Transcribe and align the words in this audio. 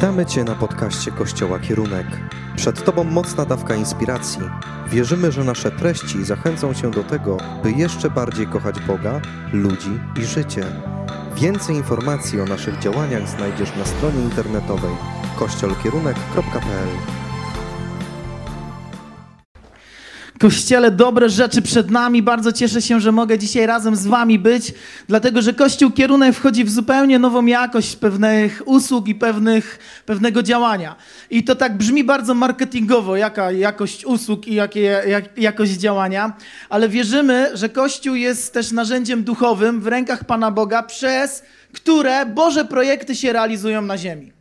Witamy 0.00 0.26
Cię 0.26 0.44
na 0.44 0.54
podcaście 0.54 1.10
Kościoła 1.10 1.58
Kierunek. 1.58 2.06
Przed 2.56 2.84
Tobą 2.84 3.04
mocna 3.04 3.44
dawka 3.44 3.74
inspiracji. 3.74 4.40
Wierzymy, 4.88 5.32
że 5.32 5.44
nasze 5.44 5.70
treści 5.70 6.24
zachęcą 6.24 6.74
Cię 6.74 6.90
do 6.90 7.04
tego, 7.04 7.36
by 7.62 7.72
jeszcze 7.72 8.10
bardziej 8.10 8.46
kochać 8.46 8.80
Boga, 8.80 9.20
ludzi 9.52 10.00
i 10.20 10.24
życie. 10.24 10.64
Więcej 11.36 11.76
informacji 11.76 12.40
o 12.40 12.44
naszych 12.44 12.78
działaniach 12.78 13.28
znajdziesz 13.28 13.76
na 13.76 13.84
stronie 13.84 14.22
internetowej 14.22 14.96
kościolkierunek.pl. 15.38 17.19
Kościele, 20.40 20.90
dobre 20.90 21.30
rzeczy 21.30 21.62
przed 21.62 21.90
nami. 21.90 22.22
Bardzo 22.22 22.52
cieszę 22.52 22.82
się, 22.82 23.00
że 23.00 23.12
mogę 23.12 23.38
dzisiaj 23.38 23.66
razem 23.66 23.96
z 23.96 24.06
Wami 24.06 24.38
być, 24.38 24.74
dlatego 25.08 25.42
że 25.42 25.54
Kościół 25.54 25.90
Kierunek 25.90 26.34
wchodzi 26.34 26.64
w 26.64 26.70
zupełnie 26.70 27.18
nową 27.18 27.46
jakość 27.46 27.96
pewnych 27.96 28.62
usług 28.64 29.08
i 29.08 29.14
pewnych, 29.14 29.78
pewnego 30.06 30.42
działania. 30.42 30.96
I 31.30 31.44
to 31.44 31.54
tak 31.54 31.76
brzmi 31.76 32.04
bardzo 32.04 32.34
marketingowo, 32.34 33.16
jaka 33.16 33.52
jakość 33.52 34.04
usług 34.04 34.48
i 34.48 34.54
jakie, 34.54 34.80
jak, 35.06 35.38
jakość 35.38 35.72
działania, 35.72 36.32
ale 36.68 36.88
wierzymy, 36.88 37.50
że 37.54 37.68
Kościół 37.68 38.14
jest 38.14 38.54
też 38.54 38.72
narzędziem 38.72 39.24
duchowym 39.24 39.80
w 39.80 39.86
rękach 39.86 40.24
Pana 40.24 40.50
Boga, 40.50 40.82
przez 40.82 41.42
które 41.72 42.26
Boże 42.26 42.64
projekty 42.64 43.14
się 43.14 43.32
realizują 43.32 43.82
na 43.82 43.98
ziemi. 43.98 44.39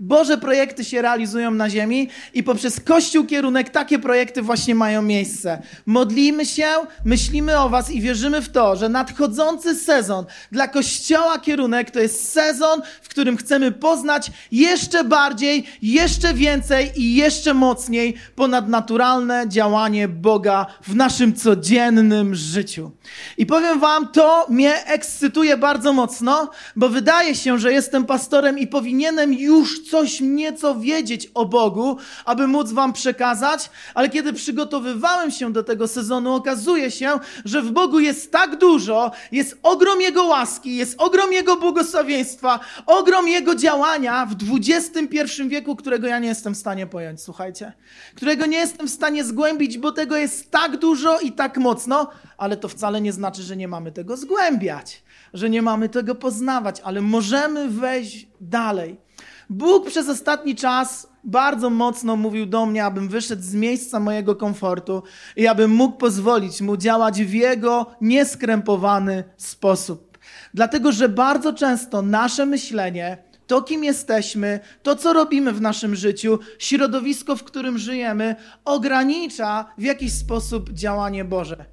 Boże 0.00 0.38
projekty 0.38 0.84
się 0.84 1.02
realizują 1.02 1.50
na 1.50 1.70
ziemi 1.70 2.08
i 2.34 2.42
poprzez 2.42 2.80
Kościół 2.80 3.24
kierunek 3.24 3.70
takie 3.70 3.98
projekty 3.98 4.42
właśnie 4.42 4.74
mają 4.74 5.02
miejsce. 5.02 5.62
Modlimy 5.86 6.46
się, 6.46 6.66
myślimy 7.04 7.58
o 7.58 7.68
Was 7.68 7.90
i 7.90 8.00
wierzymy 8.00 8.42
w 8.42 8.48
to, 8.48 8.76
że 8.76 8.88
nadchodzący 8.88 9.74
sezon 9.74 10.24
dla 10.52 10.68
Kościoła 10.68 11.38
kierunek 11.38 11.90
to 11.90 12.00
jest 12.00 12.32
sezon, 12.32 12.82
w 13.02 13.08
którym 13.08 13.36
chcemy 13.36 13.72
poznać 13.72 14.30
jeszcze 14.52 15.04
bardziej, 15.04 15.66
jeszcze 15.82 16.34
więcej 16.34 16.90
i 16.96 17.14
jeszcze 17.14 17.54
mocniej 17.54 18.14
ponadnaturalne 18.34 19.44
działanie 19.48 20.08
Boga 20.08 20.66
w 20.82 20.94
naszym 20.94 21.34
codziennym 21.34 22.34
życiu. 22.34 22.90
I 23.38 23.46
powiem 23.46 23.80
Wam, 23.80 24.08
to 24.08 24.46
mnie 24.48 24.84
ekscytuje 24.86 25.56
bardzo 25.56 25.92
mocno, 25.92 26.50
bo 26.76 26.88
wydaje 26.88 27.34
się, 27.34 27.58
że 27.58 27.72
jestem 27.72 28.04
pastorem 28.04 28.58
i 28.58 28.66
powinienem 28.66 29.32
już 29.32 29.87
coś 29.90 30.20
nieco 30.20 30.74
wiedzieć 30.74 31.30
o 31.34 31.46
Bogu, 31.46 31.96
aby 32.24 32.46
móc 32.46 32.72
Wam 32.72 32.92
przekazać, 32.92 33.70
ale 33.94 34.08
kiedy 34.08 34.32
przygotowywałem 34.32 35.30
się 35.30 35.52
do 35.52 35.62
tego 35.62 35.88
sezonu, 35.88 36.34
okazuje 36.34 36.90
się, 36.90 37.18
że 37.44 37.62
w 37.62 37.70
Bogu 37.70 38.00
jest 38.00 38.32
tak 38.32 38.58
dużo, 38.58 39.10
jest 39.32 39.58
ogrom 39.62 40.00
Jego 40.00 40.24
łaski, 40.24 40.76
jest 40.76 41.00
ogrom 41.00 41.32
Jego 41.32 41.56
błogosławieństwa, 41.56 42.60
ogrom 42.86 43.28
Jego 43.28 43.54
działania 43.54 44.26
w 44.26 44.34
XXI 44.58 45.48
wieku, 45.48 45.76
którego 45.76 46.06
ja 46.06 46.18
nie 46.18 46.28
jestem 46.28 46.54
w 46.54 46.58
stanie 46.58 46.86
pojąć, 46.86 47.22
słuchajcie, 47.22 47.72
którego 48.14 48.46
nie 48.46 48.58
jestem 48.58 48.88
w 48.88 48.90
stanie 48.90 49.24
zgłębić, 49.24 49.78
bo 49.78 49.92
tego 49.92 50.16
jest 50.16 50.50
tak 50.50 50.76
dużo 50.76 51.20
i 51.20 51.32
tak 51.32 51.58
mocno, 51.58 52.10
ale 52.38 52.56
to 52.56 52.68
wcale 52.68 53.00
nie 53.00 53.12
znaczy, 53.12 53.42
że 53.42 53.56
nie 53.56 53.68
mamy 53.68 53.92
tego 53.92 54.16
zgłębiać, 54.16 55.02
że 55.34 55.50
nie 55.50 55.62
mamy 55.62 55.88
tego 55.88 56.14
poznawać, 56.14 56.80
ale 56.80 57.00
możemy 57.00 57.68
wejść 57.68 58.26
dalej. 58.40 59.07
Bóg 59.50 59.86
przez 59.86 60.08
ostatni 60.08 60.54
czas 60.54 61.08
bardzo 61.24 61.70
mocno 61.70 62.16
mówił 62.16 62.46
do 62.46 62.66
mnie, 62.66 62.84
abym 62.84 63.08
wyszedł 63.08 63.42
z 63.42 63.54
miejsca 63.54 64.00
mojego 64.00 64.36
komfortu 64.36 65.02
i 65.36 65.46
abym 65.46 65.70
mógł 65.70 65.96
pozwolić 65.96 66.60
mu 66.60 66.76
działać 66.76 67.22
w 67.22 67.32
jego 67.32 67.86
nieskrępowany 68.00 69.24
sposób. 69.36 70.18
Dlatego, 70.54 70.92
że 70.92 71.08
bardzo 71.08 71.52
często 71.52 72.02
nasze 72.02 72.46
myślenie, 72.46 73.18
to 73.46 73.62
kim 73.62 73.84
jesteśmy, 73.84 74.60
to 74.82 74.96
co 74.96 75.12
robimy 75.12 75.52
w 75.52 75.60
naszym 75.60 75.96
życiu, 75.96 76.38
środowisko, 76.58 77.36
w 77.36 77.44
którym 77.44 77.78
żyjemy, 77.78 78.36
ogranicza 78.64 79.72
w 79.78 79.82
jakiś 79.82 80.12
sposób 80.12 80.70
działanie 80.70 81.24
Boże. 81.24 81.64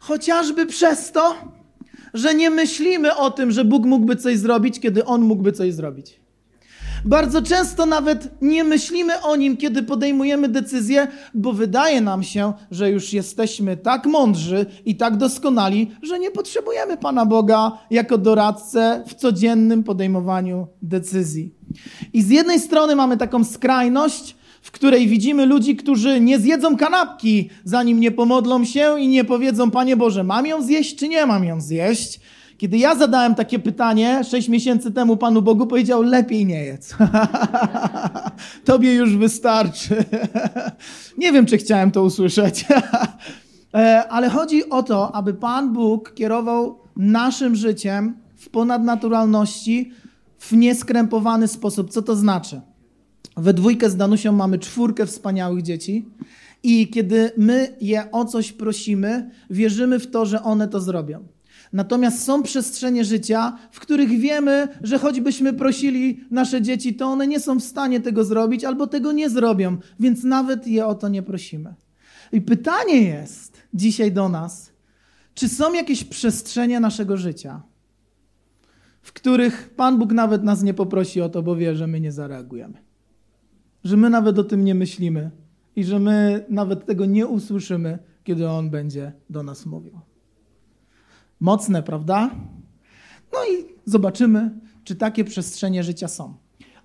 Chociażby 0.00 0.66
przez 0.66 1.12
to, 1.12 1.34
że 2.14 2.34
nie 2.34 2.50
myślimy 2.50 3.16
o 3.16 3.30
tym, 3.30 3.50
że 3.50 3.64
Bóg 3.64 3.84
mógłby 3.84 4.16
coś 4.16 4.38
zrobić, 4.38 4.80
kiedy 4.80 5.04
On 5.04 5.22
mógłby 5.22 5.52
coś 5.52 5.74
zrobić. 5.74 6.27
Bardzo 7.04 7.42
często 7.42 7.86
nawet 7.86 8.42
nie 8.42 8.64
myślimy 8.64 9.22
o 9.22 9.36
nim, 9.36 9.56
kiedy 9.56 9.82
podejmujemy 9.82 10.48
decyzje, 10.48 11.08
bo 11.34 11.52
wydaje 11.52 12.00
nam 12.00 12.22
się, 12.22 12.52
że 12.70 12.90
już 12.90 13.12
jesteśmy 13.12 13.76
tak 13.76 14.06
mądrzy 14.06 14.66
i 14.84 14.96
tak 14.96 15.16
doskonali, 15.16 15.90
że 16.02 16.18
nie 16.18 16.30
potrzebujemy 16.30 16.96
Pana 16.96 17.26
Boga 17.26 17.72
jako 17.90 18.18
doradcę 18.18 19.04
w 19.06 19.14
codziennym 19.14 19.84
podejmowaniu 19.84 20.66
decyzji. 20.82 21.54
I 22.12 22.22
z 22.22 22.30
jednej 22.30 22.60
strony 22.60 22.96
mamy 22.96 23.16
taką 23.16 23.44
skrajność, 23.44 24.36
w 24.62 24.70
której 24.70 25.08
widzimy 25.08 25.46
ludzi, 25.46 25.76
którzy 25.76 26.20
nie 26.20 26.38
zjedzą 26.38 26.76
kanapki, 26.76 27.50
zanim 27.64 28.00
nie 28.00 28.10
pomodlą 28.10 28.64
się 28.64 29.00
i 29.00 29.08
nie 29.08 29.24
powiedzą, 29.24 29.70
Panie 29.70 29.96
Boże, 29.96 30.24
mam 30.24 30.46
ją 30.46 30.62
zjeść, 30.62 30.96
czy 30.96 31.08
nie 31.08 31.26
mam 31.26 31.44
ją 31.44 31.60
zjeść. 31.60 32.20
Kiedy 32.58 32.78
ja 32.78 32.94
zadałem 32.94 33.34
takie 33.34 33.58
pytanie 33.58 34.24
sześć 34.24 34.48
miesięcy 34.48 34.92
temu 34.92 35.16
Panu 35.16 35.42
Bogu, 35.42 35.66
powiedział: 35.66 36.02
Lepiej 36.02 36.46
nie 36.46 36.64
jedz. 36.64 36.94
Tobie 38.64 38.94
już 38.94 39.16
wystarczy. 39.16 40.04
nie 41.18 41.32
wiem, 41.32 41.46
czy 41.46 41.58
chciałem 41.58 41.90
to 41.90 42.02
usłyszeć. 42.02 42.64
E, 43.74 44.08
ale 44.08 44.28
chodzi 44.30 44.70
o 44.70 44.82
to, 44.82 45.14
aby 45.14 45.34
Pan 45.34 45.72
Bóg 45.72 46.14
kierował 46.14 46.78
naszym 46.96 47.56
życiem 47.56 48.16
w 48.36 48.48
ponadnaturalności, 48.48 49.92
w 50.38 50.52
nieskrępowany 50.52 51.48
sposób. 51.48 51.90
Co 51.90 52.02
to 52.02 52.16
znaczy? 52.16 52.60
We 53.36 53.54
dwójkę 53.54 53.90
z 53.90 53.96
Danusią 53.96 54.32
mamy 54.32 54.58
czwórkę 54.58 55.06
wspaniałych 55.06 55.62
dzieci. 55.62 56.06
I 56.62 56.88
kiedy 56.88 57.30
my 57.36 57.76
je 57.80 58.10
o 58.10 58.24
coś 58.24 58.52
prosimy, 58.52 59.30
wierzymy 59.50 59.98
w 59.98 60.10
to, 60.10 60.26
że 60.26 60.42
one 60.42 60.68
to 60.68 60.80
zrobią. 60.80 61.24
Natomiast 61.72 62.24
są 62.24 62.42
przestrzenie 62.42 63.04
życia, 63.04 63.58
w 63.70 63.80
których 63.80 64.08
wiemy, 64.08 64.68
że 64.82 64.98
choćbyśmy 64.98 65.52
prosili 65.52 66.20
nasze 66.30 66.62
dzieci, 66.62 66.94
to 66.94 67.06
one 67.06 67.26
nie 67.26 67.40
są 67.40 67.58
w 67.58 67.64
stanie 67.64 68.00
tego 68.00 68.24
zrobić 68.24 68.64
albo 68.64 68.86
tego 68.86 69.12
nie 69.12 69.30
zrobią, 69.30 69.76
więc 70.00 70.24
nawet 70.24 70.66
je 70.66 70.86
o 70.86 70.94
to 70.94 71.08
nie 71.08 71.22
prosimy. 71.22 71.74
I 72.32 72.40
pytanie 72.40 73.02
jest 73.02 73.62
dzisiaj 73.74 74.12
do 74.12 74.28
nas, 74.28 74.72
czy 75.34 75.48
są 75.48 75.72
jakieś 75.72 76.04
przestrzenie 76.04 76.80
naszego 76.80 77.16
życia, 77.16 77.62
w 79.02 79.12
których 79.12 79.74
Pan 79.76 79.98
Bóg 79.98 80.12
nawet 80.12 80.42
nas 80.42 80.62
nie 80.62 80.74
poprosi 80.74 81.20
o 81.20 81.28
to, 81.28 81.42
bo 81.42 81.56
wie, 81.56 81.76
że 81.76 81.86
my 81.86 82.00
nie 82.00 82.12
zareagujemy. 82.12 82.78
Że 83.84 83.96
my 83.96 84.10
nawet 84.10 84.38
o 84.38 84.44
tym 84.44 84.64
nie 84.64 84.74
myślimy 84.74 85.30
i 85.76 85.84
że 85.84 85.98
my 85.98 86.44
nawet 86.48 86.86
tego 86.86 87.06
nie 87.06 87.26
usłyszymy, 87.26 87.98
kiedy 88.24 88.48
On 88.48 88.70
będzie 88.70 89.12
do 89.30 89.42
nas 89.42 89.66
mówił. 89.66 90.00
Mocne, 91.40 91.82
prawda? 91.82 92.30
No 93.32 93.38
i 93.44 93.64
zobaczymy, 93.84 94.50
czy 94.84 94.96
takie 94.96 95.24
przestrzenie 95.24 95.84
życia 95.84 96.08
są. 96.08 96.34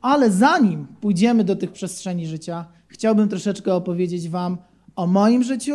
Ale 0.01 0.31
zanim 0.31 0.87
pójdziemy 1.01 1.43
do 1.43 1.55
tych 1.55 1.71
przestrzeni 1.71 2.27
życia, 2.27 2.65
chciałbym 2.87 3.29
troszeczkę 3.29 3.73
opowiedzieć 3.73 4.29
Wam 4.29 4.57
o 4.95 5.07
moim 5.07 5.43
życiu, 5.43 5.73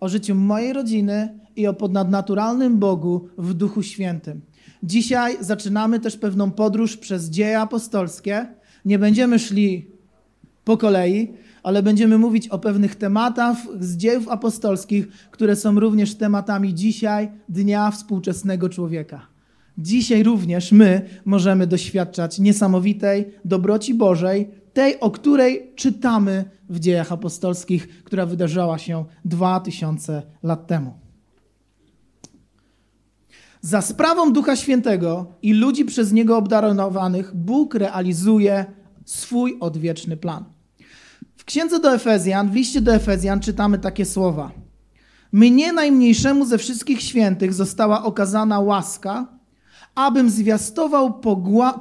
o 0.00 0.08
życiu 0.08 0.34
mojej 0.34 0.72
rodziny 0.72 1.38
i 1.56 1.66
o 1.66 1.74
podnadnaturalnym 1.74 2.78
Bogu 2.78 3.28
w 3.38 3.54
Duchu 3.54 3.82
Świętym. 3.82 4.40
Dzisiaj 4.82 5.36
zaczynamy 5.40 6.00
też 6.00 6.16
pewną 6.16 6.50
podróż 6.50 6.96
przez 6.96 7.30
dzieje 7.30 7.60
apostolskie. 7.60 8.46
Nie 8.84 8.98
będziemy 8.98 9.38
szli 9.38 9.90
po 10.64 10.76
kolei, 10.76 11.34
ale 11.62 11.82
będziemy 11.82 12.18
mówić 12.18 12.48
o 12.48 12.58
pewnych 12.58 12.96
tematach 12.96 13.56
z 13.80 13.96
dziejów 13.96 14.28
apostolskich, 14.28 15.08
które 15.30 15.56
są 15.56 15.80
również 15.80 16.14
tematami 16.14 16.74
dzisiaj, 16.74 17.30
dnia 17.48 17.90
współczesnego 17.90 18.68
człowieka. 18.68 19.26
Dzisiaj 19.78 20.22
również 20.22 20.72
my 20.72 21.08
możemy 21.24 21.66
doświadczać 21.66 22.38
niesamowitej 22.38 23.24
dobroci 23.44 23.94
Bożej, 23.94 24.50
tej, 24.72 25.00
o 25.00 25.10
której 25.10 25.72
czytamy 25.76 26.44
w 26.68 26.80
dziejach 26.80 27.12
apostolskich, 27.12 28.04
która 28.04 28.26
wydarzała 28.26 28.78
się 28.78 29.04
dwa 29.24 29.60
tysiące 29.60 30.22
lat 30.42 30.66
temu. 30.66 30.92
Za 33.60 33.82
sprawą 33.82 34.32
Ducha 34.32 34.56
Świętego 34.56 35.26
i 35.42 35.52
ludzi 35.52 35.84
przez 35.84 36.12
Niego 36.12 36.36
obdarowanych, 36.36 37.36
Bóg 37.36 37.74
realizuje 37.74 38.64
swój 39.04 39.56
odwieczny 39.60 40.16
plan. 40.16 40.44
Księdze 41.50 41.80
do 41.80 41.94
Efezjan, 41.94 42.50
w 42.50 42.54
liście 42.54 42.80
do 42.80 42.94
Efezjan 42.94 43.40
czytamy 43.40 43.78
takie 43.78 44.04
słowa. 44.04 44.50
Mnie 45.32 45.72
najmniejszemu 45.72 46.44
ze 46.44 46.58
wszystkich 46.58 47.02
świętych 47.02 47.54
została 47.54 48.04
okazana 48.04 48.60
łaska, 48.60 49.26
abym 49.94 50.30
zwiastował 50.30 51.20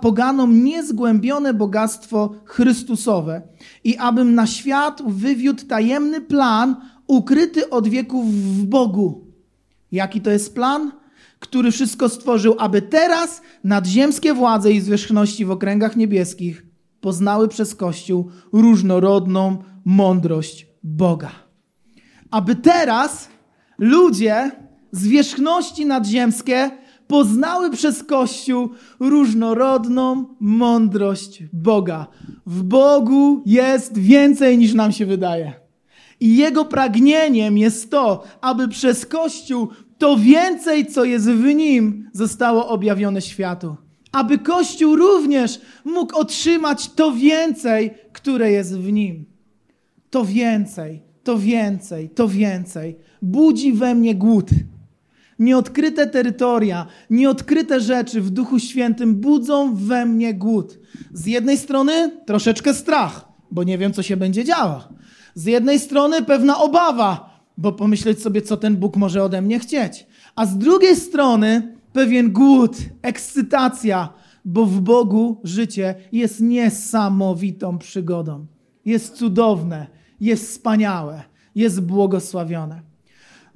poganom 0.02 0.64
niezgłębione 0.64 1.54
bogactwo 1.54 2.36
Chrystusowe 2.46 3.42
i 3.84 3.98
abym 3.98 4.36
na 4.36 4.48
świat 4.48 5.02
wywiódł 5.08 5.66
tajemny 5.66 6.22
plan 6.22 6.76
ukryty 7.08 7.70
od 7.70 7.88
wieków 7.88 8.34
w 8.34 8.66
Bogu. 8.66 9.28
Jaki 9.92 10.22
to 10.22 10.32
jest 10.32 10.56
plan? 10.56 10.92
Który 11.40 11.72
wszystko 11.72 12.10
stworzył, 12.10 12.56
aby 12.60 12.82
teraz 12.82 13.42
nadziemskie 13.64 14.34
władze 14.34 14.72
i 14.72 14.82
zwierzchności 14.82 15.46
w 15.46 15.52
okręgach 15.52 15.96
niebieskich 15.96 16.69
poznały 17.02 17.48
przez 17.48 17.76
Kościół 17.76 18.30
różnorodną 18.54 19.58
mądrość 19.86 20.68
Boga. 20.84 21.32
Aby 22.32 22.56
teraz 22.56 23.30
ludzie 23.78 24.52
zwierzchności 24.92 25.86
nadziemskie 25.86 26.72
poznały 27.08 27.72
przez 27.72 28.04
Kościół 28.04 28.70
różnorodną 29.00 30.26
mądrość 30.40 31.44
Boga. 31.54 32.08
W 32.46 32.64
Bogu 32.64 33.44
jest 33.46 33.98
więcej 33.98 34.58
niż 34.58 34.74
nam 34.74 34.92
się 34.92 35.06
wydaje. 35.06 35.54
I 36.20 36.38
Jego 36.38 36.66
pragnieniem 36.66 37.58
jest 37.58 37.92
to, 37.92 38.24
aby 38.42 38.68
przez 38.68 39.06
Kościół 39.06 39.68
to 39.98 40.18
więcej, 40.18 40.86
co 40.86 41.04
jest 41.04 41.30
w 41.30 41.54
Nim, 41.56 42.10
zostało 42.14 42.68
objawione 42.68 43.22
światu. 43.22 43.76
Aby 44.12 44.38
Kościół 44.38 44.96
również 44.96 45.62
mógł 45.86 46.18
otrzymać 46.18 46.90
to 46.90 47.12
więcej, 47.12 47.92
które 48.14 48.52
jest 48.52 48.78
w 48.78 48.92
Nim. 48.92 49.26
To 50.10 50.26
więcej, 50.26 51.02
to 51.24 51.40
więcej, 51.40 52.10
to 52.10 52.28
więcej. 52.28 52.96
Budzi 53.22 53.74
we 53.74 53.96
mnie 53.96 54.16
głód. 54.16 54.50
Nieodkryte 55.40 56.08
terytoria, 56.08 56.86
nieodkryte 57.10 57.80
rzeczy 57.82 58.22
w 58.22 58.30
Duchu 58.30 58.60
Świętym 58.60 59.16
budzą 59.16 59.76
we 59.76 60.06
mnie 60.06 60.34
głód. 60.34 60.80
Z 61.14 61.26
jednej 61.26 61.58
strony 61.58 62.12
troszeczkę 62.26 62.74
strach, 62.74 63.28
bo 63.52 63.64
nie 63.64 63.78
wiem, 63.78 63.94
co 63.94 64.04
się 64.04 64.18
będzie 64.18 64.44
działo. 64.44 64.84
Z 65.34 65.46
jednej 65.46 65.80
strony 65.80 66.22
pewna 66.22 66.58
obawa, 66.58 67.40
bo 67.58 67.72
pomyśleć 67.72 68.22
sobie, 68.22 68.42
co 68.42 68.58
ten 68.58 68.78
Bóg 68.78 68.98
może 68.98 69.24
ode 69.24 69.42
mnie 69.42 69.60
chcieć. 69.60 70.08
A 70.36 70.46
z 70.46 70.58
drugiej 70.58 70.96
strony 70.96 71.79
pewien 71.94 72.32
głód, 72.32 72.78
ekscytacja, 73.02 74.10
bo 74.46 74.66
w 74.66 74.82
Bogu 74.82 75.42
życie 75.44 75.96
jest 76.12 76.42
niesamowitą 76.42 77.78
przygodą. 77.78 78.46
Jest 78.86 79.16
cudowne, 79.16 79.88
jest 80.22 80.50
wspaniałe, 80.50 81.24
jest 81.56 81.82
błogosławione. 81.82 82.82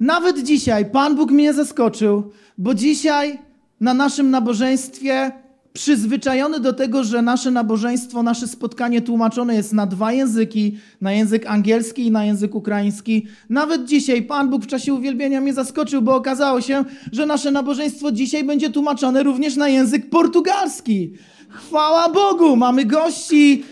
Nawet 0.00 0.42
dzisiaj 0.42 0.90
Pan 0.90 1.16
Bóg 1.16 1.30
mnie 1.30 1.54
zaskoczył, 1.54 2.30
bo 2.58 2.74
dzisiaj 2.74 3.38
na 3.80 3.94
naszym 3.94 4.30
nabożeństwie 4.30 5.32
przyzwyczajony 5.76 6.60
do 6.60 6.72
tego, 6.72 7.04
że 7.04 7.22
nasze 7.22 7.50
nabożeństwo, 7.50 8.22
nasze 8.22 8.48
spotkanie 8.48 9.02
tłumaczone 9.02 9.54
jest 9.54 9.72
na 9.72 9.86
dwa 9.86 10.12
języki, 10.12 10.78
na 11.00 11.12
język 11.12 11.46
angielski 11.46 12.06
i 12.06 12.10
na 12.10 12.24
język 12.24 12.54
ukraiński. 12.54 13.26
Nawet 13.50 13.84
dzisiaj 13.84 14.22
Pan 14.22 14.50
Bóg 14.50 14.64
w 14.64 14.66
czasie 14.66 14.94
uwielbienia 14.94 15.40
mnie 15.40 15.54
zaskoczył, 15.54 16.02
bo 16.02 16.14
okazało 16.14 16.60
się, 16.60 16.84
że 17.12 17.26
nasze 17.26 17.50
nabożeństwo 17.50 18.12
dzisiaj 18.12 18.44
będzie 18.44 18.70
tłumaczone 18.70 19.22
również 19.22 19.56
na 19.56 19.68
język 19.68 20.10
portugalski. 20.10 21.12
Chwała 21.48 22.08
Bogu, 22.08 22.56
mamy 22.56 22.84
gości 22.84 23.64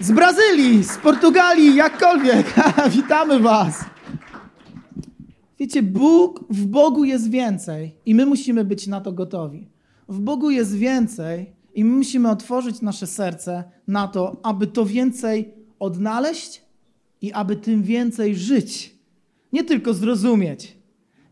z 0.00 0.12
Brazylii, 0.12 0.84
z 0.84 0.96
Portugalii, 0.96 1.74
jakkolwiek. 1.74 2.54
Witamy 2.96 3.38
Was. 3.38 3.84
Wiecie, 5.58 5.82
Bóg, 5.82 6.44
w 6.50 6.66
Bogu 6.66 7.04
jest 7.04 7.30
więcej 7.30 7.94
i 8.06 8.14
my 8.14 8.26
musimy 8.26 8.64
być 8.64 8.86
na 8.86 9.00
to 9.00 9.12
gotowi. 9.12 9.71
W 10.12 10.20
Bogu 10.20 10.50
jest 10.50 10.76
więcej 10.76 11.52
i 11.74 11.84
my 11.84 11.96
musimy 11.96 12.30
otworzyć 12.30 12.80
nasze 12.80 13.06
serce 13.06 13.64
na 13.88 14.08
to, 14.08 14.36
aby 14.42 14.66
to 14.66 14.86
więcej 14.86 15.54
odnaleźć 15.78 16.62
i 17.20 17.32
aby 17.32 17.56
tym 17.56 17.82
więcej 17.82 18.36
żyć. 18.36 18.94
Nie 19.52 19.64
tylko 19.64 19.94
zrozumieć, 19.94 20.76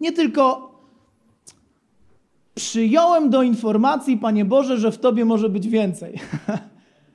nie 0.00 0.12
tylko 0.12 0.71
przyjąłem 2.55 3.31
do 3.31 3.43
informacji, 3.43 4.17
Panie 4.17 4.44
Boże, 4.44 4.79
że 4.79 4.93
w 4.93 4.99
Tobie 4.99 5.25
może 5.25 5.49
być 5.49 5.69
więcej. 5.69 6.19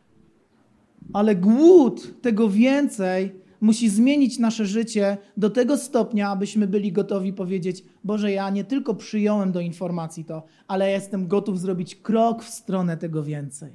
Ale 1.13 1.35
głód 1.35 2.21
tego 2.21 2.50
więcej 2.50 3.44
musi 3.62 3.90
zmienić 3.90 4.40
nasze 4.40 4.66
życie 4.66 5.18
do 5.38 5.50
tego 5.50 5.78
stopnia, 5.78 6.30
abyśmy 6.30 6.68
byli 6.68 6.92
gotowi 6.92 7.34
powiedzieć: 7.34 7.84
Boże, 8.04 8.31
ja 8.31 8.50
nie 8.50 8.63
tylko 8.63 8.96
przyjąłem 8.96 9.52
do 9.52 9.60
informacji 9.60 10.25
to, 10.25 10.44
ale 10.68 10.92
jestem 10.92 11.28
gotów 11.28 11.60
zrobić 11.60 11.96
krok 11.96 12.44
w 12.44 12.50
stronę 12.50 12.98
tego 12.98 13.24
więcej. 13.24 13.72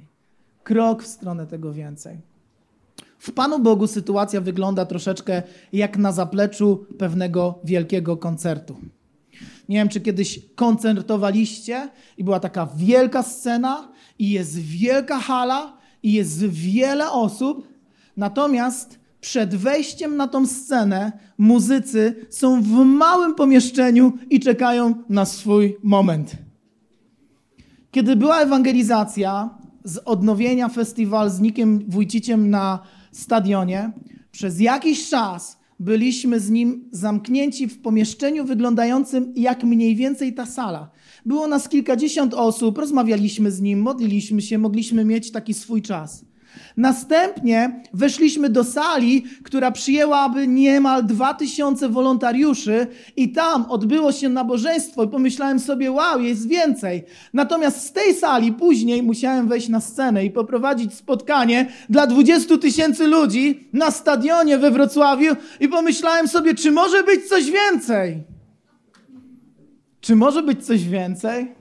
Krok 0.63 1.03
w 1.03 1.07
stronę 1.07 1.47
tego 1.47 1.73
więcej. 1.73 2.17
W 3.19 3.31
Panu 3.31 3.59
Bogu 3.59 3.87
sytuacja 3.87 4.41
wygląda 4.41 4.85
troszeczkę 4.85 5.43
jak 5.73 5.97
na 5.97 6.11
zapleczu 6.11 6.85
pewnego 6.97 7.59
wielkiego 7.63 8.17
koncertu. 8.17 8.75
Nie 9.69 9.77
wiem, 9.77 9.89
czy 9.89 10.01
kiedyś 10.01 10.39
koncertowaliście 10.55 11.89
i 12.17 12.23
była 12.23 12.39
taka 12.39 12.69
wielka 12.75 13.23
scena, 13.23 13.91
i 14.19 14.29
jest 14.29 14.59
wielka 14.59 15.19
hala, 15.19 15.77
i 16.03 16.13
jest 16.13 16.45
wiele 16.45 17.11
osób, 17.11 17.67
natomiast 18.17 18.99
przed 19.21 19.55
wejściem 19.55 20.17
na 20.17 20.27
tą 20.27 20.47
scenę 20.47 21.11
muzycy 21.37 22.15
są 22.29 22.61
w 22.61 22.85
małym 22.85 23.35
pomieszczeniu 23.35 24.13
i 24.29 24.39
czekają 24.39 24.95
na 25.09 25.25
swój 25.25 25.77
moment. 25.83 26.31
Kiedy 27.91 28.15
była 28.15 28.39
ewangelizacja 28.39 29.49
z 29.83 29.97
odnowienia 29.97 30.69
festiwal 30.69 31.29
z 31.29 31.39
Nikiem 31.39 31.79
Wójciciem 31.87 32.49
na 32.49 32.79
stadionie, 33.11 33.91
przez 34.31 34.59
jakiś 34.59 35.09
czas 35.09 35.61
byliśmy 35.79 36.39
z 36.39 36.49
nim 36.49 36.89
zamknięci 36.91 37.67
w 37.67 37.81
pomieszczeniu 37.81 38.45
wyglądającym 38.45 39.33
jak 39.35 39.63
mniej 39.63 39.95
więcej 39.95 40.33
ta 40.33 40.45
sala. 40.45 40.89
Było 41.25 41.47
nas 41.47 41.69
kilkadziesiąt 41.69 42.33
osób, 42.33 42.77
rozmawialiśmy 42.77 43.51
z 43.51 43.61
nim, 43.61 43.81
modliliśmy 43.81 44.41
się, 44.41 44.57
mogliśmy 44.57 45.05
mieć 45.05 45.31
taki 45.31 45.53
swój 45.53 45.81
czas. 45.81 46.25
Następnie 46.77 47.81
weszliśmy 47.93 48.49
do 48.49 48.63
sali, 48.63 49.23
która 49.43 49.71
przyjęłaby 49.71 50.47
niemal 50.47 51.05
dwa 51.05 51.33
tysiące 51.33 51.89
wolontariuszy 51.89 52.87
i 53.15 53.31
tam 53.31 53.65
odbyło 53.65 54.11
się 54.11 54.29
nabożeństwo 54.29 55.03
i 55.03 55.07
pomyślałem 55.07 55.59
sobie, 55.59 55.91
wow, 55.91 56.21
jest 56.21 56.47
więcej. 56.47 57.03
Natomiast 57.33 57.87
z 57.87 57.91
tej 57.91 58.13
sali 58.13 58.53
później 58.53 59.03
musiałem 59.03 59.47
wejść 59.47 59.69
na 59.69 59.79
scenę 59.79 60.25
i 60.25 60.31
poprowadzić 60.31 60.93
spotkanie 60.93 61.71
dla 61.89 62.07
20 62.07 62.57
tysięcy 62.57 63.07
ludzi 63.07 63.67
na 63.73 63.91
stadionie 63.91 64.57
we 64.57 64.71
Wrocławiu 64.71 65.35
i 65.59 65.67
pomyślałem 65.67 66.27
sobie, 66.27 66.55
czy 66.55 66.71
może 66.71 67.03
być 67.03 67.29
coś 67.29 67.51
więcej? 67.51 68.23
Czy 70.01 70.15
może 70.15 70.43
być 70.43 70.65
coś 70.65 70.87
więcej? 70.87 71.60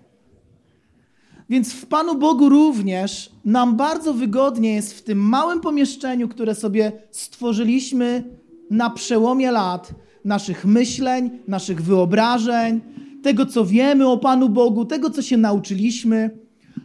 Więc 1.50 1.72
w 1.72 1.86
Panu 1.86 2.14
Bogu 2.14 2.48
również 2.48 3.30
nam 3.44 3.76
bardzo 3.76 4.14
wygodnie 4.14 4.74
jest 4.74 4.98
w 4.98 5.02
tym 5.02 5.18
małym 5.18 5.60
pomieszczeniu, 5.60 6.28
które 6.28 6.54
sobie 6.54 6.92
stworzyliśmy 7.10 8.24
na 8.70 8.90
przełomie 8.90 9.50
lat, 9.50 9.94
naszych 10.24 10.64
myśleń, 10.64 11.30
naszych 11.48 11.82
wyobrażeń, 11.82 12.80
tego, 13.22 13.46
co 13.46 13.64
wiemy 13.64 14.06
o 14.06 14.18
Panu 14.18 14.48
Bogu, 14.48 14.84
tego, 14.84 15.10
co 15.10 15.22
się 15.22 15.36
nauczyliśmy, 15.36 16.30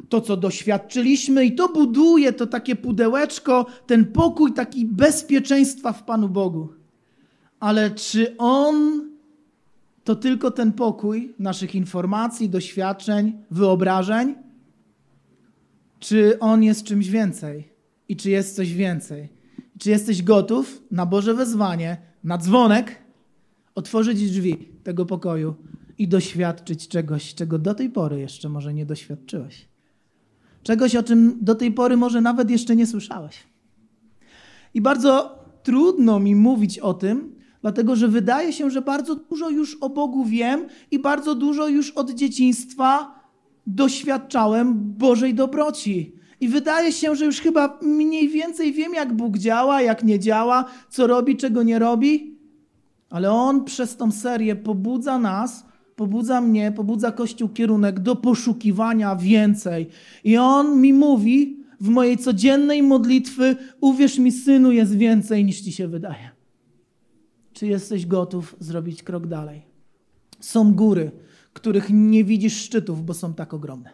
to, 0.09 0.21
co 0.21 0.37
doświadczyliśmy, 0.37 1.45
i 1.45 1.55
to 1.55 1.69
buduje 1.69 2.33
to 2.33 2.47
takie 2.47 2.75
pudełeczko, 2.75 3.65
ten 3.87 4.05
pokój, 4.05 4.53
taki 4.53 4.85
bezpieczeństwa 4.85 5.93
w 5.93 6.03
Panu 6.03 6.29
Bogu. 6.29 6.69
Ale 7.59 7.91
czy 7.91 8.37
On 8.37 9.01
to 10.03 10.15
tylko 10.15 10.51
ten 10.51 10.73
pokój 10.73 11.33
naszych 11.39 11.75
informacji, 11.75 12.49
doświadczeń, 12.49 13.33
wyobrażeń? 13.51 14.44
Czy 16.05 16.39
On 16.39 16.63
jest 16.63 16.83
czymś 16.83 17.09
więcej 17.09 17.69
i 18.09 18.15
czy 18.15 18.29
jest 18.29 18.55
coś 18.55 18.73
więcej. 18.73 19.29
Czy 19.79 19.89
jesteś 19.89 20.23
gotów 20.23 20.83
na 20.91 21.05
Boże 21.05 21.33
wezwanie, 21.33 21.97
na 22.23 22.37
dzwonek, 22.37 22.95
otworzyć 23.75 24.31
drzwi 24.31 24.57
tego 24.83 25.05
pokoju 25.05 25.55
i 25.97 26.07
doświadczyć 26.07 26.87
czegoś, 26.87 27.35
czego 27.35 27.59
do 27.59 27.73
tej 27.73 27.89
pory 27.89 28.19
jeszcze 28.19 28.49
może 28.49 28.73
nie 28.73 28.85
doświadczyłeś. 28.85 29.67
Czegoś, 30.63 30.95
o 30.95 31.03
czym 31.03 31.37
do 31.41 31.55
tej 31.55 31.71
pory 31.71 31.97
może 31.97 32.21
nawet 32.21 32.49
jeszcze 32.49 32.75
nie 32.75 32.87
słyszałeś. 32.87 33.43
I 34.73 34.81
bardzo 34.81 35.39
trudno 35.63 36.19
mi 36.19 36.35
mówić 36.35 36.79
o 36.79 36.93
tym, 36.93 37.35
dlatego 37.61 37.95
że 37.95 38.07
wydaje 38.07 38.53
się, 38.53 38.69
że 38.69 38.81
bardzo 38.81 39.15
dużo 39.15 39.49
już 39.49 39.77
o 39.81 39.89
Bogu 39.89 40.25
wiem 40.25 40.67
i 40.91 40.99
bardzo 40.99 41.35
dużo 41.35 41.67
już 41.67 41.91
od 41.91 42.11
dzieciństwa 42.11 43.14
doświadczałem 43.67 44.93
Bożej 44.97 45.33
dobroci. 45.33 46.15
I 46.41 46.47
wydaje 46.47 46.91
się, 46.91 47.15
że 47.15 47.25
już 47.25 47.41
chyba 47.41 47.79
mniej 47.81 48.29
więcej 48.29 48.73
wiem, 48.73 48.93
jak 48.93 49.13
Bóg 49.13 49.37
działa, 49.37 49.81
jak 49.81 50.03
nie 50.03 50.19
działa, 50.19 50.65
co 50.89 51.07
robi, 51.07 51.37
czego 51.37 51.63
nie 51.63 51.79
robi. 51.79 52.35
Ale 53.09 53.31
On 53.31 53.63
przez 53.63 53.97
tą 53.97 54.11
serię 54.11 54.55
pobudza 54.55 55.19
nas, 55.19 55.65
pobudza 55.95 56.41
mnie, 56.41 56.71
pobudza 56.71 57.11
Kościół 57.11 57.49
kierunek 57.49 57.99
do 57.99 58.15
poszukiwania 58.15 59.15
więcej. 59.15 59.87
I 60.23 60.37
On 60.37 60.81
mi 60.81 60.93
mówi 60.93 61.59
w 61.79 61.89
mojej 61.89 62.17
codziennej 62.17 62.83
modlitwy: 62.83 63.55
Uwierz 63.81 64.19
mi, 64.19 64.31
synu, 64.31 64.71
jest 64.71 64.97
więcej 64.97 65.45
niż 65.45 65.61
ci 65.61 65.71
się 65.71 65.87
wydaje. 65.87 66.29
Czy 67.53 67.67
jesteś 67.67 68.05
gotów 68.05 68.55
zrobić 68.59 69.03
krok 69.03 69.27
dalej? 69.27 69.61
Są 70.39 70.73
góry, 70.73 71.11
których 71.55 71.89
nie 71.89 72.23
widzisz 72.23 72.57
szczytów, 72.57 73.05
bo 73.05 73.13
są 73.13 73.33
tak 73.33 73.53
ogromne. 73.53 73.89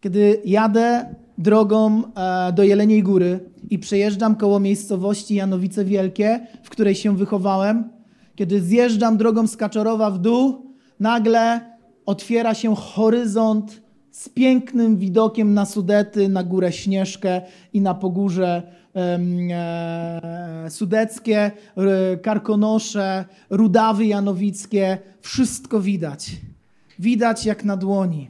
Kiedy 0.00 0.42
jadę 0.44 1.14
drogą 1.38 2.02
e, 2.14 2.52
do 2.52 2.64
Jeleniej 2.64 3.02
Góry 3.02 3.40
i 3.70 3.78
przejeżdżam 3.78 4.36
koło 4.36 4.60
miejscowości 4.60 5.34
Janowice 5.34 5.84
Wielkie, 5.84 6.46
w 6.62 6.70
której 6.70 6.94
się 6.94 7.16
wychowałem, 7.16 7.84
kiedy 8.34 8.62
zjeżdżam 8.62 9.16
drogą 9.16 9.46
z 9.46 9.56
Kaczorowa 9.56 10.10
w 10.10 10.18
dół, 10.18 10.74
nagle 11.00 11.60
otwiera 12.06 12.54
się 12.54 12.76
horyzont 12.76 13.82
z 14.10 14.28
pięknym 14.28 14.96
widokiem 14.96 15.54
na 15.54 15.66
Sudety, 15.66 16.28
na 16.28 16.42
górę 16.42 16.72
Śnieżkę 16.72 17.42
i 17.72 17.80
na 17.80 17.94
pogórze 17.94 18.62
Sudeckie, 20.68 21.50
Karkonosze, 22.22 23.24
Rudawy 23.50 24.06
Janowickie. 24.06 24.98
Wszystko 25.20 25.80
widać. 25.80 26.30
Widać 26.98 27.46
jak 27.46 27.64
na 27.64 27.76
dłoni. 27.76 28.28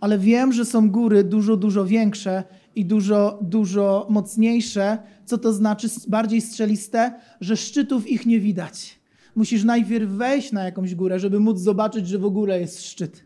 Ale 0.00 0.18
wiem, 0.18 0.52
że 0.52 0.64
są 0.64 0.90
góry 0.90 1.24
dużo, 1.24 1.56
dużo 1.56 1.84
większe 1.84 2.44
i 2.76 2.84
dużo, 2.84 3.38
dużo 3.42 4.06
mocniejsze. 4.10 4.98
Co 5.24 5.38
to 5.38 5.52
znaczy 5.52 5.88
bardziej 6.08 6.40
strzeliste? 6.40 7.20
Że 7.40 7.56
szczytów 7.56 8.10
ich 8.10 8.26
nie 8.26 8.40
widać. 8.40 9.00
Musisz 9.34 9.64
najpierw 9.64 10.10
wejść 10.10 10.52
na 10.52 10.64
jakąś 10.64 10.94
górę, 10.94 11.18
żeby 11.18 11.40
móc 11.40 11.58
zobaczyć, 11.58 12.08
że 12.08 12.18
w 12.18 12.24
ogóle 12.24 12.60
jest 12.60 12.82
szczyt, 12.82 13.24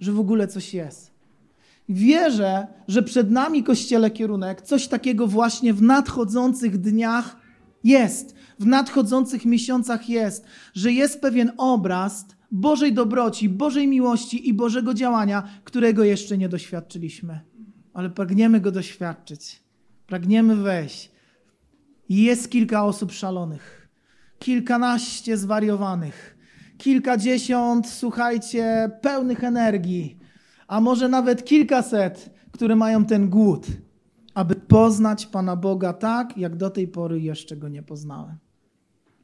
że 0.00 0.12
w 0.12 0.20
ogóle 0.20 0.48
coś 0.48 0.74
jest. 0.74 1.09
Wierzę, 1.90 2.66
że 2.88 3.02
przed 3.02 3.30
nami, 3.30 3.62
Kościele, 3.62 4.10
kierunek, 4.10 4.62
coś 4.62 4.88
takiego 4.88 5.26
właśnie 5.26 5.74
w 5.74 5.82
nadchodzących 5.82 6.78
dniach 6.78 7.36
jest, 7.84 8.34
w 8.58 8.66
nadchodzących 8.66 9.44
miesiącach 9.44 10.08
jest, 10.08 10.44
że 10.74 10.92
jest 10.92 11.20
pewien 11.20 11.52
obraz 11.56 12.26
Bożej 12.50 12.92
dobroci, 12.92 13.48
Bożej 13.48 13.88
miłości 13.88 14.48
i 14.48 14.54
Bożego 14.54 14.94
działania, 14.94 15.48
którego 15.64 16.04
jeszcze 16.04 16.38
nie 16.38 16.48
doświadczyliśmy. 16.48 17.40
Ale 17.94 18.10
pragniemy 18.10 18.60
go 18.60 18.72
doświadczyć. 18.72 19.62
Pragniemy 20.06 20.56
wejść. 20.56 21.10
Jest 22.08 22.50
kilka 22.50 22.84
osób 22.84 23.12
szalonych, 23.12 23.88
kilkanaście 24.38 25.36
zwariowanych, 25.36 26.38
kilkadziesiąt, 26.78 27.88
słuchajcie, 27.88 28.90
pełnych 29.02 29.44
energii, 29.44 30.19
a 30.70 30.80
może 30.80 31.08
nawet 31.08 31.44
kilkaset, 31.44 32.30
które 32.52 32.76
mają 32.76 33.04
ten 33.04 33.28
głód, 33.28 33.66
aby 34.34 34.54
poznać 34.54 35.26
Pana 35.26 35.56
Boga 35.56 35.92
tak, 35.92 36.38
jak 36.38 36.56
do 36.56 36.70
tej 36.70 36.88
pory 36.88 37.20
jeszcze 37.20 37.56
go 37.56 37.68
nie 37.68 37.82
poznałem. 37.82 38.36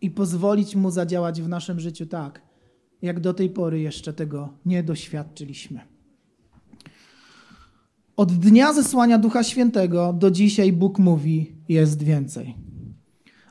I 0.01 0.11
pozwolić 0.11 0.77
mu 0.77 0.91
zadziałać 0.91 1.43
w 1.43 1.49
naszym 1.49 1.81
życiu 1.81 2.07
tak, 2.07 2.43
jak 3.03 3.21
do 3.21 3.35
tej 3.35 3.51
pory 3.51 3.81
jeszcze 3.81 4.13
tego 4.13 4.49
nie 4.67 4.83
doświadczyliśmy. 4.83 5.81
Od 8.17 8.33
dnia 8.33 8.73
zesłania 8.73 9.19
Ducha 9.19 9.43
Świętego 9.43 10.13
do 10.13 10.31
dzisiaj 10.31 10.73
Bóg 10.73 10.99
mówi: 10.99 11.53
jest 11.69 12.03
więcej. 12.03 12.55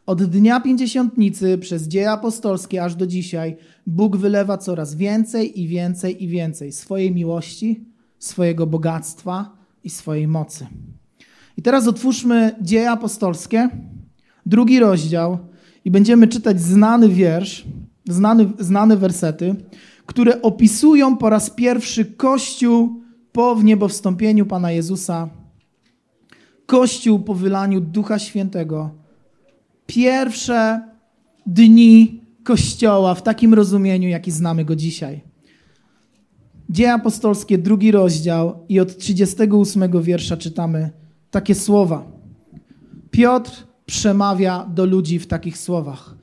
Od 0.06 0.24
dnia 0.24 0.60
pięćdziesiątnicy 0.60 1.58
przez 1.58 1.88
dzieje 1.88 2.12
apostolskie 2.12 2.84
aż 2.84 2.96
do 2.96 3.08
dzisiaj 3.08 3.58
Bóg 3.88 4.18
wylewa 4.18 4.58
coraz 4.58 4.96
więcej 4.96 5.62
i 5.62 5.68
więcej 5.68 6.24
i 6.24 6.28
więcej 6.28 6.72
swojej 6.72 7.12
miłości, 7.12 7.86
swojego 8.20 8.68
bogactwa 8.68 9.58
i 9.84 9.90
swojej 9.90 10.28
mocy. 10.28 10.68
I 11.58 11.62
teraz 11.62 11.88
otwórzmy 11.88 12.56
dzieje 12.62 12.92
apostolskie, 12.92 13.70
drugi 14.46 14.80
rozdział 14.80 15.38
i 15.86 15.92
będziemy 15.92 16.28
czytać 16.28 16.62
znany 16.62 17.10
wiersz, 17.10 17.66
znane, 18.06 18.52
znane 18.60 18.98
wersety, 18.98 19.56
które 20.06 20.42
opisują 20.42 21.18
po 21.18 21.30
raz 21.30 21.50
pierwszy 21.50 22.06
Kościół 22.06 23.02
po 23.32 23.56
wniebowstąpieniu 23.56 24.46
Pana 24.46 24.72
Jezusa, 24.72 25.30
Kościół 26.66 27.20
po 27.20 27.34
wylaniu 27.34 27.82
Ducha 27.82 28.20
Świętego. 28.20 29.05
Pierwsze 29.88 30.82
dni 31.46 32.22
Kościoła 32.44 33.15
w 33.15 33.24
takim 33.24 33.54
rozumieniu, 33.54 34.10
jaki 34.10 34.32
znamy 34.32 34.65
go 34.65 34.75
dzisiaj. 34.75 35.22
Dzieje 36.70 36.94
apostolskie, 36.94 37.58
drugi 37.58 37.92
rozdział 37.92 38.65
i 38.70 38.80
od 38.80 38.98
38 38.98 40.01
wiersza 40.01 40.38
czytamy 40.38 40.89
takie 41.32 41.56
słowa. 41.56 42.06
Piotr 43.12 43.51
przemawia 43.86 44.65
do 44.74 44.86
ludzi 44.86 45.20
w 45.20 45.27
takich 45.27 45.58
słowach. 45.58 46.15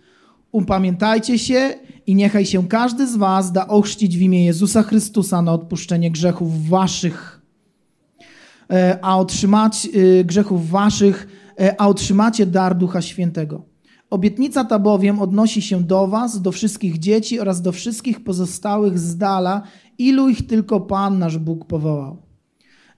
Upamiętajcie 0.52 1.38
się 1.38 1.74
i 2.06 2.14
niechaj 2.14 2.46
się 2.46 2.68
każdy 2.68 3.06
z 3.06 3.16
was 3.16 3.52
da 3.52 3.68
ochrzcić 3.68 4.18
w 4.18 4.20
imię 4.20 4.44
Jezusa 4.44 4.82
Chrystusa 4.82 5.42
na 5.42 5.52
odpuszczenie 5.52 6.10
grzechów 6.10 6.68
waszych, 6.68 7.40
e, 8.70 8.98
a 9.02 9.18
otrzymać 9.18 9.88
e, 10.20 10.24
grzechów 10.24 10.70
waszych, 10.70 11.41
a 11.78 11.88
otrzymacie 11.88 12.46
dar 12.46 12.76
Ducha 12.76 13.02
Świętego. 13.02 13.64
Obietnica 14.10 14.64
ta 14.64 14.78
bowiem 14.78 15.20
odnosi 15.20 15.62
się 15.62 15.82
do 15.82 16.06
was, 16.06 16.42
do 16.42 16.52
wszystkich 16.52 16.98
dzieci 16.98 17.40
oraz 17.40 17.62
do 17.62 17.72
wszystkich 17.72 18.24
pozostałych 18.24 18.98
z 18.98 19.16
dala, 19.16 19.62
ilu 19.98 20.28
ich 20.28 20.46
tylko 20.46 20.80
Pan 20.80 21.18
nasz 21.18 21.38
Bóg 21.38 21.64
powołał. 21.64 22.16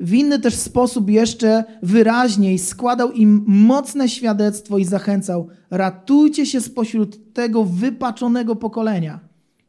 W 0.00 0.14
inny 0.14 0.38
też 0.38 0.54
sposób 0.54 1.10
jeszcze 1.10 1.64
wyraźniej 1.82 2.58
składał 2.58 3.12
im 3.12 3.44
mocne 3.46 4.08
świadectwo 4.08 4.78
i 4.78 4.84
zachęcał: 4.84 5.48
ratujcie 5.70 6.46
się 6.46 6.60
spośród 6.60 7.32
tego 7.32 7.64
wypaczonego 7.64 8.56
pokolenia. 8.56 9.20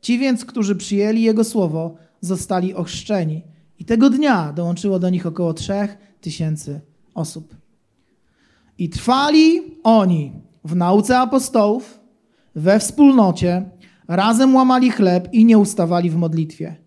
Ci 0.02 0.20
więc, 0.20 0.46
którzy 0.46 0.76
przyjęli 0.76 1.22
Jego 1.22 1.44
słowo, 1.44 1.96
zostali 2.22 2.74
ochrzczeni. 2.74 3.44
I 3.80 3.86
tego 3.86 4.10
dnia 4.10 4.54
dołączyło 4.54 5.00
do 5.00 5.10
nich 5.10 5.26
około 5.26 5.54
trzech 5.54 5.98
tysięcy 6.22 6.82
osób. 7.14 7.56
I 8.78 8.90
trwali 8.90 9.62
oni 9.84 10.32
w 10.64 10.76
nauce 10.76 11.20
apostołów, 11.20 12.00
we 12.56 12.80
wspólnocie, 12.80 13.70
razem 14.08 14.56
łamali 14.56 14.92
chleb 14.92 15.30
i 15.34 15.46
nie 15.46 15.58
ustawali 15.58 16.10
w 16.10 16.16
modlitwie 16.16 16.86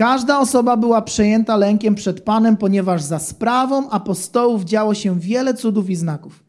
Każda 0.00 0.38
osoba 0.38 0.76
była 0.76 1.02
przejęta 1.02 1.56
lękiem 1.56 1.94
przed 1.94 2.20
Panem, 2.20 2.56
ponieważ 2.56 3.02
za 3.02 3.18
sprawą 3.18 3.90
apostołów 3.90 4.64
działo 4.64 4.94
się 4.94 5.20
wiele 5.20 5.54
cudów 5.54 5.90
i 5.90 5.96
znaków. 5.96 6.44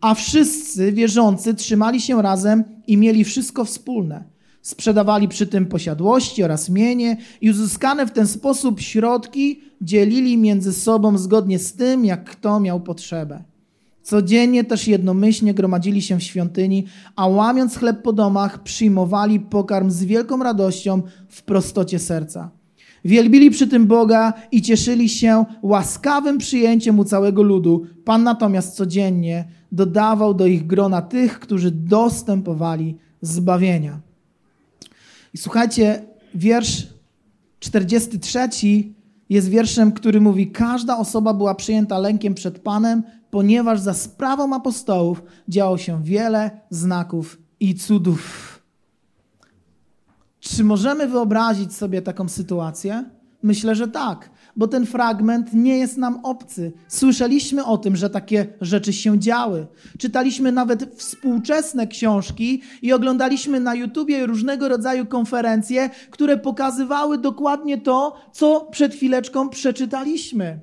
A 0.00 0.14
wszyscy 0.14 0.92
wierzący 0.92 1.54
trzymali 1.54 2.00
się 2.00 2.22
razem 2.22 2.64
i 2.86 2.96
mieli 2.96 3.24
wszystko 3.24 3.64
wspólne. 3.64 4.24
Sprzedawali 4.62 5.28
przy 5.28 5.46
tym 5.46 5.66
posiadłości 5.66 6.44
oraz 6.44 6.68
mienie 6.68 7.16
i 7.40 7.50
uzyskane 7.50 8.06
w 8.06 8.10
ten 8.10 8.26
sposób 8.26 8.80
środki 8.80 9.60
dzielili 9.80 10.38
między 10.38 10.72
sobą 10.72 11.18
zgodnie 11.18 11.58
z 11.58 11.72
tym, 11.72 12.04
jak 12.04 12.24
kto 12.24 12.60
miał 12.60 12.80
potrzebę. 12.80 13.42
Codziennie 14.02 14.64
też 14.64 14.88
jednomyślnie 14.88 15.54
gromadzili 15.54 16.02
się 16.02 16.18
w 16.18 16.22
świątyni, 16.22 16.86
a 17.16 17.26
łamiąc 17.26 17.76
chleb 17.76 18.02
po 18.02 18.12
domach, 18.12 18.62
przyjmowali 18.62 19.40
pokarm 19.40 19.90
z 19.90 20.04
wielką 20.04 20.42
radością 20.42 21.02
w 21.28 21.42
prostocie 21.42 21.98
serca 21.98 22.50
Wielbili 23.04 23.50
przy 23.50 23.66
tym 23.66 23.86
Boga 23.86 24.32
i 24.52 24.62
cieszyli 24.62 25.08
się 25.08 25.44
łaskawym 25.62 26.38
przyjęciem 26.38 26.98
u 26.98 27.04
całego 27.04 27.42
ludu. 27.42 27.86
Pan 28.04 28.22
natomiast 28.22 28.76
codziennie 28.76 29.44
dodawał 29.72 30.34
do 30.34 30.46
ich 30.46 30.66
grona 30.66 31.02
tych, 31.02 31.40
którzy 31.40 31.70
dostępowali 31.70 32.96
zbawienia. 33.20 34.00
I 35.34 35.38
słuchajcie, 35.38 36.02
wiersz 36.34 36.86
43 37.58 38.48
jest 39.28 39.48
wierszem, 39.48 39.92
który 39.92 40.20
mówi: 40.20 40.50
Każda 40.50 40.98
osoba 40.98 41.34
była 41.34 41.54
przyjęta 41.54 41.98
lękiem 41.98 42.34
przed 42.34 42.58
Panem, 42.58 43.02
ponieważ 43.32 43.80
za 43.80 43.94
sprawą 43.94 44.54
apostołów 44.54 45.22
działo 45.48 45.78
się 45.78 46.04
wiele 46.04 46.50
znaków 46.70 47.38
i 47.60 47.74
cudów. 47.74 48.62
Czy 50.40 50.64
możemy 50.64 51.08
wyobrazić 51.08 51.74
sobie 51.74 52.02
taką 52.02 52.28
sytuację? 52.28 53.04
Myślę, 53.42 53.74
że 53.74 53.88
tak, 53.88 54.30
bo 54.56 54.68
ten 54.68 54.86
fragment 54.86 55.54
nie 55.54 55.78
jest 55.78 55.96
nam 55.96 56.20
obcy. 56.22 56.72
Słyszeliśmy 56.88 57.64
o 57.64 57.78
tym, 57.78 57.96
że 57.96 58.10
takie 58.10 58.46
rzeczy 58.60 58.92
się 58.92 59.18
działy. 59.18 59.66
Czytaliśmy 59.98 60.52
nawet 60.52 60.94
współczesne 60.96 61.86
książki 61.86 62.62
i 62.82 62.92
oglądaliśmy 62.92 63.60
na 63.60 63.74
YouTubie 63.74 64.26
różnego 64.26 64.68
rodzaju 64.68 65.06
konferencje, 65.06 65.90
które 66.10 66.36
pokazywały 66.36 67.18
dokładnie 67.18 67.78
to, 67.78 68.16
co 68.32 68.68
przed 68.70 68.94
chwileczką 68.94 69.48
przeczytaliśmy. 69.48 70.60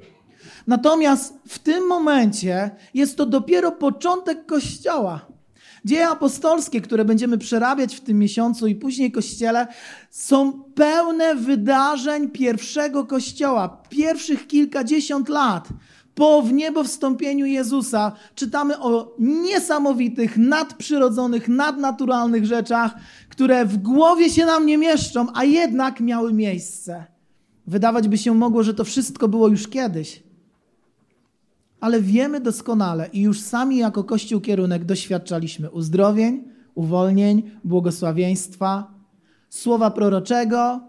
Natomiast 0.69 1.33
w 1.47 1.59
tym 1.59 1.87
momencie 1.87 2.71
jest 2.93 3.17
to 3.17 3.25
dopiero 3.25 3.71
początek 3.71 4.45
Kościoła. 4.45 5.25
Dzieje 5.85 6.09
apostolskie, 6.09 6.81
które 6.81 7.05
będziemy 7.05 7.37
przerabiać 7.37 7.95
w 7.95 8.01
tym 8.01 8.19
miesiącu 8.19 8.67
i 8.67 8.75
później 8.75 9.11
Kościele, 9.11 9.67
są 10.09 10.63
pełne 10.63 11.35
wydarzeń 11.35 12.29
pierwszego 12.29 13.05
Kościoła, 13.05 13.83
pierwszych 13.89 14.47
kilkadziesiąt 14.47 15.29
lat. 15.29 15.67
Po 16.15 16.41
wniebowstąpieniu 16.41 17.45
Jezusa 17.45 18.11
czytamy 18.35 18.79
o 18.79 19.15
niesamowitych, 19.19 20.37
nadprzyrodzonych, 20.37 21.47
nadnaturalnych 21.47 22.45
rzeczach, 22.45 22.91
które 23.29 23.65
w 23.65 23.77
głowie 23.77 24.29
się 24.29 24.45
nam 24.45 24.65
nie 24.65 24.77
mieszczą, 24.77 25.27
a 25.33 25.43
jednak 25.43 25.99
miały 25.99 26.33
miejsce. 26.33 27.05
Wydawać 27.67 28.07
by 28.07 28.17
się 28.17 28.33
mogło, 28.33 28.63
że 28.63 28.73
to 28.73 28.83
wszystko 28.83 29.27
było 29.27 29.47
już 29.47 29.67
kiedyś. 29.67 30.28
Ale 31.79 32.01
wiemy 32.01 32.41
doskonale 32.41 33.09
i 33.13 33.21
już 33.21 33.41
sami 33.41 33.77
jako 33.77 34.03
Kościół 34.03 34.41
kierunek 34.41 34.85
doświadczaliśmy 34.85 35.71
uzdrowień, 35.71 36.43
uwolnień, 36.75 37.51
błogosławieństwa, 37.63 38.93
słowa 39.49 39.91
proroczego, 39.91 40.79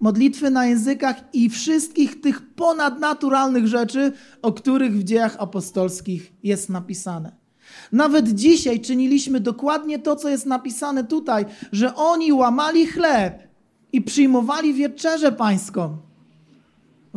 modlitwy 0.00 0.50
na 0.50 0.66
językach 0.66 1.16
i 1.32 1.50
wszystkich 1.50 2.20
tych 2.20 2.54
ponadnaturalnych 2.54 3.66
rzeczy, 3.66 4.12
o 4.42 4.52
których 4.52 4.98
w 4.98 5.04
dziejach 5.04 5.36
apostolskich 5.38 6.32
jest 6.42 6.68
napisane. 6.68 7.36
Nawet 7.92 8.28
dzisiaj 8.28 8.80
czyniliśmy 8.80 9.40
dokładnie 9.40 9.98
to, 9.98 10.16
co 10.16 10.28
jest 10.28 10.46
napisane 10.46 11.04
tutaj, 11.04 11.44
że 11.72 11.94
oni 11.94 12.32
łamali 12.32 12.86
chleb 12.86 13.48
i 13.92 14.02
przyjmowali 14.02 14.74
wieczerzę 14.74 15.32
pańską 15.32 16.07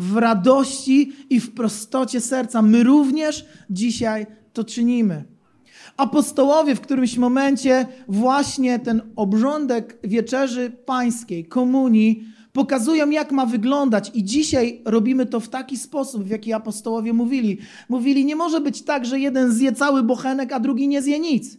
w 0.02 0.18
radości 0.18 1.12
i 1.30 1.40
w 1.40 1.54
prostocie 1.54 2.22
serca. 2.22 2.62
My 2.62 2.84
również 2.84 3.46
dzisiaj 3.70 4.26
to 4.54 4.64
czynimy. 4.64 5.24
Apostołowie 5.98 6.76
w 6.76 6.82
którymś 6.82 7.18
momencie 7.18 7.88
właśnie 8.08 8.80
ten 8.80 9.02
obrządek 9.16 10.00
wieczerzy 10.04 10.72
pańskiej, 10.86 11.46
komunii, 11.46 12.24
pokazują, 12.54 13.10
jak 13.10 13.32
ma 13.32 13.46
wyglądać. 13.46 14.12
I 14.14 14.24
dzisiaj 14.24 14.82
robimy 14.86 15.26
to 15.26 15.40
w 15.40 15.50
taki 15.50 15.78
sposób, 15.78 16.24
w 16.24 16.30
jaki 16.30 16.54
apostołowie 16.54 17.14
mówili. 17.14 17.58
Mówili, 17.90 18.26
nie 18.26 18.36
może 18.36 18.62
być 18.62 18.82
tak, 18.82 19.06
że 19.06 19.20
jeden 19.20 19.52
zje 19.52 19.72
cały 19.72 20.04
bochenek, 20.04 20.54
a 20.54 20.60
drugi 20.60 20.88
nie 20.88 21.02
zje 21.02 21.20
nic. 21.20 21.58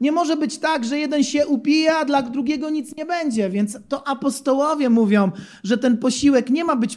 Nie 0.00 0.12
może 0.12 0.36
być 0.36 0.58
tak, 0.58 0.84
że 0.84 0.98
jeden 0.98 1.24
się 1.24 1.46
upije, 1.46 1.96
a 1.96 2.04
dla 2.04 2.22
drugiego 2.22 2.70
nic 2.70 2.96
nie 2.96 3.06
będzie. 3.06 3.50
Więc 3.50 3.78
to 3.88 4.08
apostołowie 4.08 4.90
mówią, 4.90 5.30
że 5.64 5.78
ten 5.78 5.98
posiłek 5.98 6.50
nie 6.50 6.64
ma 6.64 6.76
być 6.76 6.96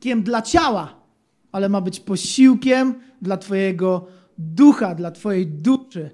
posiłkiem 0.00 0.22
dla 0.22 0.42
ciała, 0.42 0.94
ale 1.52 1.68
ma 1.68 1.80
być 1.80 2.00
posiłkiem 2.00 2.94
dla 3.22 3.36
Twojego 3.36 4.06
ducha, 4.38 4.94
dla 4.94 5.10
Twojej 5.10 5.46
duszy. 5.46 6.10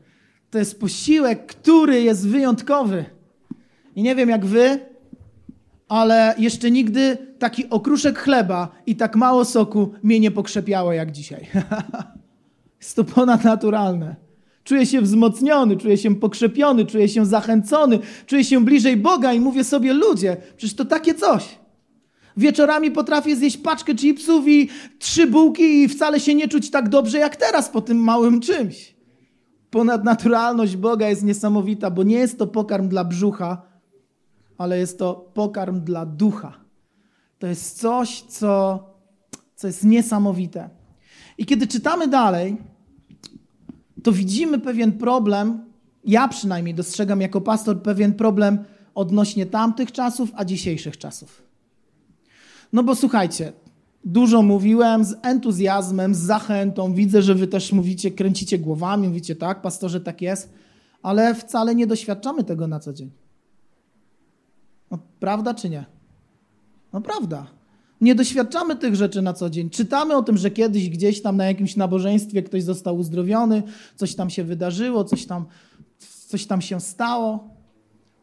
To 0.50 0.58
jest 0.58 0.80
posiłek, 0.80 1.46
który 1.46 2.02
jest 2.02 2.28
wyjątkowy. 2.28 3.04
I 3.96 4.02
nie 4.02 4.14
wiem 4.14 4.28
jak 4.28 4.46
Wy, 4.46 4.80
ale 5.88 6.34
jeszcze 6.38 6.70
nigdy 6.70 7.18
taki 7.38 7.70
okruszek 7.70 8.18
chleba 8.18 8.68
i 8.86 8.96
tak 8.96 9.16
mało 9.16 9.44
soku 9.44 9.92
mnie 10.02 10.20
nie 10.20 10.30
pokrzepiało 10.30 10.92
jak 10.92 11.12
dzisiaj. 11.12 11.46
Jest 12.80 12.96
to 12.96 13.04
ponadnaturalne. 13.04 14.16
Czuję 14.64 14.86
się 14.86 15.00
wzmocniony, 15.00 15.76
czuję 15.76 15.96
się 15.96 16.14
pokrzepiony, 16.14 16.86
czuję 16.86 17.08
się 17.08 17.26
zachęcony, 17.26 17.98
czuję 18.26 18.44
się 18.44 18.64
bliżej 18.64 18.96
Boga 18.96 19.32
i 19.32 19.40
mówię 19.40 19.64
sobie, 19.64 19.92
ludzie, 19.92 20.36
przecież 20.56 20.76
to 20.76 20.84
takie 20.84 21.14
coś. 21.14 21.58
Wieczorami 22.36 22.90
potrafię 22.90 23.36
zjeść 23.36 23.56
paczkę 23.56 23.94
chipsów 23.94 24.48
i 24.48 24.68
trzy 24.98 25.26
bułki 25.26 25.82
i 25.82 25.88
wcale 25.88 26.20
się 26.20 26.34
nie 26.34 26.48
czuć 26.48 26.70
tak 26.70 26.88
dobrze 26.88 27.18
jak 27.18 27.36
teraz 27.36 27.68
po 27.68 27.80
tym 27.80 27.98
małym 27.98 28.40
czymś. 28.40 28.96
Ponadnaturalność 29.70 30.76
Boga 30.76 31.08
jest 31.08 31.22
niesamowita, 31.22 31.90
bo 31.90 32.02
nie 32.02 32.16
jest 32.16 32.38
to 32.38 32.46
pokarm 32.46 32.88
dla 32.88 33.04
brzucha, 33.04 33.62
ale 34.58 34.78
jest 34.78 34.98
to 34.98 35.30
pokarm 35.34 35.80
dla 35.80 36.06
ducha. 36.06 36.52
To 37.38 37.46
jest 37.46 37.78
coś, 37.80 38.22
co, 38.22 38.84
co 39.56 39.66
jest 39.66 39.84
niesamowite. 39.84 40.70
I 41.38 41.46
kiedy 41.46 41.66
czytamy 41.66 42.08
dalej, 42.08 42.56
to 44.02 44.12
widzimy 44.12 44.58
pewien 44.58 44.92
problem, 44.92 45.64
ja 46.04 46.28
przynajmniej 46.28 46.74
dostrzegam 46.74 47.20
jako 47.20 47.40
pastor 47.40 47.82
pewien 47.82 48.14
problem 48.14 48.58
odnośnie 48.94 49.46
tamtych 49.46 49.92
czasów, 49.92 50.30
a 50.34 50.44
dzisiejszych 50.44 50.98
czasów. 50.98 51.45
No 52.76 52.82
bo 52.82 52.94
słuchajcie, 52.94 53.52
dużo 54.04 54.42
mówiłem 54.42 55.04
z 55.04 55.14
entuzjazmem, 55.22 56.14
z 56.14 56.18
zachętą. 56.18 56.94
Widzę, 56.94 57.22
że 57.22 57.34
wy 57.34 57.46
też 57.46 57.72
mówicie, 57.72 58.10
kręcicie 58.10 58.58
głowami, 58.58 59.08
mówicie 59.08 59.36
tak, 59.36 59.62
pastorze, 59.62 60.00
tak 60.00 60.22
jest, 60.22 60.52
ale 61.02 61.34
wcale 61.34 61.74
nie 61.74 61.86
doświadczamy 61.86 62.44
tego 62.44 62.66
na 62.66 62.80
co 62.80 62.92
dzień. 62.92 63.10
No, 64.90 64.98
prawda 65.20 65.54
czy 65.54 65.70
nie? 65.70 65.84
No 66.92 67.00
prawda. 67.00 67.46
Nie 68.00 68.14
doświadczamy 68.14 68.76
tych 68.76 68.96
rzeczy 68.96 69.22
na 69.22 69.32
co 69.32 69.50
dzień. 69.50 69.70
Czytamy 69.70 70.16
o 70.16 70.22
tym, 70.22 70.36
że 70.36 70.50
kiedyś 70.50 70.90
gdzieś 70.90 71.22
tam 71.22 71.36
na 71.36 71.44
jakimś 71.44 71.76
nabożeństwie 71.76 72.42
ktoś 72.42 72.62
został 72.62 72.96
uzdrowiony, 72.96 73.62
coś 73.94 74.14
tam 74.14 74.30
się 74.30 74.44
wydarzyło, 74.44 75.04
coś 75.04 75.26
tam, 75.26 75.46
coś 76.26 76.46
tam 76.46 76.60
się 76.60 76.80
stało. 76.80 77.55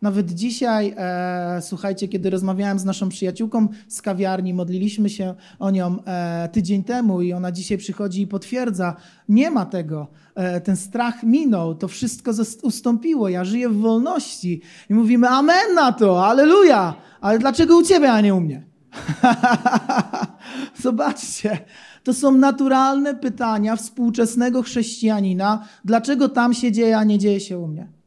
Nawet 0.03 0.31
dzisiaj, 0.31 0.93
e, 0.97 1.61
słuchajcie, 1.61 2.07
kiedy 2.07 2.29
rozmawiałem 2.29 2.79
z 2.79 2.85
naszą 2.85 3.09
przyjaciółką 3.09 3.67
z 3.87 4.01
kawiarni, 4.01 4.53
modliliśmy 4.53 5.09
się 5.09 5.35
o 5.59 5.71
nią 5.71 6.03
e, 6.03 6.49
tydzień 6.51 6.83
temu 6.83 7.21
i 7.21 7.33
ona 7.33 7.51
dzisiaj 7.51 7.77
przychodzi 7.77 8.21
i 8.21 8.27
potwierdza, 8.27 8.95
nie 9.29 9.51
ma 9.51 9.65
tego, 9.65 10.07
e, 10.35 10.61
ten 10.61 10.75
strach 10.75 11.23
minął, 11.23 11.75
to 11.75 11.87
wszystko 11.87 12.31
ustąpiło, 12.63 13.29
ja 13.29 13.45
żyję 13.45 13.69
w 13.69 13.77
wolności. 13.77 14.61
I 14.89 14.93
mówimy 14.93 15.29
amen 15.29 15.73
na 15.75 15.91
to, 15.91 16.27
aleluja, 16.27 16.95
ale 17.21 17.39
dlaczego 17.39 17.77
u 17.77 17.83
ciebie, 17.83 18.11
a 18.11 18.21
nie 18.21 18.35
u 18.35 18.41
mnie? 18.41 18.63
Zobaczcie, 20.83 21.57
to 22.03 22.13
są 22.13 22.31
naturalne 22.31 23.15
pytania 23.15 23.75
współczesnego 23.75 24.61
chrześcijanina, 24.61 25.67
dlaczego 25.85 26.29
tam 26.29 26.53
się 26.53 26.71
dzieje, 26.71 26.97
a 26.97 27.03
nie 27.03 27.19
dzieje 27.19 27.39
się 27.39 27.59
u 27.59 27.67
mnie. 27.67 28.02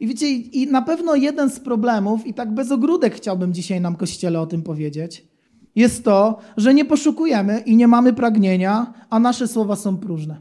I 0.00 0.06
wiecie, 0.06 0.30
i 0.30 0.66
na 0.66 0.82
pewno 0.82 1.14
jeden 1.14 1.50
z 1.50 1.60
problemów, 1.60 2.26
i 2.26 2.34
tak 2.34 2.54
bez 2.54 2.72
ogródek 2.72 3.14
chciałbym 3.14 3.54
dzisiaj 3.54 3.80
nam 3.80 3.96
Kościele 3.96 4.40
o 4.40 4.46
tym 4.46 4.62
powiedzieć, 4.62 5.26
jest 5.76 6.04
to, 6.04 6.38
że 6.56 6.74
nie 6.74 6.84
poszukujemy 6.84 7.60
i 7.60 7.76
nie 7.76 7.88
mamy 7.88 8.12
pragnienia, 8.12 8.94
a 9.10 9.20
nasze 9.20 9.48
słowa 9.48 9.76
są 9.76 9.96
próżne. 9.96 10.40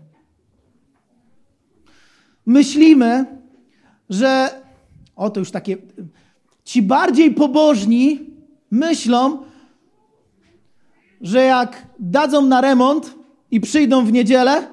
Myślimy, 2.45 3.25
że 4.09 4.61
o 5.15 5.29
to 5.29 5.39
już 5.39 5.51
takie. 5.51 5.77
Ci 6.63 6.81
bardziej 6.81 7.33
pobożni 7.33 8.19
myślą, 8.71 9.37
że 11.21 11.43
jak 11.43 11.87
dadzą 11.99 12.45
na 12.45 12.61
remont 12.61 13.15
i 13.51 13.59
przyjdą 13.59 14.05
w 14.05 14.11
niedzielę, 14.11 14.67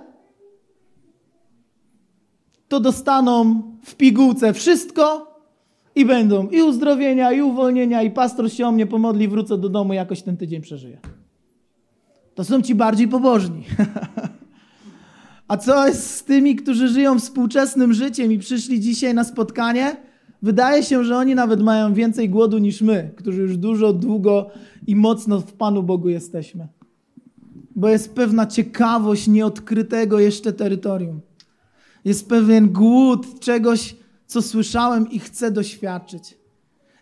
to 2.68 2.80
dostaną 2.80 3.62
w 3.82 3.94
pigułce 3.94 4.52
wszystko 4.52 5.32
i 5.94 6.04
będą 6.04 6.48
i 6.48 6.62
uzdrowienia, 6.62 7.32
i 7.32 7.42
uwolnienia, 7.42 8.02
i 8.02 8.10
pastor 8.10 8.52
się 8.52 8.66
o 8.66 8.72
mnie 8.72 8.86
pomodli, 8.86 9.28
wrócę 9.28 9.58
do 9.58 9.68
domu, 9.68 9.92
jakoś 9.92 10.22
ten 10.22 10.36
tydzień 10.36 10.60
przeżyję. 10.60 10.98
To 12.34 12.44
są 12.44 12.62
ci 12.62 12.74
bardziej 12.74 13.08
pobożni. 13.08 13.64
A 15.48 15.56
co 15.56 15.86
jest 15.86 16.10
z 16.16 16.24
tymi, 16.24 16.56
którzy 16.56 16.88
żyją 16.88 17.18
współczesnym 17.18 17.92
życiem 17.92 18.32
i 18.32 18.38
przyszli 18.38 18.80
dzisiaj 18.80 19.14
na 19.14 19.24
spotkanie? 19.24 19.96
Wydaje 20.42 20.82
się, 20.82 21.04
że 21.04 21.16
oni 21.16 21.34
nawet 21.34 21.62
mają 21.62 21.94
więcej 21.94 22.30
głodu 22.30 22.58
niż 22.58 22.82
my, 22.82 23.10
którzy 23.16 23.42
już 23.42 23.56
dużo, 23.56 23.92
długo 23.92 24.50
i 24.86 24.96
mocno 24.96 25.40
w 25.40 25.52
Panu 25.52 25.82
Bogu 25.82 26.08
jesteśmy. 26.08 26.68
Bo 27.76 27.88
jest 27.88 28.14
pewna 28.14 28.46
ciekawość 28.46 29.28
nieodkrytego 29.28 30.18
jeszcze 30.18 30.52
terytorium. 30.52 31.20
Jest 32.04 32.28
pewien 32.28 32.72
głód 32.72 33.40
czegoś, 33.40 33.96
co 34.26 34.42
słyszałem 34.42 35.10
i 35.10 35.18
chcę 35.18 35.50
doświadczyć. 35.50 36.38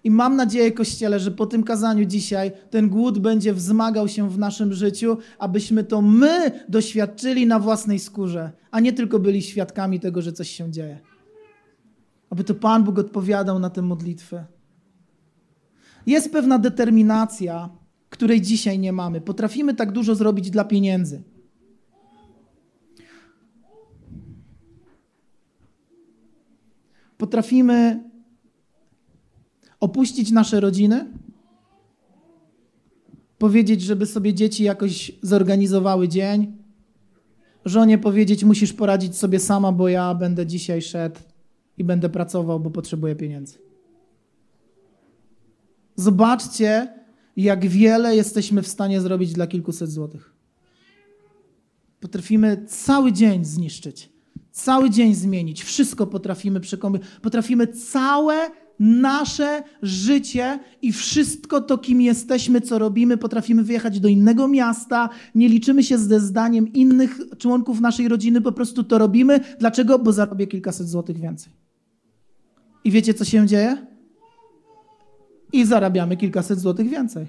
I 0.05 0.11
mam 0.11 0.37
nadzieję, 0.37 0.73
Kościele, 0.73 1.21
że 1.21 1.31
po 1.31 1.47
tym 1.47 1.63
kazaniu 1.63 2.05
dzisiaj 2.05 2.53
ten 2.71 2.89
głód 2.89 3.19
będzie 3.19 3.55
wzmagał 3.55 4.09
się 4.09 4.31
w 4.31 4.39
naszym 4.39 4.73
życiu, 4.73 5.19
abyśmy 5.39 5.85
to 5.85 6.03
my 6.03 6.65
doświadczyli 6.69 7.47
na 7.47 7.59
własnej 7.59 7.99
skórze, 7.99 8.53
a 8.71 8.81
nie 8.81 8.93
tylko 8.93 9.19
byli 9.19 9.43
świadkami 9.43 10.01
tego, 10.01 10.23
że 10.23 10.33
coś 10.33 10.51
się 10.51 10.71
dzieje. 10.71 10.99
Aby 12.31 12.45
to 12.45 12.55
Pan 12.55 12.85
Bóg 12.85 12.99
odpowiadał 12.99 13.59
na 13.59 13.71
tę 13.71 13.83
modlitwę. 13.83 14.45
Jest 16.07 16.33
pewna 16.33 16.59
determinacja, 16.59 17.69
której 18.11 18.41
dzisiaj 18.41 18.79
nie 18.79 18.93
mamy. 18.93 19.21
Potrafimy 19.21 19.75
tak 19.75 19.93
dużo 19.93 20.15
zrobić 20.15 20.51
dla 20.51 20.65
pieniędzy. 20.65 21.23
Potrafimy 27.20 28.04
opuścić 29.80 30.30
nasze 30.30 30.61
rodziny, 30.61 31.06
powiedzieć, 33.38 33.83
żeby 33.83 34.06
sobie 34.06 34.35
dzieci 34.35 34.64
jakoś 34.64 35.12
zorganizowały 35.22 36.09
dzień, 36.09 36.56
żonie 37.64 37.98
powiedzieć, 37.98 38.44
musisz 38.44 38.72
poradzić 38.72 39.16
sobie 39.16 39.38
sama, 39.38 39.72
bo 39.72 39.88
ja 39.88 40.14
będę 40.14 40.46
dzisiaj 40.46 40.83
szedł 40.83 41.20
i 41.78 41.85
będę 41.85 42.09
pracował, 42.09 42.61
bo 42.61 42.70
potrzebuję 42.70 43.16
pieniędzy. 43.16 43.59
Zobaczcie, 45.96 46.94
jak 47.37 47.66
wiele 47.66 48.16
jesteśmy 48.16 48.62
w 48.62 48.68
stanie 48.68 49.00
zrobić 49.00 49.33
dla 49.33 49.46
kilkuset 49.46 49.90
złotych. 49.90 50.35
Potrafimy 52.00 52.64
cały 52.66 53.12
dzień 53.12 53.44
zniszczyć 53.44 54.19
cały 54.53 54.91
dzień 54.91 55.15
zmienić. 55.15 55.65
Wszystko 55.65 56.07
potrafimy 56.07 56.61
przekombinować. 56.61 57.21
Potrafimy 57.23 57.67
całe 57.67 58.51
nasze 58.81 59.63
życie 59.83 60.59
i 60.83 60.93
wszystko 60.93 61.61
to, 61.61 61.79
kim 61.79 62.01
jesteśmy, 62.01 62.61
co 62.61 62.79
robimy, 62.79 63.17
potrafimy 63.17 63.63
wyjechać 63.65 64.01
do 64.01 64.09
innego 64.09 64.49
miasta, 64.49 65.09
nie 65.35 65.49
liczymy 65.49 65.83
się 65.83 65.99
ze 65.99 66.21
zdaniem 66.21 66.73
innych 66.73 67.21
członków 67.39 67.81
naszej 67.81 68.09
rodziny, 68.09 68.41
po 68.41 68.53
prostu 68.53 68.85
to 68.85 68.99
robimy. 68.99 69.41
Dlaczego? 69.59 69.99
Bo 69.99 70.13
zarobię 70.13 70.47
kilkaset 70.47 70.89
złotych 70.89 71.21
więcej. 71.21 71.53
I 72.85 72.91
wiecie, 72.91 73.15
co 73.15 73.25
się 73.25 73.47
dzieje? 73.47 73.87
I 75.53 75.65
zarabiamy 75.65 76.17
kilkaset 76.17 76.61
złotych 76.61 76.89
więcej. 76.89 77.27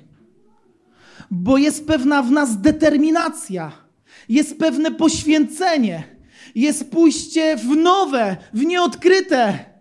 Bo 1.32 1.58
jest 1.58 1.88
pewna 1.88 2.24
w 2.24 2.32
nas 2.32 2.62
determinacja, 2.62 3.72
jest 4.30 4.58
pewne 4.58 4.92
poświęcenie, 4.92 6.04
jest 6.56 6.92
pójście 6.92 7.56
w 7.56 7.68
nowe, 7.68 8.38
w 8.54 8.66
nieodkryte. 8.66 9.72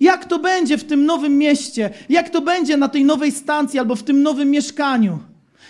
Jak 0.00 0.24
to 0.24 0.38
będzie 0.38 0.78
w 0.78 0.84
tym 0.84 1.06
nowym 1.06 1.38
mieście? 1.38 1.90
Jak 2.08 2.30
to 2.30 2.40
będzie 2.40 2.76
na 2.76 2.88
tej 2.88 3.04
nowej 3.04 3.32
stacji 3.32 3.78
albo 3.78 3.96
w 3.96 4.02
tym 4.02 4.22
nowym 4.22 4.50
mieszkaniu? 4.50 5.18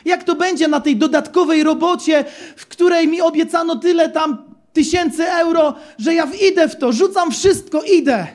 Jak 0.05 0.24
to 0.24 0.35
będzie 0.35 0.68
na 0.68 0.81
tej 0.81 0.96
dodatkowej 0.96 1.62
robocie, 1.62 2.24
w 2.57 2.66
której 2.66 3.09
mi 3.09 3.20
obiecano 3.20 3.76
tyle 3.76 4.09
tam 4.09 4.38
tysięcy 4.72 5.31
euro, 5.31 5.74
że 5.98 6.14
ja 6.14 6.29
idę 6.50 6.68
w 6.68 6.76
to, 6.76 6.92
rzucam 6.92 7.31
wszystko, 7.31 7.83
idę, 7.83 8.26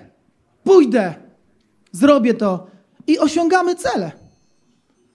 pójdę, 0.64 1.14
zrobię 1.92 2.34
to 2.34 2.68
i 3.08 3.20
osiągamy 3.20 3.76
cele. 3.76 4.12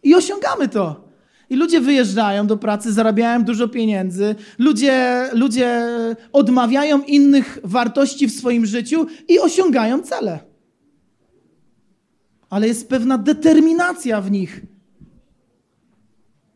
I 0.02 0.14
osiągamy 0.14 0.68
to. 0.68 1.05
I 1.50 1.56
ludzie 1.56 1.80
wyjeżdżają 1.80 2.46
do 2.46 2.56
pracy, 2.56 2.92
zarabiają 2.92 3.44
dużo 3.44 3.68
pieniędzy, 3.68 4.34
ludzie, 4.58 5.28
ludzie 5.32 5.86
odmawiają 6.32 7.02
innych 7.02 7.58
wartości 7.64 8.28
w 8.28 8.32
swoim 8.32 8.66
życiu 8.66 9.06
i 9.28 9.38
osiągają 9.38 10.02
cele 10.02 10.38
ale 12.50 12.68
jest 12.68 12.88
pewna 12.88 13.18
determinacja 13.18 14.20
w 14.20 14.30
nich. 14.30 14.62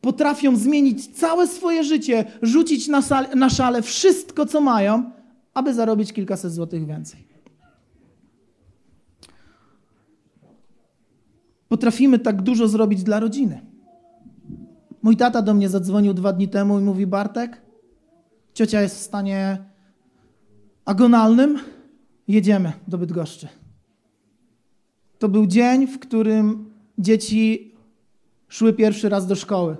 Potrafią 0.00 0.56
zmienić 0.56 1.06
całe 1.06 1.46
swoje 1.46 1.84
życie, 1.84 2.24
rzucić 2.42 2.88
na, 2.88 3.02
sal, 3.02 3.26
na 3.36 3.50
szale 3.50 3.82
wszystko, 3.82 4.46
co 4.46 4.60
mają, 4.60 5.10
aby 5.54 5.74
zarobić 5.74 6.12
kilkaset 6.12 6.52
złotych 6.52 6.86
więcej. 6.86 7.30
Potrafimy 11.68 12.18
tak 12.18 12.42
dużo 12.42 12.68
zrobić 12.68 13.02
dla 13.02 13.20
rodziny. 13.20 13.69
Mój 15.02 15.16
tata 15.16 15.42
do 15.42 15.54
mnie 15.54 15.68
zadzwonił 15.68 16.14
dwa 16.14 16.32
dni 16.32 16.48
temu 16.48 16.78
i 16.80 16.82
mówi: 16.82 17.06
Bartek, 17.06 17.62
ciocia 18.54 18.80
jest 18.80 18.96
w 18.96 19.02
stanie 19.02 19.64
agonalnym, 20.84 21.58
jedziemy 22.28 22.72
do 22.88 22.98
Bydgoszczy. 22.98 23.48
To 25.18 25.28
był 25.28 25.46
dzień, 25.46 25.86
w 25.86 25.98
którym 25.98 26.70
dzieci 26.98 27.74
szły 28.48 28.72
pierwszy 28.72 29.08
raz 29.08 29.26
do 29.26 29.34
szkoły. 29.34 29.76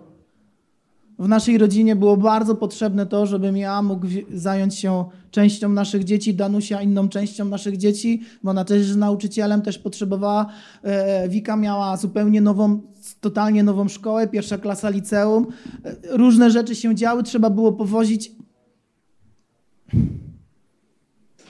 W 1.21 1.29
naszej 1.29 1.59
rodzinie 1.59 1.97
było 1.97 2.17
bardzo 2.17 2.55
potrzebne 2.55 3.07
to, 3.07 3.27
żebym 3.27 3.57
ja 3.57 3.83
mógł 3.83 4.07
zająć 4.35 4.75
się 4.75 5.05
częścią 5.31 5.69
naszych 5.69 6.05
dzieci, 6.05 6.35
Danusia 6.35 6.83
inną 6.83 7.09
częścią 7.09 7.45
naszych 7.45 7.77
dzieci, 7.77 8.23
bo 8.43 8.51
ona 8.51 8.65
też 8.65 8.79
jest 8.87 8.99
nauczycielem, 8.99 9.63
też 9.63 9.79
potrzebowała. 9.79 10.47
E, 10.83 11.29
Wika 11.29 11.57
miała 11.57 11.97
zupełnie 11.97 12.41
nową, 12.41 12.81
totalnie 13.21 13.63
nową 13.63 13.89
szkołę, 13.89 14.29
pierwsza 14.29 14.59
klasa 14.59 14.89
liceum. 14.89 15.47
E, 15.85 16.17
różne 16.17 16.51
rzeczy 16.51 16.75
się 16.75 16.95
działy, 16.95 17.23
trzeba 17.23 17.51
było 17.51 17.73
powozić. 17.73 18.33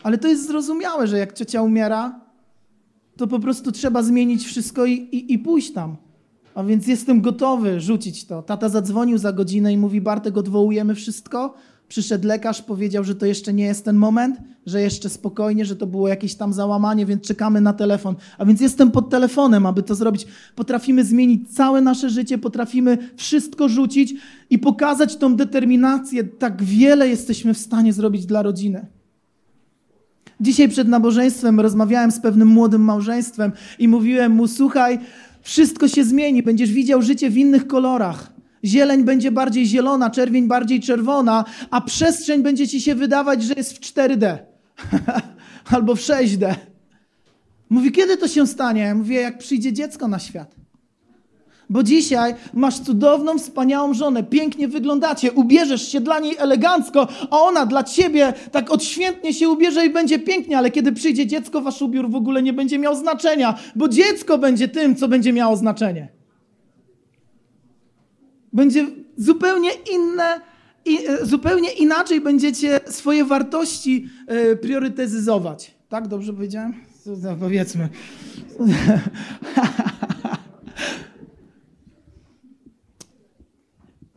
Ale 0.02 0.18
to 0.18 0.28
jest 0.28 0.46
zrozumiałe, 0.46 1.06
że 1.06 1.18
jak 1.18 1.32
ciocia 1.32 1.62
umiera, 1.62 2.20
to 3.16 3.26
po 3.26 3.38
prostu 3.38 3.72
trzeba 3.72 4.02
zmienić 4.02 4.44
wszystko 4.44 4.86
i, 4.86 4.92
i, 4.92 5.32
i 5.32 5.38
pójść 5.38 5.72
tam. 5.72 6.09
A 6.54 6.64
więc 6.64 6.86
jestem 6.86 7.20
gotowy 7.20 7.80
rzucić 7.80 8.24
to. 8.24 8.42
Tata 8.42 8.68
zadzwonił 8.68 9.18
za 9.18 9.32
godzinę 9.32 9.72
i 9.72 9.78
mówi: 9.78 10.00
Bartek, 10.00 10.36
odwołujemy 10.36 10.94
wszystko. 10.94 11.54
Przyszedł 11.88 12.28
lekarz, 12.28 12.62
powiedział, 12.62 13.04
że 13.04 13.14
to 13.14 13.26
jeszcze 13.26 13.52
nie 13.52 13.64
jest 13.64 13.84
ten 13.84 13.96
moment, 13.96 14.36
że 14.66 14.80
jeszcze 14.80 15.08
spokojnie, 15.08 15.64
że 15.64 15.76
to 15.76 15.86
było 15.86 16.08
jakieś 16.08 16.34
tam 16.34 16.52
załamanie, 16.52 17.06
więc 17.06 17.22
czekamy 17.22 17.60
na 17.60 17.72
telefon. 17.72 18.14
A 18.38 18.44
więc 18.44 18.60
jestem 18.60 18.90
pod 18.90 19.10
telefonem, 19.10 19.66
aby 19.66 19.82
to 19.82 19.94
zrobić. 19.94 20.26
Potrafimy 20.56 21.04
zmienić 21.04 21.54
całe 21.54 21.80
nasze 21.80 22.10
życie, 22.10 22.38
potrafimy 22.38 22.98
wszystko 23.16 23.68
rzucić 23.68 24.14
i 24.50 24.58
pokazać 24.58 25.16
tą 25.16 25.36
determinację. 25.36 26.24
Tak 26.24 26.62
wiele 26.62 27.08
jesteśmy 27.08 27.54
w 27.54 27.58
stanie 27.58 27.92
zrobić 27.92 28.26
dla 28.26 28.42
rodziny. 28.42 28.86
Dzisiaj 30.40 30.68
przed 30.68 30.88
nabożeństwem 30.88 31.60
rozmawiałem 31.60 32.10
z 32.10 32.20
pewnym 32.20 32.48
młodym 32.48 32.82
małżeństwem 32.82 33.52
i 33.78 33.88
mówiłem 33.88 34.32
mu: 34.32 34.48
Słuchaj, 34.48 34.98
wszystko 35.42 35.88
się 35.88 36.04
zmieni, 36.04 36.42
będziesz 36.42 36.72
widział 36.72 37.02
życie 37.02 37.30
w 37.30 37.38
innych 37.38 37.66
kolorach. 37.66 38.32
Zieleń 38.64 39.04
będzie 39.04 39.30
bardziej 39.30 39.66
zielona, 39.66 40.10
czerwień 40.10 40.48
bardziej 40.48 40.80
czerwona, 40.80 41.44
a 41.70 41.80
przestrzeń 41.80 42.42
będzie 42.42 42.68
ci 42.68 42.80
się 42.80 42.94
wydawać, 42.94 43.42
że 43.42 43.54
jest 43.56 43.76
w 43.76 43.80
4D 43.80 44.38
albo 45.74 45.94
w 45.94 46.00
6D. 46.00 46.54
Mówi, 47.70 47.92
kiedy 47.92 48.16
to 48.16 48.28
się 48.28 48.46
stanie? 48.46 48.94
Mówię, 48.94 49.20
jak 49.20 49.38
przyjdzie 49.38 49.72
dziecko 49.72 50.08
na 50.08 50.18
świat. 50.18 50.59
Bo 51.70 51.82
dzisiaj 51.82 52.34
masz 52.54 52.80
cudowną, 52.80 53.38
wspaniałą 53.38 53.94
żonę, 53.94 54.22
pięknie 54.22 54.68
wyglądacie, 54.68 55.32
ubierzesz 55.32 55.88
się 55.88 56.00
dla 56.00 56.20
niej 56.20 56.36
elegancko, 56.38 57.08
a 57.30 57.40
ona 57.40 57.66
dla 57.66 57.84
ciebie 57.84 58.32
tak 58.52 58.70
odświętnie 58.70 59.34
się 59.34 59.48
ubierze 59.48 59.86
i 59.86 59.90
będzie 59.90 60.18
pięknie, 60.18 60.58
ale 60.58 60.70
kiedy 60.70 60.92
przyjdzie 60.92 61.26
dziecko, 61.26 61.60
wasz 61.60 61.82
ubiór 61.82 62.10
w 62.10 62.14
ogóle 62.14 62.42
nie 62.42 62.52
będzie 62.52 62.78
miał 62.78 62.96
znaczenia, 62.96 63.58
bo 63.76 63.88
dziecko 63.88 64.38
będzie 64.38 64.68
tym, 64.68 64.96
co 64.96 65.08
będzie 65.08 65.32
miało 65.32 65.56
znaczenie. 65.56 66.08
Będzie 68.52 68.86
zupełnie 69.16 69.70
inne, 69.92 70.40
i, 70.84 70.98
e, 71.08 71.26
zupełnie 71.26 71.70
inaczej 71.72 72.20
będziecie 72.20 72.80
swoje 72.86 73.24
wartości 73.24 74.08
y, 74.52 74.56
priorytetyzować. 74.56 75.74
Tak, 75.88 76.08
dobrze 76.08 76.32
powiedziałem? 76.32 76.74
Powiedzmy. 77.40 77.88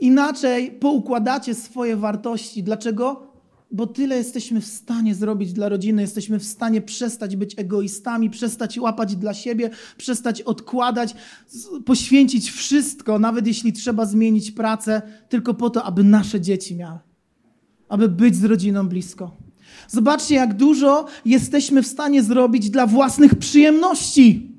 inaczej 0.04 0.72
poukładacie 0.72 1.56
swoje 1.56 1.98
wartości. 1.98 2.64
Dlaczego? 2.64 3.34
Bo 3.72 3.88
tyle 3.88 4.18
jesteśmy 4.18 4.62
w 4.62 4.66
stanie 4.66 5.16
zrobić 5.16 5.54
dla 5.54 5.70
rodziny, 5.70 6.02
jesteśmy 6.02 6.40
w 6.40 6.44
stanie 6.44 6.82
przestać 6.82 7.36
być 7.36 7.60
egoistami, 7.60 8.30
przestać 8.30 8.80
łapać 8.80 9.16
dla 9.16 9.34
siebie, 9.34 9.70
przestać 9.98 10.42
odkładać, 10.42 11.16
poświęcić 11.86 12.52
wszystko, 12.52 13.20
nawet 13.20 13.48
jeśli 13.48 13.74
trzeba 13.74 14.06
zmienić 14.06 14.52
pracę, 14.52 15.02
tylko 15.30 15.54
po 15.54 15.70
to, 15.70 15.84
aby 15.84 16.04
nasze 16.04 16.42
dzieci 16.42 16.76
miały, 16.76 17.00
aby 17.90 18.10
być 18.10 18.36
z 18.36 18.44
rodziną 18.44 18.88
blisko. 18.88 19.38
Zobaczcie, 19.88 20.36
jak 20.36 20.54
dużo 20.54 21.06
jesteśmy 21.26 21.84
w 21.84 21.88
stanie 21.88 22.24
zrobić 22.24 22.70
dla 22.70 22.88
własnych 22.88 23.36
przyjemności. 23.36 24.53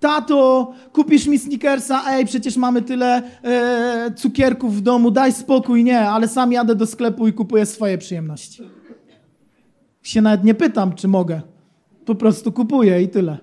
Tato, 0.00 0.72
kupisz 0.92 1.26
mi 1.26 1.38
sneakersa, 1.38 2.02
ej, 2.08 2.26
przecież 2.26 2.56
mamy 2.56 2.82
tyle 2.82 3.22
e, 3.42 4.12
cukierków 4.16 4.76
w 4.76 4.80
domu, 4.80 5.10
daj 5.10 5.32
spokój, 5.32 5.84
nie, 5.84 6.00
ale 6.00 6.28
sam 6.28 6.52
jadę 6.52 6.74
do 6.74 6.86
sklepu 6.86 7.28
i 7.28 7.32
kupuję 7.32 7.66
swoje 7.66 7.98
przyjemności. 7.98 8.62
Się 10.02 10.22
nawet 10.22 10.44
nie 10.44 10.54
pytam, 10.54 10.94
czy 10.94 11.08
mogę. 11.08 11.40
Po 12.04 12.14
prostu 12.14 12.52
kupuję 12.52 13.02
i 13.02 13.08
tyle. 13.08 13.38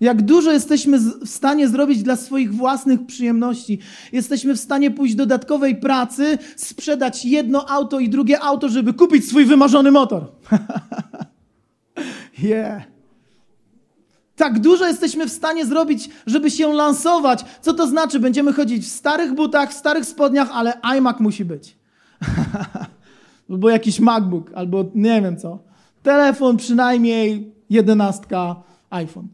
Jak 0.00 0.22
dużo 0.22 0.52
jesteśmy 0.52 0.98
w 0.98 1.28
stanie 1.28 1.68
zrobić 1.68 2.02
dla 2.02 2.16
swoich 2.16 2.54
własnych 2.54 3.06
przyjemności. 3.06 3.78
Jesteśmy 4.12 4.54
w 4.54 4.60
stanie 4.60 4.90
pójść 4.90 5.14
dodatkowej 5.14 5.76
pracy, 5.76 6.38
sprzedać 6.56 7.24
jedno 7.24 7.68
auto 7.68 8.00
i 8.00 8.08
drugie 8.08 8.40
auto, 8.40 8.68
żeby 8.68 8.94
kupić 8.94 9.28
swój 9.28 9.44
wymarzony 9.44 9.90
motor. 9.90 10.26
yeah. 12.42 12.99
Tak 14.40 14.58
dużo 14.58 14.86
jesteśmy 14.86 15.26
w 15.26 15.32
stanie 15.32 15.66
zrobić, 15.66 16.10
żeby 16.26 16.50
się 16.50 16.72
lansować. 16.72 17.44
Co 17.60 17.74
to 17.74 17.86
znaczy? 17.86 18.20
Będziemy 18.20 18.52
chodzić 18.52 18.84
w 18.84 18.88
starych 18.88 19.34
butach, 19.34 19.70
w 19.70 19.76
starych 19.76 20.04
spodniach, 20.04 20.48
ale 20.52 20.80
iMac 20.82 21.20
musi 21.20 21.44
być. 21.44 21.76
albo 23.50 23.70
jakiś 23.70 24.00
MacBook, 24.00 24.50
albo 24.54 24.84
nie 24.94 25.22
wiem 25.22 25.36
co. 25.36 25.58
Telefon 26.02 26.56
przynajmniej 26.56 27.54
jedenastka 27.70 28.56
iPhone. 28.90 29.28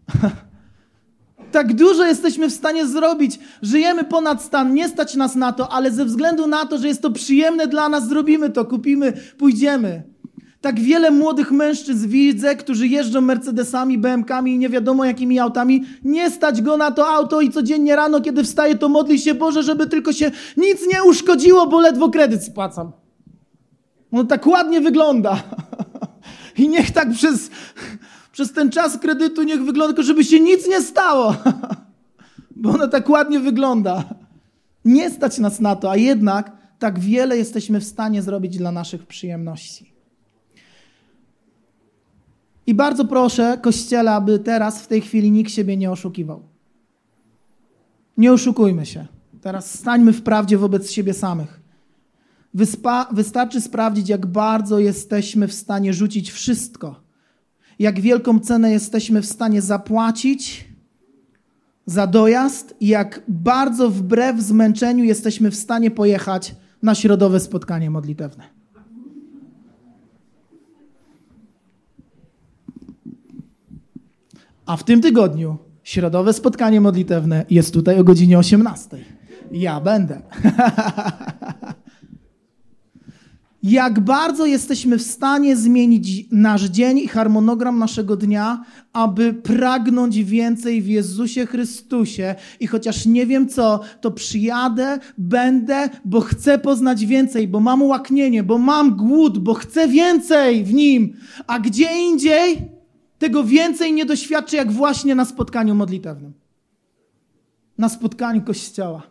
tak 1.52 1.74
dużo 1.74 2.04
jesteśmy 2.04 2.50
w 2.50 2.54
stanie 2.54 2.86
zrobić. 2.86 3.38
Żyjemy 3.62 4.04
ponad 4.04 4.42
stan, 4.42 4.74
nie 4.74 4.88
stać 4.88 5.14
nas 5.14 5.34
na 5.34 5.52
to, 5.52 5.72
ale 5.72 5.90
ze 5.90 6.04
względu 6.04 6.46
na 6.46 6.66
to, 6.66 6.78
że 6.78 6.88
jest 6.88 7.02
to 7.02 7.10
przyjemne 7.10 7.66
dla 7.66 7.88
nas, 7.88 8.08
zrobimy 8.08 8.50
to, 8.50 8.64
kupimy, 8.64 9.12
pójdziemy. 9.38 10.02
Tak 10.66 10.80
wiele 10.80 11.10
młodych 11.10 11.52
mężczyzn 11.52 12.08
widzę, 12.08 12.56
którzy 12.56 12.88
jeżdżą 12.88 13.20
Mercedesami, 13.20 13.98
BMKami 13.98 14.54
i 14.54 14.58
nie 14.58 14.68
wiadomo 14.68 15.04
jakimi 15.04 15.38
autami. 15.38 15.84
Nie 16.04 16.30
stać 16.30 16.62
go 16.62 16.76
na 16.76 16.90
to 16.90 17.08
auto 17.08 17.40
i 17.40 17.50
codziennie 17.50 17.96
rano, 17.96 18.20
kiedy 18.20 18.44
wstaje, 18.44 18.74
to 18.74 18.88
modli 18.88 19.18
się 19.18 19.34
Boże, 19.34 19.62
żeby 19.62 19.86
tylko 19.86 20.12
się 20.12 20.30
nic 20.56 20.78
nie 20.92 21.04
uszkodziło, 21.04 21.66
bo 21.66 21.80
ledwo 21.80 22.08
kredyt 22.08 22.44
spłacam. 22.44 22.92
On 24.12 24.26
tak 24.26 24.46
ładnie 24.46 24.80
wygląda. 24.80 25.42
I 26.58 26.68
niech 26.68 26.90
tak 26.90 27.12
przez, 27.12 27.50
przez 28.32 28.52
ten 28.52 28.70
czas 28.70 28.98
kredytu 28.98 29.42
niech 29.42 29.64
wygląda, 29.64 29.94
tylko 29.94 30.02
żeby 30.02 30.24
się 30.24 30.40
nic 30.40 30.68
nie 30.68 30.80
stało. 30.80 31.36
Bo 32.56 32.70
ono 32.70 32.88
tak 32.88 33.08
ładnie 33.08 33.40
wygląda. 33.40 34.04
Nie 34.84 35.10
stać 35.10 35.38
nas 35.38 35.60
na 35.60 35.76
to, 35.76 35.90
a 35.90 35.96
jednak 35.96 36.52
tak 36.78 36.98
wiele 36.98 37.36
jesteśmy 37.36 37.80
w 37.80 37.84
stanie 37.84 38.22
zrobić 38.22 38.58
dla 38.58 38.72
naszych 38.72 39.06
przyjemności. 39.06 39.95
I 42.66 42.74
bardzo 42.74 43.04
proszę 43.04 43.58
Kościele, 43.62 44.12
aby 44.12 44.38
teraz, 44.38 44.82
w 44.82 44.86
tej 44.86 45.00
chwili 45.00 45.30
nikt 45.30 45.50
siebie 45.50 45.76
nie 45.76 45.90
oszukiwał. 45.90 46.42
Nie 48.16 48.32
oszukujmy 48.32 48.86
się. 48.86 49.06
Teraz 49.40 49.78
stańmy 49.78 50.12
w 50.12 50.22
prawdzie 50.22 50.58
wobec 50.58 50.90
siebie 50.90 51.14
samych. 51.14 51.60
Wyspa, 52.54 53.08
wystarczy 53.12 53.60
sprawdzić, 53.60 54.08
jak 54.08 54.26
bardzo 54.26 54.78
jesteśmy 54.78 55.48
w 55.48 55.52
stanie 55.52 55.94
rzucić 55.94 56.30
wszystko, 56.30 57.00
jak 57.78 58.00
wielką 58.00 58.40
cenę 58.40 58.70
jesteśmy 58.70 59.22
w 59.22 59.26
stanie 59.26 59.62
zapłacić 59.62 60.68
za 61.86 62.06
dojazd 62.06 62.74
i 62.80 62.86
jak 62.86 63.22
bardzo 63.28 63.90
wbrew 63.90 64.40
zmęczeniu 64.40 65.04
jesteśmy 65.04 65.50
w 65.50 65.56
stanie 65.56 65.90
pojechać 65.90 66.54
na 66.82 66.94
środowe 66.94 67.40
spotkanie 67.40 67.90
modlitewne. 67.90 68.55
A 74.66 74.76
w 74.76 74.84
tym 74.84 75.00
tygodniu 75.00 75.58
środowe 75.82 76.32
spotkanie 76.32 76.80
modlitewne 76.80 77.44
jest 77.50 77.74
tutaj 77.74 77.98
o 77.98 78.04
godzinie 78.04 78.38
18. 78.38 78.96
Ja 79.52 79.80
będę. 79.80 80.22
jak 83.62 84.00
bardzo 84.00 84.46
jesteśmy 84.46 84.98
w 84.98 85.02
stanie 85.02 85.56
zmienić 85.56 86.26
nasz 86.32 86.64
dzień 86.64 86.98
i 86.98 87.08
harmonogram 87.08 87.78
naszego 87.78 88.16
dnia, 88.16 88.64
aby 88.92 89.34
pragnąć 89.34 90.24
więcej 90.24 90.82
w 90.82 90.88
Jezusie 90.88 91.46
Chrystusie. 91.46 92.34
I 92.60 92.66
chociaż 92.66 93.06
nie 93.06 93.26
wiem 93.26 93.48
co, 93.48 93.80
to 94.00 94.10
przyjadę, 94.10 94.98
będę, 95.18 95.88
bo 96.04 96.20
chcę 96.20 96.58
poznać 96.58 97.06
więcej, 97.06 97.48
bo 97.48 97.60
mam 97.60 97.82
łaknienie, 97.82 98.42
bo 98.42 98.58
mam 98.58 98.96
głód, 98.96 99.38
bo 99.38 99.54
chcę 99.54 99.88
więcej 99.88 100.64
w 100.64 100.74
Nim. 100.74 101.16
A 101.46 101.58
gdzie 101.58 101.88
indziej 102.08 102.75
tego 103.18 103.44
więcej 103.44 103.92
nie 103.92 104.06
doświadczę, 104.06 104.56
jak 104.56 104.72
właśnie 104.72 105.14
na 105.14 105.24
spotkaniu 105.24 105.74
modlitewnym. 105.74 106.32
Na 107.78 107.88
spotkaniu 107.88 108.42
Kościoła. 108.42 109.02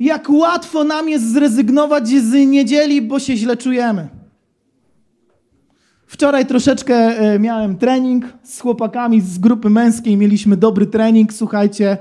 Jak 0.00 0.30
łatwo 0.30 0.84
nam 0.84 1.08
jest 1.08 1.32
zrezygnować 1.32 2.08
z 2.08 2.32
niedzieli, 2.48 3.02
bo 3.02 3.18
się 3.18 3.36
źle 3.36 3.56
czujemy. 3.56 4.08
Wczoraj 6.06 6.46
troszeczkę 6.46 6.94
e, 6.94 7.38
miałem 7.38 7.76
trening 7.76 8.24
z 8.42 8.60
chłopakami 8.60 9.20
z 9.20 9.38
grupy 9.38 9.70
męskiej. 9.70 10.16
Mieliśmy 10.16 10.56
dobry 10.56 10.86
trening, 10.86 11.32
słuchajcie. 11.32 11.98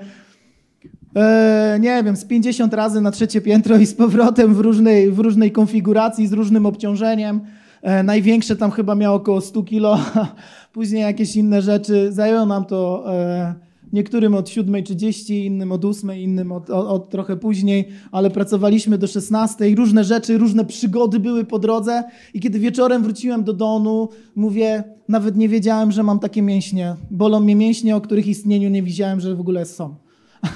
E, 1.15 1.77
nie 1.81 2.03
wiem, 2.03 2.15
z 2.15 2.25
50 2.25 2.73
razy 2.73 3.01
na 3.01 3.11
trzecie 3.11 3.41
piętro 3.41 3.77
i 3.77 3.85
z 3.85 3.93
powrotem 3.93 4.53
w 4.53 4.59
różnej, 4.59 5.11
w 5.11 5.19
różnej 5.19 5.51
konfiguracji, 5.51 6.27
z 6.27 6.33
różnym 6.33 6.65
obciążeniem. 6.65 7.41
E, 7.81 8.03
największe 8.03 8.55
tam 8.55 8.71
chyba 8.71 8.95
miało 8.95 9.15
około 9.15 9.41
100 9.41 9.63
kilo. 9.63 9.99
Później 10.73 11.01
jakieś 11.01 11.35
inne 11.35 11.61
rzeczy. 11.61 12.11
Zajęło 12.11 12.45
nam 12.45 12.65
to. 12.65 13.05
Niektórym 13.93 14.35
od 14.35 14.49
7.30, 14.49 15.45
innym 15.45 15.71
od 15.71 15.85
8, 15.85 16.13
innym 16.13 16.51
od, 16.51 16.69
od, 16.69 16.87
od, 16.87 17.09
trochę 17.09 17.37
później, 17.37 17.87
ale 18.11 18.29
pracowaliśmy 18.29 18.97
do 18.97 19.07
16. 19.07 19.75
Różne 19.75 20.03
rzeczy, 20.03 20.37
różne 20.37 20.65
przygody 20.65 21.19
były 21.19 21.45
po 21.45 21.59
drodze. 21.59 22.03
I 22.33 22.39
kiedy 22.39 22.59
wieczorem 22.59 23.03
wróciłem 23.03 23.43
do 23.43 23.53
domu, 23.53 24.09
mówię, 24.35 24.83
nawet 25.07 25.37
nie 25.37 25.49
wiedziałem, 25.49 25.91
że 25.91 26.03
mam 26.03 26.19
takie 26.19 26.41
mięśnie. 26.41 26.95
Bolą 27.11 27.39
mnie 27.39 27.55
mięśnie, 27.55 27.95
o 27.95 28.01
których 28.01 28.27
istnieniu 28.27 28.69
nie 28.69 28.83
widziałem, 28.83 29.19
że 29.19 29.35
w 29.35 29.39
ogóle 29.39 29.65
są. 29.65 29.95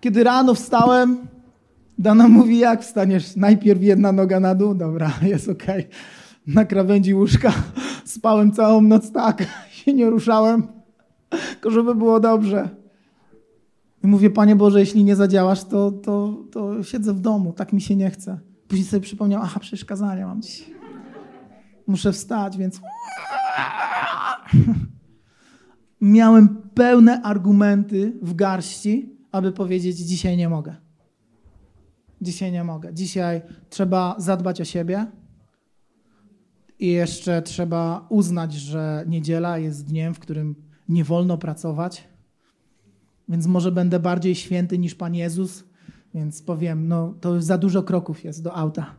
kiedy 0.00 0.24
rano 0.24 0.54
wstałem, 0.54 1.18
Dana 1.98 2.28
mówi, 2.28 2.58
jak 2.58 2.82
wstaniesz? 2.82 3.36
Najpierw 3.36 3.82
jedna 3.82 4.12
noga 4.12 4.40
na 4.40 4.54
dół, 4.54 4.74
dobra, 4.74 5.12
jest 5.22 5.48
okej. 5.48 5.80
Okay. 5.80 6.54
Na 6.54 6.64
krawędzi 6.64 7.14
łóżka 7.14 7.52
spałem 8.04 8.52
całą 8.52 8.80
noc 8.80 9.12
tak, 9.12 9.46
się 9.76 9.92
nie 9.94 10.10
ruszałem 10.10 10.78
tylko 11.30 11.70
żeby 11.70 11.94
było 11.94 12.20
dobrze. 12.20 12.68
I 14.04 14.06
mówię, 14.06 14.30
Panie 14.30 14.56
Boże, 14.56 14.80
jeśli 14.80 15.04
nie 15.04 15.16
zadziałasz, 15.16 15.64
to, 15.64 15.90
to, 15.90 16.44
to 16.50 16.82
siedzę 16.82 17.14
w 17.14 17.20
domu, 17.20 17.52
tak 17.52 17.72
mi 17.72 17.80
się 17.80 17.96
nie 17.96 18.10
chce. 18.10 18.38
Później 18.68 18.86
sobie 18.86 19.00
przypomniał, 19.00 19.42
aha, 19.42 19.60
przecież 19.60 19.86
mam 20.00 20.42
dziś. 20.42 20.70
Muszę 21.86 22.12
wstać, 22.12 22.56
więc... 22.56 22.80
Miałem 26.00 26.48
pełne 26.74 27.22
argumenty 27.22 28.18
w 28.22 28.34
garści, 28.34 29.16
aby 29.32 29.52
powiedzieć, 29.52 29.96
dzisiaj 29.96 30.36
nie 30.36 30.48
mogę. 30.48 30.76
Dzisiaj 32.20 32.52
nie 32.52 32.64
mogę. 32.64 32.94
Dzisiaj 32.94 33.42
trzeba 33.70 34.14
zadbać 34.18 34.60
o 34.60 34.64
siebie, 34.64 35.06
i 36.78 36.86
jeszcze 36.86 37.42
trzeba 37.42 38.06
uznać, 38.08 38.54
że 38.54 39.04
niedziela 39.08 39.58
jest 39.58 39.86
dniem, 39.86 40.14
w 40.14 40.18
którym 40.18 40.54
nie 40.88 41.04
wolno 41.04 41.38
pracować, 41.38 42.08
więc 43.28 43.46
może 43.46 43.72
będę 43.72 44.00
bardziej 44.00 44.34
święty 44.34 44.78
niż 44.78 44.94
Pan 44.94 45.14
Jezus, 45.14 45.64
więc 46.14 46.42
powiem, 46.42 46.88
no 46.88 47.14
to 47.20 47.42
za 47.42 47.58
dużo 47.58 47.82
kroków 47.82 48.24
jest 48.24 48.42
do 48.42 48.54
auta. 48.54 48.94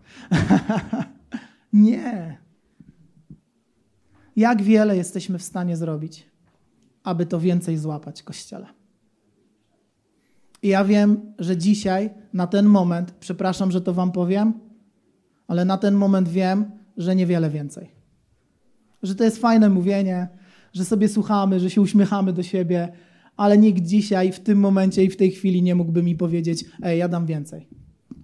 nie. 1.74 2.38
Jak 4.36 4.62
wiele 4.62 4.98
jesteśmy 4.98 5.40
w 5.40 5.44
stanie 5.44 5.78
zrobić, 5.78 6.26
aby 7.04 7.26
to 7.26 7.40
więcej 7.40 7.78
złapać 7.78 8.24
Kościele? 8.24 8.79
I 10.62 10.68
ja 10.68 10.86
wiem, 10.86 11.34
że 11.40 11.58
dzisiaj, 11.58 12.10
na 12.34 12.48
ten 12.48 12.66
moment, 12.66 13.12
przepraszam, 13.20 13.72
że 13.72 13.82
to 13.82 13.94
Wam 13.94 14.12
powiem, 14.12 14.54
ale 15.48 15.66
na 15.66 15.78
ten 15.78 15.96
moment 15.96 16.30
wiem, 16.30 16.72
że 16.98 17.16
niewiele 17.16 17.50
więcej. 17.50 17.92
Że 19.04 19.16
to 19.16 19.24
jest 19.24 19.38
fajne 19.38 19.70
mówienie, 19.70 20.28
że 20.74 20.86
sobie 20.86 21.08
słuchamy, 21.08 21.60
że 21.60 21.70
się 21.70 21.82
uśmiechamy 21.82 22.34
do 22.34 22.44
siebie, 22.44 22.92
ale 23.38 23.58
nikt 23.58 23.84
dzisiaj, 23.84 24.32
w 24.32 24.40
tym 24.40 24.60
momencie 24.60 25.04
i 25.04 25.10
w 25.10 25.18
tej 25.18 25.32
chwili 25.32 25.64
nie 25.64 25.76
mógłby 25.76 26.04
mi 26.04 26.16
powiedzieć: 26.16 26.66
Ej, 26.84 27.00
ja 27.00 27.08
dam 27.08 27.26
więcej, 27.26 27.68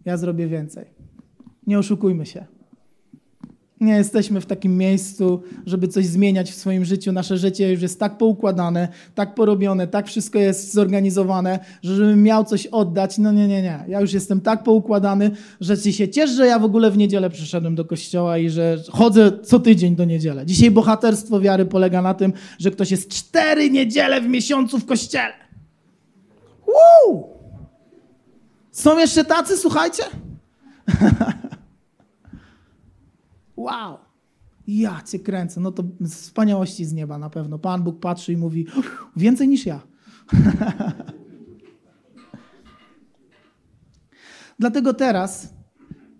ja 0.05 0.17
zrobię 0.17 0.47
więcej. 0.47 0.85
Nie 1.67 1.79
oszukujmy 1.79 2.25
się. 2.25 2.45
Nie 3.81 3.93
jesteśmy 3.93 4.41
w 4.41 4.45
takim 4.45 4.77
miejscu, 4.77 5.41
żeby 5.65 5.87
coś 5.87 6.05
zmieniać 6.05 6.51
w 6.51 6.55
swoim 6.55 6.85
życiu. 6.85 7.11
Nasze 7.11 7.37
życie 7.37 7.71
już 7.71 7.81
jest 7.81 7.99
tak 7.99 8.17
poukładane, 8.17 8.87
tak 9.15 9.35
porobione, 9.35 9.87
tak 9.87 10.07
wszystko 10.07 10.39
jest 10.39 10.73
zorganizowane, 10.73 11.59
że 11.83 11.95
żebym 11.95 12.23
miał 12.23 12.45
coś 12.45 12.67
oddać, 12.67 13.17
no 13.17 13.31
nie, 13.31 13.47
nie, 13.47 13.61
nie. 13.61 13.79
Ja 13.87 14.01
już 14.01 14.13
jestem 14.13 14.41
tak 14.41 14.63
poukładany, 14.63 15.31
że 15.61 15.77
się 15.77 16.09
cieszę, 16.09 16.33
że 16.33 16.47
ja 16.47 16.59
w 16.59 16.63
ogóle 16.63 16.91
w 16.91 16.97
niedzielę 16.97 17.29
przyszedłem 17.29 17.75
do 17.75 17.85
kościoła 17.85 18.37
i 18.37 18.49
że 18.49 18.77
chodzę 18.89 19.31
co 19.43 19.59
tydzień 19.59 19.95
do 19.95 20.05
niedzielę. 20.05 20.45
Dzisiaj 20.45 20.71
bohaterstwo 20.71 21.39
wiary 21.39 21.65
polega 21.65 22.01
na 22.01 22.13
tym, 22.13 22.33
że 22.59 22.71
ktoś 22.71 22.91
jest 22.91 23.09
cztery 23.09 23.69
niedziele 23.71 24.21
w 24.21 24.27
miesiącu 24.27 24.79
w 24.79 24.85
kościele. 24.85 25.33
Woo! 26.67 27.29
Są 28.71 28.99
jeszcze 28.99 29.25
tacy, 29.25 29.57
słuchajcie? 29.57 30.03
Wow! 33.57 33.97
Ja 34.67 35.01
cię 35.01 35.19
kręcę. 35.19 35.61
No 35.61 35.71
to 35.71 35.83
wspaniałości 36.09 36.85
z 36.85 36.93
nieba 36.93 37.17
na 37.17 37.29
pewno. 37.29 37.59
Pan 37.59 37.83
Bóg 37.83 37.99
patrzy 37.99 38.33
i 38.33 38.37
mówi: 38.37 38.65
Więcej 39.15 39.47
niż 39.47 39.65
ja. 39.65 39.81
Dlatego 44.59 44.93
teraz 44.93 45.53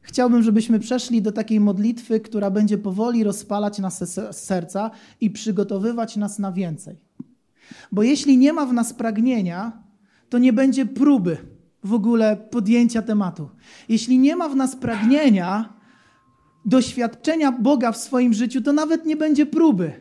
chciałbym, 0.01 0.43
żebyśmy 0.43 0.79
przeszli 0.79 1.21
do 1.21 1.31
takiej 1.31 1.59
modlitwy, 1.59 2.19
która 2.19 2.51
będzie 2.51 2.77
powoli 2.77 3.23
rozpalać 3.23 3.79
nasze 3.79 4.33
serca 4.33 4.91
i 5.21 5.29
przygotowywać 5.29 6.17
nas 6.17 6.39
na 6.39 6.51
więcej. 6.51 6.97
Bo 7.91 8.03
jeśli 8.03 8.37
nie 8.37 8.53
ma 8.53 8.65
w 8.65 8.73
nas 8.73 8.93
pragnienia, 8.93 9.83
to 10.29 10.37
nie 10.37 10.53
będzie 10.53 10.85
próby 10.85 11.37
w 11.83 11.93
ogóle 11.93 12.37
podjęcia 12.37 13.01
tematu. 13.01 13.49
Jeśli 13.89 14.19
nie 14.19 14.35
ma 14.35 14.49
w 14.49 14.55
nas 14.55 14.75
pragnienia, 14.75 15.73
doświadczenia 16.65 17.51
Boga 17.51 17.91
w 17.91 17.97
swoim 17.97 18.33
życiu, 18.33 18.61
to 18.61 18.73
nawet 18.73 19.05
nie 19.05 19.15
będzie 19.15 19.45
próby. 19.45 19.91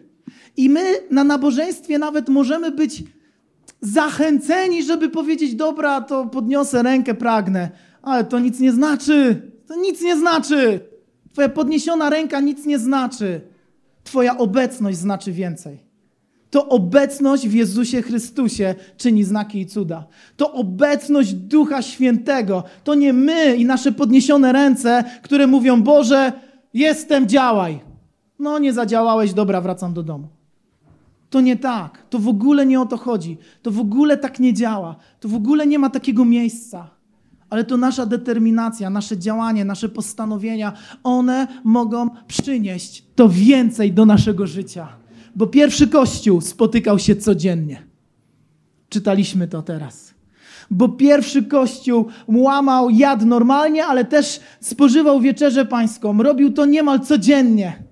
I 0.56 0.70
my 0.70 0.84
na 1.10 1.24
nabożeństwie 1.24 1.98
nawet 1.98 2.28
możemy 2.28 2.70
być 2.70 3.04
zachęceni, 3.80 4.82
żeby 4.82 5.08
powiedzieć: 5.08 5.54
Dobra, 5.54 6.00
to 6.00 6.26
podniosę 6.26 6.82
rękę, 6.82 7.14
pragnę. 7.14 7.70
Ale 8.02 8.24
to 8.24 8.38
nic 8.38 8.60
nie 8.60 8.72
znaczy. 8.72 9.42
To 9.66 9.76
nic 9.76 10.02
nie 10.02 10.16
znaczy. 10.16 10.80
Twoja 11.32 11.48
podniesiona 11.48 12.10
ręka 12.10 12.40
nic 12.40 12.66
nie 12.66 12.78
znaczy. 12.78 13.40
Twoja 14.04 14.38
obecność 14.38 14.98
znaczy 14.98 15.32
więcej. 15.32 15.78
To 16.50 16.68
obecność 16.68 17.48
w 17.48 17.54
Jezusie 17.54 18.02
Chrystusie 18.02 18.74
czyni 18.96 19.24
znaki 19.24 19.60
i 19.60 19.66
cuda. 19.66 20.06
To 20.36 20.52
obecność 20.52 21.32
Ducha 21.34 21.82
Świętego. 21.82 22.64
To 22.84 22.94
nie 22.94 23.12
my 23.12 23.56
i 23.56 23.64
nasze 23.64 23.92
podniesione 23.92 24.52
ręce, 24.52 25.04
które 25.22 25.46
mówią: 25.46 25.82
Boże, 25.82 26.32
Jestem, 26.74 27.28
działaj. 27.28 27.80
No, 28.38 28.58
nie 28.58 28.72
zadziałałeś, 28.72 29.32
dobra, 29.32 29.60
wracam 29.60 29.94
do 29.94 30.02
domu. 30.02 30.28
To 31.30 31.40
nie 31.40 31.56
tak. 31.56 32.06
To 32.10 32.18
w 32.18 32.28
ogóle 32.28 32.66
nie 32.66 32.80
o 32.80 32.86
to 32.86 32.96
chodzi. 32.96 33.38
To 33.62 33.70
w 33.70 33.80
ogóle 33.80 34.16
tak 34.16 34.40
nie 34.40 34.54
działa. 34.54 34.96
To 35.20 35.28
w 35.28 35.34
ogóle 35.34 35.66
nie 35.66 35.78
ma 35.78 35.90
takiego 35.90 36.24
miejsca. 36.24 36.90
Ale 37.50 37.64
to 37.64 37.76
nasza 37.76 38.06
determinacja, 38.06 38.90
nasze 38.90 39.18
działanie, 39.18 39.64
nasze 39.64 39.88
postanowienia, 39.88 40.72
one 41.02 41.46
mogą 41.64 42.08
przynieść 42.26 43.04
to 43.14 43.28
więcej 43.28 43.92
do 43.92 44.06
naszego 44.06 44.46
życia. 44.46 44.88
Bo 45.36 45.46
pierwszy 45.46 45.88
kościół 45.88 46.40
spotykał 46.40 46.98
się 46.98 47.16
codziennie. 47.16 47.82
Czytaliśmy 48.88 49.48
to 49.48 49.62
teraz. 49.62 50.13
Bo 50.70 50.88
pierwszy 50.88 51.42
kościół 51.42 52.06
łamał, 52.28 52.90
jadł 52.90 53.26
normalnie, 53.26 53.86
ale 53.86 54.04
też 54.04 54.40
spożywał 54.60 55.20
wieczerzę 55.20 55.64
pańską. 55.64 56.22
Robił 56.22 56.52
to 56.52 56.66
niemal 56.66 57.00
codziennie. 57.00 57.82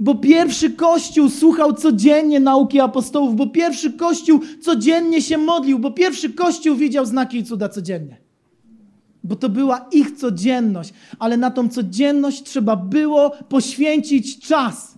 Bo 0.00 0.14
pierwszy 0.14 0.70
kościół 0.70 1.28
słuchał 1.28 1.72
codziennie 1.72 2.40
nauki 2.40 2.80
apostołów, 2.80 3.36
bo 3.36 3.46
pierwszy 3.46 3.92
kościół 3.92 4.40
codziennie 4.62 5.22
się 5.22 5.38
modlił, 5.38 5.78
bo 5.78 5.90
pierwszy 5.90 6.32
kościół 6.32 6.76
widział 6.76 7.06
znaki 7.06 7.38
i 7.38 7.44
cuda 7.44 7.68
codziennie. 7.68 8.16
Bo 9.24 9.36
to 9.36 9.48
była 9.48 9.86
ich 9.92 10.16
codzienność, 10.16 10.92
ale 11.18 11.36
na 11.36 11.50
tą 11.50 11.68
codzienność 11.68 12.42
trzeba 12.42 12.76
było 12.76 13.30
poświęcić 13.30 14.40
czas 14.40 14.97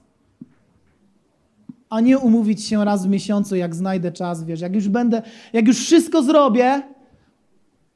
a 1.91 2.01
nie 2.01 2.19
umówić 2.19 2.65
się 2.65 2.85
raz 2.85 3.07
w 3.07 3.09
miesiącu, 3.09 3.57
jak 3.57 3.75
znajdę 3.75 4.13
czas, 4.13 4.45
wiesz, 4.45 4.61
jak 4.61 4.75
już 4.75 4.89
będę, 4.89 5.23
jak 5.53 5.67
już 5.67 5.79
wszystko 5.79 6.23
zrobię, 6.23 6.83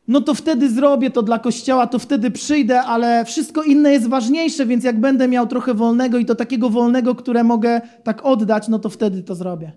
no 0.08 0.20
to 0.20 0.34
wtedy 0.34 0.70
zrobię 0.70 1.10
to 1.10 1.22
dla 1.22 1.38
kościoła, 1.38 1.86
to 1.86 1.98
wtedy 1.98 2.30
przyjdę, 2.30 2.82
ale 2.82 3.24
wszystko 3.24 3.62
inne 3.62 3.92
jest 3.92 4.08
ważniejsze, 4.08 4.66
więc 4.66 4.84
jak 4.84 5.00
będę 5.00 5.28
miał 5.28 5.46
trochę 5.46 5.74
wolnego 5.74 6.18
i 6.18 6.24
to 6.24 6.34
takiego 6.34 6.70
wolnego, 6.70 7.14
które 7.14 7.44
mogę 7.44 7.80
tak 8.02 8.24
oddać, 8.24 8.68
no 8.68 8.78
to 8.78 8.88
wtedy 8.88 9.22
to 9.22 9.34
zrobię. 9.34 9.72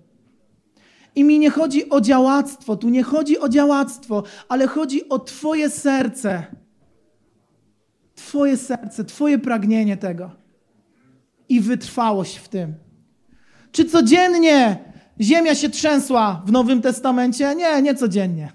I 1.16 1.24
mi 1.24 1.40
nie 1.40 1.50
chodzi 1.50 1.90
o 1.90 2.02
działactwo, 2.02 2.76
tu 2.76 2.90
nie 2.90 3.04
chodzi 3.04 3.40
o 3.40 3.50
działactwo, 3.50 4.24
ale 4.50 4.68
chodzi 4.68 5.10
o 5.10 5.20
Twoje 5.20 5.70
serce. 5.70 6.46
Twoje 8.16 8.58
serce, 8.58 9.06
Twoje 9.06 9.40
pragnienie 9.40 9.98
tego 9.98 10.32
i 11.50 11.60
wytrwałość 11.62 12.38
w 12.38 12.48
tym. 12.48 12.87
Czy 13.78 13.86
codziennie 13.86 14.78
ziemia 15.22 15.56
się 15.56 15.70
trzęsła 15.70 16.42
w 16.46 16.52
Nowym 16.52 16.82
Testamencie? 16.82 17.56
Nie, 17.56 17.82
nie 17.82 17.96
codziennie. 17.96 18.52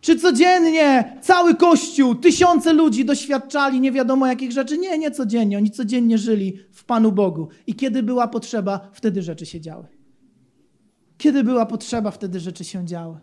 Czy 0.00 0.16
codziennie 0.16 1.18
cały 1.22 1.54
Kościół, 1.54 2.14
tysiące 2.14 2.72
ludzi 2.72 3.04
doświadczali 3.04 3.80
nie 3.80 3.92
wiadomo 3.92 4.26
jakich 4.26 4.52
rzeczy? 4.52 4.78
Nie, 4.78 4.98
nie 4.98 5.10
codziennie. 5.10 5.56
Oni 5.56 5.70
codziennie 5.70 6.18
żyli 6.18 6.58
w 6.72 6.84
Panu 6.84 7.12
Bogu. 7.12 7.48
I 7.66 7.74
kiedy 7.74 8.02
była 8.02 8.28
potrzeba, 8.28 8.90
wtedy 8.92 9.22
rzeczy 9.22 9.46
się 9.46 9.60
działy. 9.60 9.86
Kiedy 11.18 11.44
była 11.44 11.66
potrzeba, 11.66 12.10
wtedy 12.10 12.40
rzeczy 12.40 12.64
się 12.64 12.86
działy. 12.86 13.18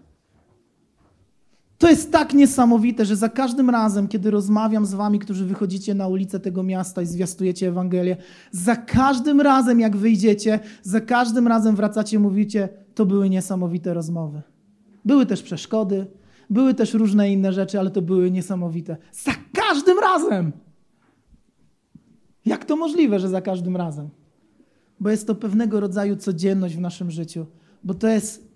To 1.79 1.89
jest 1.89 2.11
tak 2.11 2.33
niesamowite, 2.33 3.05
że 3.05 3.15
za 3.15 3.29
każdym 3.29 3.69
razem, 3.69 4.07
kiedy 4.07 4.31
rozmawiam 4.31 4.85
z 4.85 4.93
wami, 4.93 5.19
którzy 5.19 5.45
wychodzicie 5.45 5.95
na 5.95 6.07
ulicę 6.07 6.39
tego 6.39 6.63
miasta 6.63 7.01
i 7.01 7.05
zwiastujecie 7.05 7.67
Ewangelię, 7.67 8.17
za 8.51 8.75
każdym 8.75 9.41
razem, 9.41 9.79
jak 9.79 9.97
wyjdziecie, 9.97 10.59
za 10.83 11.01
każdym 11.01 11.47
razem 11.47 11.75
wracacie, 11.75 12.19
mówicie, 12.19 12.69
to 12.95 13.05
były 13.05 13.29
niesamowite 13.29 13.93
rozmowy. 13.93 14.41
Były 15.05 15.25
też 15.25 15.43
przeszkody, 15.43 16.05
były 16.49 16.73
też 16.73 16.93
różne 16.93 17.31
inne 17.31 17.53
rzeczy, 17.53 17.79
ale 17.79 17.89
to 17.89 18.01
były 18.01 18.31
niesamowite. 18.31 18.97
Za 19.11 19.31
każdym 19.53 19.99
razem! 19.99 20.51
Jak 22.45 22.65
to 22.65 22.75
możliwe, 22.75 23.19
że 23.19 23.29
za 23.29 23.41
każdym 23.41 23.77
razem? 23.77 24.09
Bo 24.99 25.09
jest 25.09 25.27
to 25.27 25.35
pewnego 25.35 25.79
rodzaju 25.79 26.15
codzienność 26.15 26.75
w 26.75 26.81
naszym 26.81 27.11
życiu, 27.11 27.45
bo 27.83 27.93
to 27.93 28.07
jest 28.07 28.48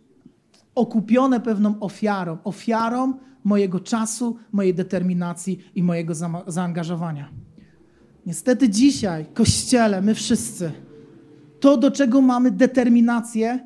okupione 0.75 1.39
pewną 1.39 1.79
ofiarą, 1.79 2.37
ofiarą 2.43 3.13
mojego 3.43 3.79
czasu, 3.79 4.37
mojej 4.51 4.73
determinacji 4.73 5.59
i 5.75 5.83
mojego 5.83 6.15
za 6.15 6.43
zaangażowania. 6.47 7.29
Niestety 8.25 8.69
dzisiaj, 8.69 9.25
Kościele, 9.33 10.01
my 10.01 10.15
wszyscy, 10.15 10.71
to 11.59 11.77
do 11.77 11.91
czego 11.91 12.21
mamy 12.21 12.51
determinację, 12.51 13.59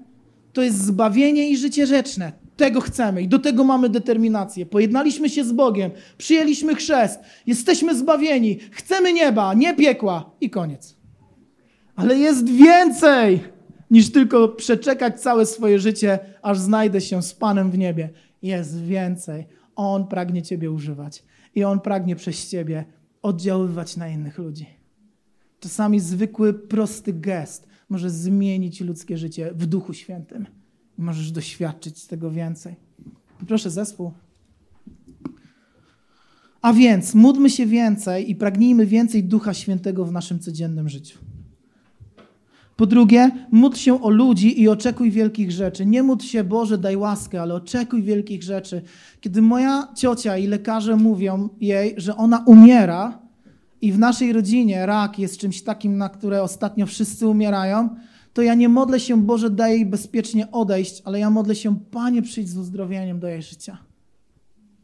to 0.53 0.61
jest 0.61 0.85
zbawienie 0.85 1.49
i 1.49 1.57
życie 1.57 1.87
rzeczne. 1.87 2.31
Tego 2.57 2.81
chcemy 2.81 3.21
i 3.21 3.27
do 3.27 3.39
tego 3.39 3.63
mamy 3.63 3.89
determinację. 3.89 4.65
Pojednaliśmy 4.65 5.29
się 5.29 5.43
z 5.43 5.51
Bogiem, 5.51 5.91
przyjęliśmy 6.17 6.75
chrzest, 6.75 7.19
jesteśmy 7.47 7.95
zbawieni, 7.95 8.59
chcemy 8.71 9.13
nieba, 9.13 9.53
nie 9.53 9.75
piekła 9.75 10.31
i 10.41 10.49
koniec. 10.49 10.95
Ale 11.95 12.17
jest 12.17 12.49
więcej 12.49 13.39
niż 13.91 14.11
tylko 14.11 14.49
przeczekać 14.49 15.21
całe 15.21 15.45
swoje 15.45 15.79
życie, 15.79 16.19
aż 16.41 16.59
znajdę 16.59 17.01
się 17.01 17.23
z 17.23 17.33
Panem 17.33 17.71
w 17.71 17.77
niebie. 17.77 18.09
Jest 18.41 18.83
więcej. 18.83 19.45
On 19.75 20.07
pragnie 20.07 20.41
Ciebie 20.41 20.71
używać 20.71 21.23
i 21.55 21.63
On 21.63 21.79
pragnie 21.79 22.15
przez 22.15 22.49
Ciebie 22.49 22.85
oddziaływać 23.21 23.97
na 23.97 24.07
innych 24.07 24.37
ludzi. 24.37 24.65
Czasami 25.59 25.99
zwykły, 25.99 26.53
prosty 26.53 27.13
gest 27.13 27.67
może 27.89 28.09
zmienić 28.09 28.81
ludzkie 28.81 29.17
życie 29.17 29.51
w 29.55 29.65
Duchu 29.65 29.93
Świętym. 29.93 30.45
Możesz 30.97 31.31
doświadczyć 31.31 32.05
tego 32.05 32.31
więcej. 32.31 32.75
Proszę 33.47 33.69
zespół. 33.69 34.11
A 36.61 36.73
więc 36.73 37.15
módlmy 37.15 37.49
się 37.49 37.65
więcej 37.65 38.31
i 38.31 38.35
pragnijmy 38.35 38.85
więcej 38.85 39.23
Ducha 39.23 39.53
Świętego 39.53 40.05
w 40.05 40.11
naszym 40.11 40.39
codziennym 40.39 40.89
życiu. 40.89 41.19
Po 42.77 42.85
drugie, 42.85 43.31
módl 43.51 43.75
się 43.75 44.01
o 44.01 44.09
ludzi 44.09 44.61
i 44.61 44.69
oczekuj 44.69 45.11
wielkich 45.11 45.51
rzeczy. 45.51 45.85
Nie 45.85 46.03
módl 46.03 46.25
się, 46.25 46.43
Boże, 46.43 46.77
daj 46.77 46.97
łaskę, 46.97 47.41
ale 47.41 47.53
oczekuj 47.53 48.03
wielkich 48.03 48.43
rzeczy. 48.43 48.81
Kiedy 49.21 49.41
moja 49.41 49.87
ciocia 49.95 50.37
i 50.37 50.47
lekarze 50.47 50.95
mówią 50.95 51.49
jej, 51.61 51.93
że 51.97 52.17
ona 52.17 52.43
umiera 52.45 53.19
i 53.81 53.91
w 53.91 53.99
naszej 53.99 54.33
rodzinie 54.33 54.85
rak 54.85 55.19
jest 55.19 55.37
czymś 55.37 55.61
takim, 55.61 55.97
na 55.97 56.09
które 56.09 56.43
ostatnio 56.43 56.85
wszyscy 56.85 57.27
umierają, 57.27 57.89
to 58.33 58.41
ja 58.41 58.53
nie 58.53 58.69
modlę 58.69 58.99
się, 58.99 59.21
Boże, 59.21 59.49
daj 59.49 59.71
jej 59.71 59.85
bezpiecznie 59.85 60.51
odejść, 60.51 61.01
ale 61.05 61.19
ja 61.19 61.29
modlę 61.29 61.55
się, 61.55 61.79
Panie, 61.91 62.21
przyjdź 62.21 62.49
z 62.49 62.57
uzdrowieniem 62.57 63.19
do 63.19 63.27
jej 63.27 63.41
życia. 63.41 63.86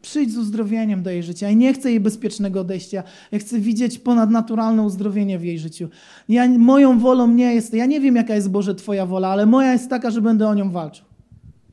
Przyjdź 0.04 0.34
z 0.34 0.38
uzdrowieniem 0.38 1.04
do 1.04 1.10
jej 1.10 1.24
życia. 1.24 1.50
I 1.50 1.56
nie 1.56 1.74
chcę 1.74 1.90
jej 1.90 2.00
bezpiecznego 2.00 2.62
odejścia. 2.62 3.04
Ja 3.32 3.40
chcę 3.40 3.60
widzieć 3.60 4.00
ponadnaturalne 4.00 4.84
uzdrowienie 4.84 5.40
w 5.40 5.44
jej 5.44 5.60
życiu. 5.60 5.90
Ja, 6.30 6.48
moją 6.48 7.00
wolą 7.00 7.28
nie 7.28 7.56
jest, 7.56 7.74
ja 7.74 7.86
nie 7.86 8.02
wiem, 8.02 8.16
jaka 8.16 8.36
jest 8.36 8.52
Boże 8.52 8.76
Twoja 8.76 9.06
wola, 9.06 9.28
ale 9.28 9.46
moja 9.46 9.74
jest 9.74 9.90
taka, 9.90 10.12
że 10.12 10.22
będę 10.22 10.48
o 10.48 10.54
nią 10.54 10.72
walczył. 10.72 11.06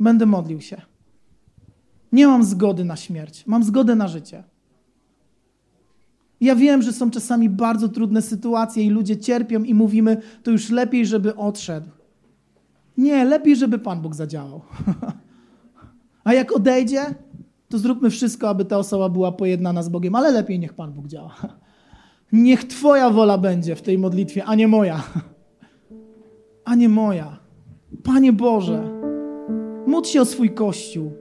Będę 0.00 0.26
modlił 0.26 0.60
się. 0.60 0.82
Nie 2.12 2.26
mam 2.26 2.44
zgody 2.44 2.84
na 2.84 2.96
śmierć, 2.96 3.46
mam 3.46 3.64
zgodę 3.64 3.94
na 3.94 4.08
życie. 4.08 4.44
Ja 6.40 6.56
wiem, 6.56 6.82
że 6.82 6.92
są 6.92 7.10
czasami 7.10 7.48
bardzo 7.48 7.88
trudne 7.88 8.22
sytuacje 8.22 8.84
i 8.84 8.90
ludzie 8.90 9.16
cierpią 9.16 9.62
i 9.62 9.74
mówimy, 9.74 10.22
to 10.42 10.50
już 10.50 10.70
lepiej, 10.70 11.06
żeby 11.06 11.36
odszedł. 11.36 11.88
Nie, 12.98 13.24
lepiej, 13.24 13.56
żeby 13.56 13.78
Pan 13.78 14.00
Bóg 14.00 14.14
zadziałał. 14.14 14.60
A 16.24 16.34
jak 16.34 16.52
odejdzie, 16.52 17.00
to 17.70 17.78
zróbmy 17.78 18.10
wszystko, 18.10 18.48
aby 18.48 18.64
ta 18.64 18.78
osoba 18.78 19.08
była 19.08 19.32
pojednana 19.32 19.82
z 19.82 19.88
Bogiem, 19.88 20.14
ale 20.14 20.30
lepiej 20.30 20.58
niech 20.58 20.74
Pan 20.74 20.92
Bóg 20.92 21.06
działa. 21.06 21.34
Niech 22.32 22.64
Twoja 22.64 23.10
wola 23.10 23.38
będzie 23.38 23.76
w 23.76 23.82
tej 23.82 23.98
modlitwie, 23.98 24.44
a 24.44 24.54
nie 24.54 24.68
moja. 24.68 25.02
A 26.64 26.74
nie 26.74 26.88
moja. 26.88 27.38
Panie 28.02 28.32
Boże, 28.32 28.88
módl 29.86 30.08
się 30.08 30.20
o 30.20 30.24
swój 30.24 30.50
Kościół. 30.50 31.12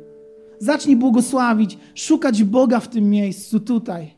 Zacznij 0.60 0.96
błogosławić, 0.96 1.78
szukać 1.96 2.44
Boga 2.44 2.80
w 2.80 2.88
tym 2.88 3.10
miejscu, 3.10 3.60
tutaj. 3.60 4.16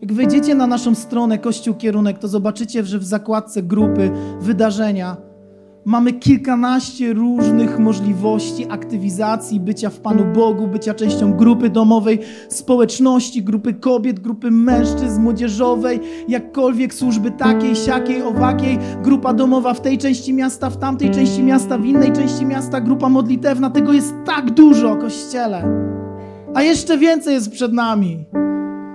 Jak 0.00 0.12
wejdziecie 0.12 0.54
na 0.54 0.66
naszą 0.66 0.94
stronę 0.94 1.38
Kościół 1.38 1.74
Kierunek, 1.74 2.18
to 2.18 2.28
zobaczycie, 2.28 2.84
że 2.84 2.98
w 2.98 3.04
zakładce 3.04 3.62
grupy, 3.62 4.10
wydarzenia, 4.40 5.16
Mamy 5.86 6.12
kilkanaście 6.12 7.12
różnych 7.12 7.78
możliwości 7.78 8.66
aktywizacji 8.68 9.60
bycia 9.60 9.90
w 9.90 10.00
Panu 10.00 10.24
Bogu, 10.24 10.68
bycia 10.68 10.94
częścią 10.94 11.32
grupy 11.32 11.70
domowej, 11.70 12.18
społeczności, 12.48 13.42
grupy 13.42 13.74
kobiet, 13.74 14.20
grupy 14.20 14.50
mężczyzn, 14.50 15.22
młodzieżowej, 15.22 16.00
jakkolwiek 16.28 16.94
służby 16.94 17.30
takiej, 17.30 17.76
siakiej, 17.76 18.22
owakiej, 18.22 18.78
grupa 19.02 19.34
domowa 19.34 19.74
w 19.74 19.80
tej 19.80 19.98
części 19.98 20.34
miasta, 20.34 20.70
w 20.70 20.76
tamtej 20.76 21.10
części 21.10 21.42
miasta, 21.42 21.78
w 21.78 21.84
innej 21.84 22.12
części 22.12 22.46
miasta, 22.46 22.80
grupa 22.80 23.08
modlitewna. 23.08 23.70
Tego 23.70 23.92
jest 23.92 24.14
tak 24.24 24.50
dużo, 24.50 24.96
Kościele. 24.96 25.64
A 26.54 26.62
jeszcze 26.62 26.98
więcej 26.98 27.34
jest 27.34 27.50
przed 27.50 27.72
nami. 27.72 28.24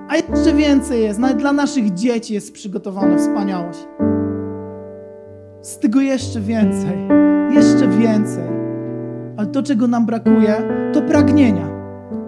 A 0.09 0.15
jeszcze 0.15 0.53
więcej 0.53 1.01
jest. 1.01 1.19
Nawet 1.19 1.37
dla 1.37 1.53
naszych 1.53 1.93
dzieci 1.93 2.33
jest 2.33 2.53
przygotowana 2.53 3.17
wspaniałość 3.17 3.79
z 5.61 5.79
tego 5.79 6.01
jeszcze 6.01 6.41
więcej, 6.41 6.97
jeszcze 7.51 7.87
więcej. 7.87 8.43
Ale 9.37 9.47
to, 9.47 9.63
czego 9.63 9.87
nam 9.87 10.05
brakuje, 10.05 10.63
to 10.93 11.01
pragnienia. 11.01 11.67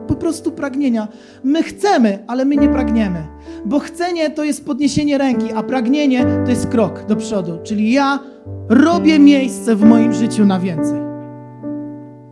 Po 0.08 0.16
prostu 0.16 0.52
pragnienia. 0.52 1.08
My 1.44 1.64
chcemy, 1.64 2.20
ale 2.28 2.46
my 2.46 2.56
nie 2.56 2.70
pragniemy. 2.70 3.28
Bo 3.66 3.80
chcenie 3.80 4.30
to 4.30 4.44
jest 4.44 4.66
podniesienie 4.66 5.18
ręki, 5.18 5.54
a 5.54 5.64
pragnienie 5.64 6.26
to 6.46 6.50
jest 6.50 6.68
krok 6.68 7.06
do 7.06 7.16
przodu. 7.16 7.60
Czyli 7.64 7.92
ja 7.92 8.20
robię 8.70 9.20
miejsce 9.20 9.76
w 9.76 9.84
moim 9.84 10.14
życiu 10.14 10.46
na 10.46 10.60
więcej. 10.60 11.02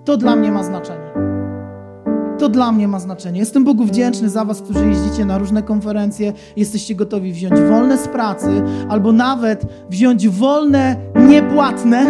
To 0.06 0.18
dla 0.18 0.36
mnie 0.36 0.52
ma 0.52 0.64
znaczenie. 0.64 1.31
To 2.42 2.50
dla 2.50 2.72
mnie 2.72 2.88
ma 2.88 3.00
znaczenie. 3.00 3.40
Jestem 3.40 3.64
Bogu 3.64 3.86
wdzięczny 3.86 4.30
za 4.30 4.46
Was, 4.46 4.62
którzy 4.62 4.86
jeździcie 4.86 5.26
na 5.26 5.38
różne 5.38 5.64
konferencje, 5.64 6.34
jesteście 6.56 6.96
gotowi 6.96 7.34
wziąć 7.34 7.60
wolne 7.70 7.98
z 7.98 8.08
pracy, 8.08 8.64
albo 8.90 9.12
nawet 9.12 9.66
wziąć 9.90 10.30
wolne, 10.30 10.96
niepłatne 11.16 12.06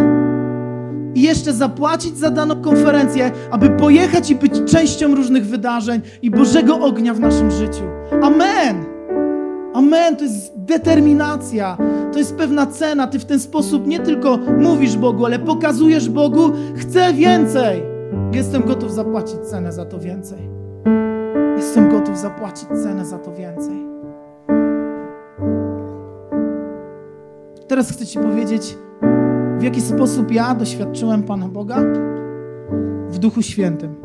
i 1.16 1.22
jeszcze 1.22 1.54
zapłacić 1.54 2.18
za 2.18 2.30
daną 2.30 2.62
konferencję, 2.62 3.32
aby 3.52 3.70
pojechać 3.70 4.30
i 4.30 4.36
być 4.36 4.52
częścią 4.72 5.16
różnych 5.16 5.46
wydarzeń 5.46 6.02
i 6.22 6.32
Bożego 6.32 6.80
ognia 6.80 7.14
w 7.14 7.20
naszym 7.20 7.52
życiu. 7.52 7.84
Amen! 8.22 8.86
Amen, 9.74 10.16
to 10.16 10.24
jest 10.24 10.54
determinacja, 10.56 11.78
to 12.12 12.20
jest 12.20 12.36
pewna 12.36 12.66
cena. 12.66 13.08
Ty 13.08 13.20
w 13.20 13.26
ten 13.26 13.40
sposób 13.40 13.88
nie 13.88 14.00
tylko 14.00 14.38
mówisz 14.38 14.98
Bogu, 14.98 15.26
ale 15.26 15.40
pokazujesz 15.40 16.10
Bogu, 16.10 16.52
chcę 16.76 17.14
więcej. 17.14 17.91
Jestem 18.34 18.62
gotów 18.62 18.94
zapłacić 18.94 19.40
cenę 19.40 19.72
za 19.72 19.86
to 19.86 20.00
więcej. 20.00 20.50
Jestem 21.56 21.90
gotów 21.90 22.18
zapłacić 22.18 22.68
cenę 22.68 23.06
za 23.06 23.18
to 23.18 23.34
więcej. 23.34 23.88
Teraz 27.68 27.92
chcę 27.92 28.06
Ci 28.06 28.20
powiedzieć, 28.20 28.78
w 29.58 29.64
jaki 29.64 29.82
sposób 29.82 30.32
ja 30.32 30.56
doświadczyłem 30.56 31.24
Pana 31.24 31.48
Boga 31.48 31.78
w 33.10 33.20
Duchu 33.20 33.42
Świętym. 33.42 33.96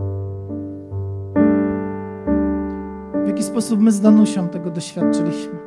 W 3.25 3.29
jaki 3.29 3.43
sposób 3.43 3.81
my 3.81 3.93
z 3.93 4.01
Danusią 4.01 4.49
tego 4.49 4.71
doświadczyliśmy. 4.71 5.59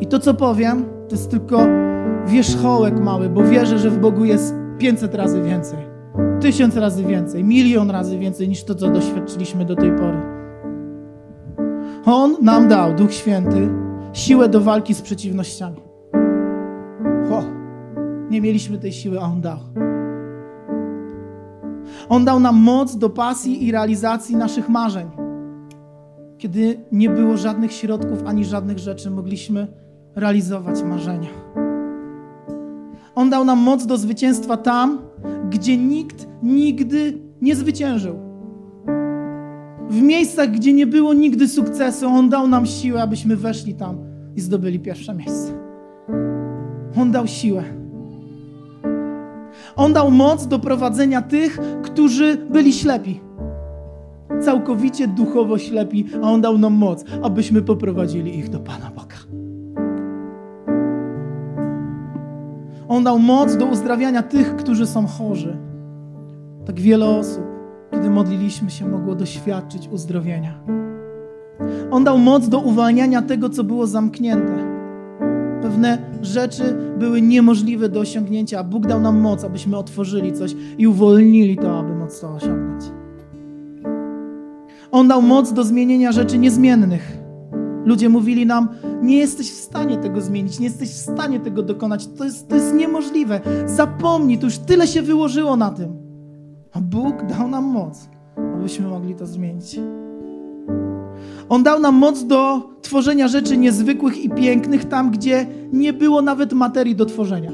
I 0.00 0.06
to, 0.06 0.18
co 0.18 0.34
powiem, 0.34 0.84
to 1.08 1.16
jest 1.16 1.30
tylko 1.30 1.66
wierzchołek 2.26 3.00
mały, 3.00 3.28
bo 3.28 3.42
wierzę, 3.44 3.78
że 3.78 3.90
w 3.90 3.98
Bogu 3.98 4.24
jest 4.24 4.54
500 4.78 5.14
razy 5.14 5.42
więcej, 5.42 5.78
tysiąc 6.40 6.76
razy 6.76 7.04
więcej, 7.04 7.44
milion 7.44 7.90
razy 7.90 8.18
więcej 8.18 8.48
niż 8.48 8.64
to, 8.64 8.74
co 8.74 8.90
doświadczyliśmy 8.90 9.64
do 9.64 9.76
tej 9.76 9.90
pory. 9.90 10.18
On 12.04 12.36
nam 12.42 12.68
dał, 12.68 12.94
Duch 12.94 13.12
Święty, 13.12 13.68
siłę 14.12 14.48
do 14.48 14.60
walki 14.60 14.94
z 14.94 15.02
przeciwnościami. 15.02 15.80
Ho, 17.28 17.44
nie 18.30 18.40
mieliśmy 18.40 18.78
tej 18.78 18.92
siły, 18.92 19.20
a 19.20 19.22
On 19.22 19.40
dał. 19.40 19.58
On 22.08 22.24
dał 22.24 22.40
nam 22.40 22.56
moc 22.56 22.96
do 22.96 23.10
pasji 23.10 23.66
i 23.66 23.72
realizacji 23.72 24.36
naszych 24.36 24.68
marzeń. 24.68 25.10
Kiedy 26.38 26.80
nie 26.92 27.10
było 27.10 27.36
żadnych 27.36 27.72
środków 27.72 28.22
ani 28.26 28.44
żadnych 28.44 28.78
rzeczy, 28.78 29.10
mogliśmy 29.10 29.66
realizować 30.16 30.82
marzenia. 30.82 31.28
On 33.14 33.30
dał 33.30 33.44
nam 33.44 33.58
moc 33.58 33.86
do 33.86 33.96
zwycięstwa 33.96 34.56
tam, 34.56 34.98
gdzie 35.50 35.76
nikt 35.76 36.26
nigdy 36.42 37.18
nie 37.42 37.56
zwyciężył. 37.56 38.32
W 39.88 40.02
miejscach, 40.02 40.50
gdzie 40.50 40.72
nie 40.72 40.86
było 40.86 41.14
nigdy 41.14 41.48
sukcesu, 41.48 42.06
On 42.06 42.28
dał 42.28 42.48
nam 42.48 42.66
siłę, 42.66 43.02
abyśmy 43.02 43.36
weszli 43.36 43.74
tam 43.74 43.98
i 44.36 44.40
zdobyli 44.40 44.80
pierwsze 44.80 45.14
miejsce. 45.14 45.52
On 46.96 47.10
dał 47.12 47.26
siłę. 47.26 47.62
On 49.76 49.92
dał 49.92 50.10
moc 50.10 50.46
do 50.46 50.58
prowadzenia 50.58 51.22
tych, 51.22 51.58
którzy 51.82 52.36
byli 52.36 52.72
ślepi. 52.72 53.20
Całkowicie 54.42 55.08
duchowo 55.08 55.58
ślepi, 55.58 56.06
a 56.22 56.30
On 56.30 56.40
dał 56.40 56.58
nam 56.58 56.72
moc, 56.72 57.04
abyśmy 57.22 57.62
poprowadzili 57.62 58.38
ich 58.38 58.48
do 58.48 58.58
Pana 58.58 58.90
Boga. 58.90 59.16
On 62.92 63.04
dał 63.04 63.18
moc 63.18 63.56
do 63.56 63.66
uzdrawiania 63.66 64.22
tych, 64.22 64.56
którzy 64.56 64.86
są 64.86 65.06
chorzy. 65.06 65.56
Tak 66.66 66.80
wiele 66.80 67.06
osób, 67.06 67.42
kiedy 67.90 68.10
modliliśmy 68.10 68.70
się, 68.70 68.88
mogło 68.88 69.14
doświadczyć 69.14 69.88
uzdrowienia. 69.88 70.54
On 71.90 72.04
dał 72.04 72.18
moc 72.18 72.48
do 72.48 72.60
uwalniania 72.60 73.22
tego, 73.22 73.48
co 73.48 73.64
było 73.64 73.86
zamknięte. 73.86 74.58
Pewne 75.62 75.98
rzeczy 76.22 76.76
były 76.98 77.22
niemożliwe 77.22 77.88
do 77.88 78.00
osiągnięcia, 78.00 78.58
a 78.58 78.64
Bóg 78.64 78.86
dał 78.86 79.00
nam 79.00 79.20
moc, 79.20 79.44
abyśmy 79.44 79.76
otworzyli 79.76 80.32
coś 80.32 80.54
i 80.78 80.86
uwolnili 80.86 81.56
to, 81.56 81.78
aby 81.78 81.94
móc 81.94 82.20
to 82.20 82.34
osiągnąć. 82.34 82.84
On 84.90 85.08
dał 85.08 85.22
moc 85.22 85.52
do 85.52 85.64
zmienienia 85.64 86.12
rzeczy 86.12 86.38
niezmiennych. 86.38 87.21
Ludzie 87.84 88.08
mówili 88.08 88.46
nam, 88.46 88.68
nie 89.02 89.18
jesteś 89.18 89.50
w 89.50 89.60
stanie 89.60 89.96
tego 89.96 90.20
zmienić, 90.20 90.58
nie 90.58 90.66
jesteś 90.66 90.88
w 90.88 91.12
stanie 91.12 91.40
tego 91.40 91.62
dokonać, 91.62 92.06
to 92.06 92.24
jest, 92.24 92.48
to 92.48 92.56
jest 92.56 92.74
niemożliwe. 92.74 93.40
Zapomnij, 93.66 94.38
to 94.38 94.46
już 94.46 94.58
tyle 94.58 94.86
się 94.86 95.02
wyłożyło 95.02 95.56
na 95.56 95.70
tym. 95.70 95.92
A 96.72 96.80
Bóg 96.80 97.26
dał 97.26 97.48
nam 97.48 97.64
moc, 97.64 98.08
abyśmy 98.54 98.88
mogli 98.88 99.14
to 99.14 99.26
zmienić. 99.26 99.80
On 101.48 101.62
dał 101.62 101.80
nam 101.80 101.94
moc 101.94 102.24
do 102.24 102.68
tworzenia 102.82 103.28
rzeczy 103.28 103.56
niezwykłych 103.56 104.24
i 104.24 104.30
pięknych 104.30 104.84
tam, 104.84 105.10
gdzie 105.10 105.46
nie 105.72 105.92
było 105.92 106.22
nawet 106.22 106.52
materii 106.52 106.96
do 106.96 107.06
tworzenia. 107.06 107.52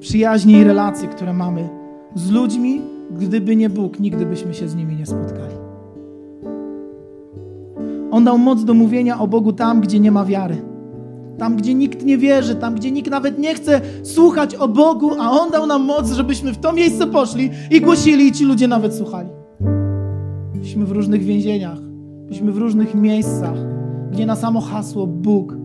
Przyjaźnie 0.00 0.60
i 0.60 0.64
relacje, 0.64 1.08
które 1.08 1.32
mamy 1.32 1.68
z 2.14 2.30
ludźmi, 2.30 2.80
gdyby 3.10 3.56
nie 3.56 3.70
Bóg, 3.70 4.00
nigdy 4.00 4.26
byśmy 4.26 4.54
się 4.54 4.68
z 4.68 4.74
nimi 4.74 4.96
nie 4.96 5.06
spotkali. 5.06 5.65
On 8.10 8.24
dał 8.24 8.38
moc 8.38 8.64
do 8.64 8.74
mówienia 8.74 9.18
o 9.18 9.26
Bogu 9.26 9.52
tam, 9.52 9.80
gdzie 9.80 10.00
nie 10.00 10.12
ma 10.12 10.24
wiary. 10.24 10.56
Tam, 11.38 11.56
gdzie 11.56 11.74
nikt 11.74 12.04
nie 12.04 12.18
wierzy, 12.18 12.54
tam, 12.54 12.74
gdzie 12.74 12.90
nikt 12.90 13.10
nawet 13.10 13.38
nie 13.38 13.54
chce 13.54 13.80
słuchać 14.02 14.54
o 14.54 14.68
Bogu, 14.68 15.10
a 15.20 15.30
On 15.30 15.50
dał 15.50 15.66
nam 15.66 15.84
moc, 15.84 16.12
żebyśmy 16.12 16.52
w 16.52 16.58
to 16.58 16.72
miejsce 16.72 17.06
poszli 17.06 17.50
i 17.70 17.80
głosili, 17.80 18.26
i 18.26 18.32
ci 18.32 18.44
ludzie 18.44 18.68
nawet 18.68 18.94
słuchali. 18.94 19.28
Byliśmy 20.52 20.86
w 20.86 20.92
różnych 20.92 21.22
więzieniach, 21.22 21.78
byliśmy 22.24 22.52
w 22.52 22.58
różnych 22.58 22.94
miejscach, 22.94 23.56
gdzie 24.12 24.26
na 24.26 24.36
samo 24.36 24.60
hasło 24.60 25.06
Bóg 25.06 25.56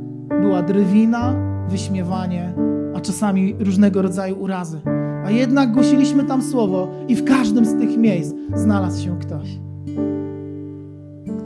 była 0.41 0.61
drwina, 0.61 1.35
wyśmiewanie, 1.69 2.53
a 2.95 2.99
czasami 2.99 3.55
różnego 3.59 4.01
rodzaju 4.01 4.39
urazy. 4.39 4.81
A 5.25 5.31
jednak 5.31 5.71
głosiliśmy 5.71 6.23
tam 6.23 6.41
słowo 6.41 6.87
i 7.07 7.15
w 7.15 7.23
każdym 7.23 7.65
z 7.65 7.73
tych 7.73 7.97
miejsc 7.97 8.35
znalazł 8.55 9.03
się 9.03 9.19
ktoś, 9.19 9.59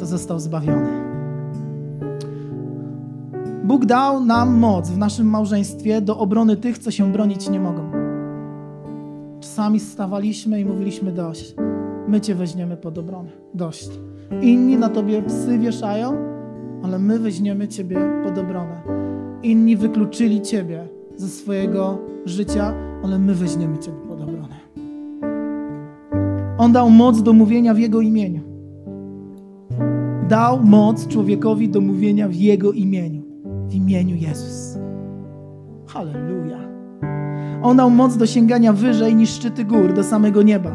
został 0.05 0.39
zbawiony. 0.39 0.89
Bóg 3.63 3.85
dał 3.85 4.25
nam 4.25 4.57
moc 4.57 4.89
w 4.89 4.97
naszym 4.97 5.27
małżeństwie 5.27 6.01
do 6.01 6.17
obrony 6.17 6.57
tych, 6.57 6.77
co 6.77 6.91
się 6.91 7.11
bronić 7.11 7.49
nie 7.49 7.59
mogą. 7.59 7.91
Czasami 9.39 9.79
stawaliśmy 9.79 10.59
i 10.59 10.65
mówiliśmy 10.65 11.11
dość 11.11 11.55
my 12.07 12.21
Cię 12.21 12.35
weźmiemy 12.35 12.77
pod 12.77 12.97
obronę. 12.97 13.29
Dość. 13.53 13.89
Inni 14.41 14.77
na 14.77 14.89
Tobie 14.89 15.21
psy 15.21 15.59
wieszają, 15.59 16.17
ale 16.83 16.99
my 16.99 17.19
weźmiemy 17.19 17.67
Ciebie 17.67 17.97
pod 18.23 18.37
obronę. 18.37 18.81
Inni 19.43 19.77
wykluczyli 19.77 20.41
Ciebie 20.41 20.87
ze 21.15 21.27
swojego 21.27 21.97
życia, 22.25 22.73
ale 23.03 23.19
my 23.19 23.35
weźmiemy 23.35 23.77
Ciebie 23.77 23.97
pod 24.07 24.21
obronę. 24.21 24.55
On 26.57 26.71
dał 26.71 26.89
moc 26.89 27.21
do 27.21 27.33
mówienia 27.33 27.73
w 27.73 27.79
Jego 27.79 28.01
imieniu. 28.01 28.41
Dał 30.29 30.63
moc 30.63 31.07
człowiekowi 31.07 31.69
do 31.69 31.81
mówienia 31.81 32.27
w 32.27 32.33
Jego 32.33 32.71
imieniu. 32.71 33.21
W 33.69 33.75
imieniu 33.75 34.15
Jezus. 34.15 34.77
Halleluja. 35.87 36.57
On 37.63 37.77
dał 37.77 37.89
moc 37.89 38.17
do 38.17 38.25
sięgania 38.25 38.73
wyżej 38.73 39.15
niż 39.15 39.29
szczyty 39.29 39.65
gór, 39.65 39.93
do 39.93 40.03
samego 40.03 40.41
nieba. 40.41 40.71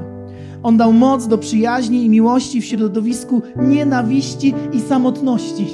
On 0.62 0.76
dał 0.76 0.92
moc 0.92 1.26
do 1.26 1.38
przyjaźni 1.38 2.04
i 2.04 2.10
miłości 2.10 2.60
w 2.60 2.64
środowisku 2.64 3.42
nienawiści 3.56 4.54
i 4.72 4.80
samotności. 4.80 5.66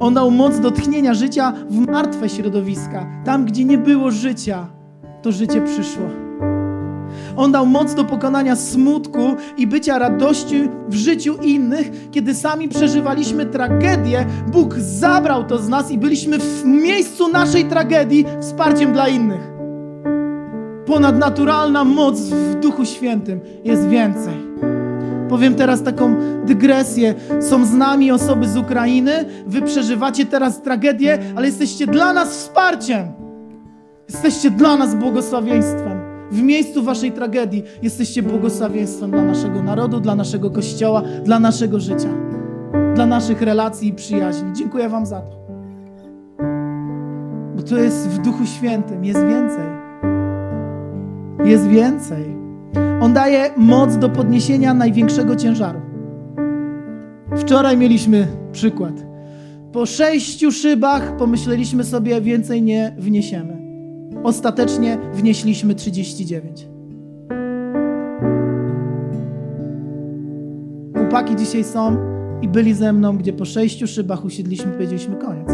On 0.00 0.14
dał 0.14 0.30
moc 0.30 0.60
do 0.60 0.70
tchnienia 0.70 1.14
życia 1.14 1.52
w 1.70 1.78
martwe 1.78 2.28
środowiska. 2.28 3.22
Tam, 3.24 3.44
gdzie 3.44 3.64
nie 3.64 3.78
było 3.78 4.10
życia, 4.10 4.66
to 5.22 5.32
życie 5.32 5.62
przyszło. 5.62 6.23
On 7.36 7.52
dał 7.52 7.66
moc 7.66 7.94
do 7.94 8.04
pokonania 8.04 8.56
smutku 8.56 9.36
i 9.56 9.66
bycia 9.66 9.98
radości 9.98 10.68
w 10.88 10.94
życiu 10.94 11.36
innych, 11.42 12.10
kiedy 12.10 12.34
sami 12.34 12.68
przeżywaliśmy 12.68 13.46
tragedię. 13.46 14.26
Bóg 14.52 14.74
zabrał 14.78 15.44
to 15.44 15.58
z 15.58 15.68
nas 15.68 15.90
i 15.90 15.98
byliśmy 15.98 16.38
w 16.38 16.64
miejscu 16.64 17.28
naszej 17.28 17.64
tragedii 17.64 18.24
wsparciem 18.40 18.92
dla 18.92 19.08
innych 19.08 19.54
ponadnaturalna 20.86 21.84
moc 21.84 22.20
w 22.20 22.54
Duchu 22.54 22.84
Świętym. 22.84 23.40
Jest 23.64 23.88
więcej. 23.88 24.34
Powiem 25.28 25.54
teraz 25.54 25.82
taką 25.82 26.16
dygresję. 26.44 27.14
Są 27.40 27.64
z 27.64 27.72
nami 27.72 28.12
osoby 28.12 28.48
z 28.48 28.56
Ukrainy, 28.56 29.24
wy 29.46 29.62
przeżywacie 29.62 30.26
teraz 30.26 30.62
tragedię, 30.62 31.18
ale 31.36 31.46
jesteście 31.46 31.86
dla 31.86 32.12
nas 32.12 32.30
wsparciem. 32.30 33.08
Jesteście 34.08 34.50
dla 34.50 34.76
nas 34.76 34.94
błogosławieństwem. 34.94 36.03
W 36.34 36.42
miejscu 36.42 36.82
waszej 36.82 37.12
tragedii 37.12 37.62
jesteście 37.82 38.22
błogosławieństwem 38.22 39.10
dla 39.10 39.22
naszego 39.22 39.62
narodu, 39.62 40.00
dla 40.00 40.14
naszego 40.14 40.50
kościoła, 40.50 41.02
dla 41.24 41.40
naszego 41.40 41.80
życia, 41.80 42.08
dla 42.94 43.06
naszych 43.06 43.42
relacji 43.42 43.88
i 43.88 43.92
przyjaźni. 43.92 44.52
Dziękuję 44.52 44.88
wam 44.88 45.06
za 45.06 45.20
to. 45.20 45.44
Bo 47.56 47.62
to 47.62 47.78
jest 47.78 48.08
w 48.08 48.18
Duchu 48.18 48.46
Świętym, 48.46 49.04
jest 49.04 49.20
więcej. 49.20 49.66
Jest 51.44 51.66
więcej. 51.66 52.36
On 53.00 53.12
daje 53.12 53.50
moc 53.56 53.96
do 53.96 54.08
podniesienia 54.08 54.74
największego 54.74 55.36
ciężaru. 55.36 55.80
Wczoraj 57.36 57.76
mieliśmy 57.76 58.26
przykład. 58.52 58.94
Po 59.72 59.86
sześciu 59.86 60.52
szybach 60.52 61.16
pomyśleliśmy 61.16 61.84
sobie, 61.84 62.20
więcej 62.20 62.62
nie 62.62 62.94
wniesiemy. 62.98 63.63
Ostatecznie 64.24 64.98
wnieśliśmy 65.12 65.74
39. 65.74 66.68
Chłopaki 70.96 71.36
dzisiaj 71.36 71.64
są 71.64 71.96
i 72.42 72.48
byli 72.48 72.74
ze 72.74 72.92
mną, 72.92 73.18
gdzie 73.18 73.32
po 73.32 73.44
sześciu 73.44 73.86
szybach 73.86 74.24
usiedliśmy, 74.24 74.72
powiedzieliśmy 74.72 75.16
koniec. 75.16 75.48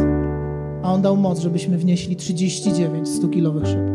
A 0.82 0.92
on 0.92 1.02
dał 1.02 1.16
moc, 1.16 1.40
żebyśmy 1.40 1.78
wnieśli 1.78 2.16
39 2.16 3.08
100-kilowych 3.08 3.66
szyb. 3.66 3.90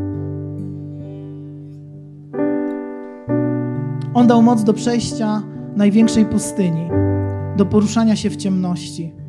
On 4.14 4.28
dał 4.28 4.42
moc 4.42 4.64
do 4.64 4.74
przejścia 4.74 5.44
największej 5.76 6.26
pustyni, 6.26 6.90
do 7.58 7.66
poruszania 7.66 8.16
się 8.16 8.30
w 8.30 8.36
ciemności. 8.36 9.25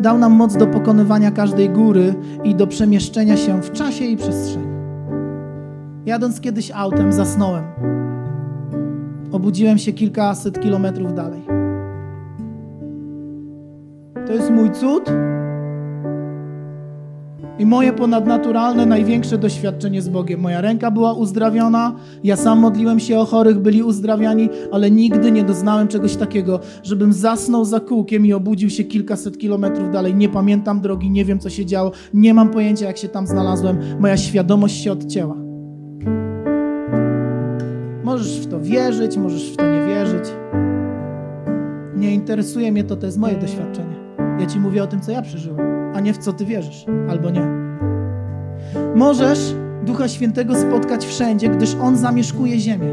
Dał 0.00 0.18
nam 0.18 0.32
moc 0.32 0.56
do 0.56 0.66
pokonywania 0.66 1.30
każdej 1.30 1.70
góry 1.70 2.14
i 2.44 2.54
do 2.54 2.66
przemieszczenia 2.66 3.36
się 3.36 3.62
w 3.62 3.72
czasie 3.72 4.04
i 4.04 4.16
przestrzeni. 4.16 4.74
Jadąc 6.06 6.40
kiedyś 6.40 6.70
autem, 6.70 7.12
zasnąłem. 7.12 7.64
Obudziłem 9.32 9.78
się 9.78 9.92
kilkaset 9.92 10.60
kilometrów 10.60 11.14
dalej. 11.14 11.42
To 14.26 14.32
jest 14.32 14.50
mój 14.50 14.70
cud 14.70 15.10
i 17.58 17.66
moje 17.66 17.92
ponadnaturalne, 17.92 18.86
największe 18.86 19.38
doświadczenie 19.38 20.02
z 20.02 20.08
Bogiem. 20.08 20.40
Moja 20.40 20.60
ręka 20.60 20.90
była 20.90 21.12
uzdrawiona, 21.12 21.94
ja 22.24 22.36
sam 22.36 22.58
modliłem 22.58 23.00
się 23.00 23.18
o 23.18 23.24
chorych, 23.24 23.58
byli 23.58 23.82
uzdrawiani, 23.82 24.48
ale 24.72 24.90
nigdy 24.90 25.32
nie 25.32 25.44
doznałem 25.44 25.88
czegoś 25.88 26.16
takiego, 26.16 26.60
żebym 26.82 27.12
zasnął 27.12 27.64
za 27.64 27.80
kółkiem 27.80 28.26
i 28.26 28.32
obudził 28.32 28.70
się 28.70 28.84
kilkaset 28.84 29.38
kilometrów 29.38 29.92
dalej. 29.92 30.14
Nie 30.14 30.28
pamiętam 30.28 30.80
drogi, 30.80 31.10
nie 31.10 31.24
wiem 31.24 31.38
co 31.38 31.50
się 31.50 31.66
działo, 31.66 31.92
nie 32.14 32.34
mam 32.34 32.50
pojęcia 32.50 32.86
jak 32.86 32.98
się 32.98 33.08
tam 33.08 33.26
znalazłem. 33.26 33.78
Moja 34.00 34.16
świadomość 34.16 34.82
się 34.82 34.92
odcięła. 34.92 35.36
Możesz 38.04 38.40
w 38.40 38.46
to 38.46 38.60
wierzyć, 38.60 39.16
możesz 39.16 39.52
w 39.52 39.56
to 39.56 39.70
nie 39.70 39.86
wierzyć. 39.86 40.24
Nie 41.96 42.14
interesuje 42.14 42.72
mnie 42.72 42.84
to, 42.84 42.96
to 42.96 43.06
jest 43.06 43.18
moje 43.18 43.36
doświadczenie. 43.36 43.96
Ja 44.40 44.46
ci 44.46 44.60
mówię 44.60 44.82
o 44.82 44.86
tym, 44.86 45.00
co 45.00 45.12
ja 45.12 45.22
przeżyłem 45.22 45.73
a 45.94 46.00
nie 46.00 46.12
w 46.14 46.18
co 46.18 46.32
ty 46.32 46.44
wierzysz, 46.44 46.86
albo 47.08 47.30
nie. 47.30 47.46
Możesz 48.94 49.54
Ducha 49.84 50.08
Świętego 50.08 50.56
spotkać 50.56 51.06
wszędzie, 51.06 51.48
gdyż 51.48 51.76
On 51.80 51.96
zamieszkuje 51.96 52.58
ziemię. 52.58 52.90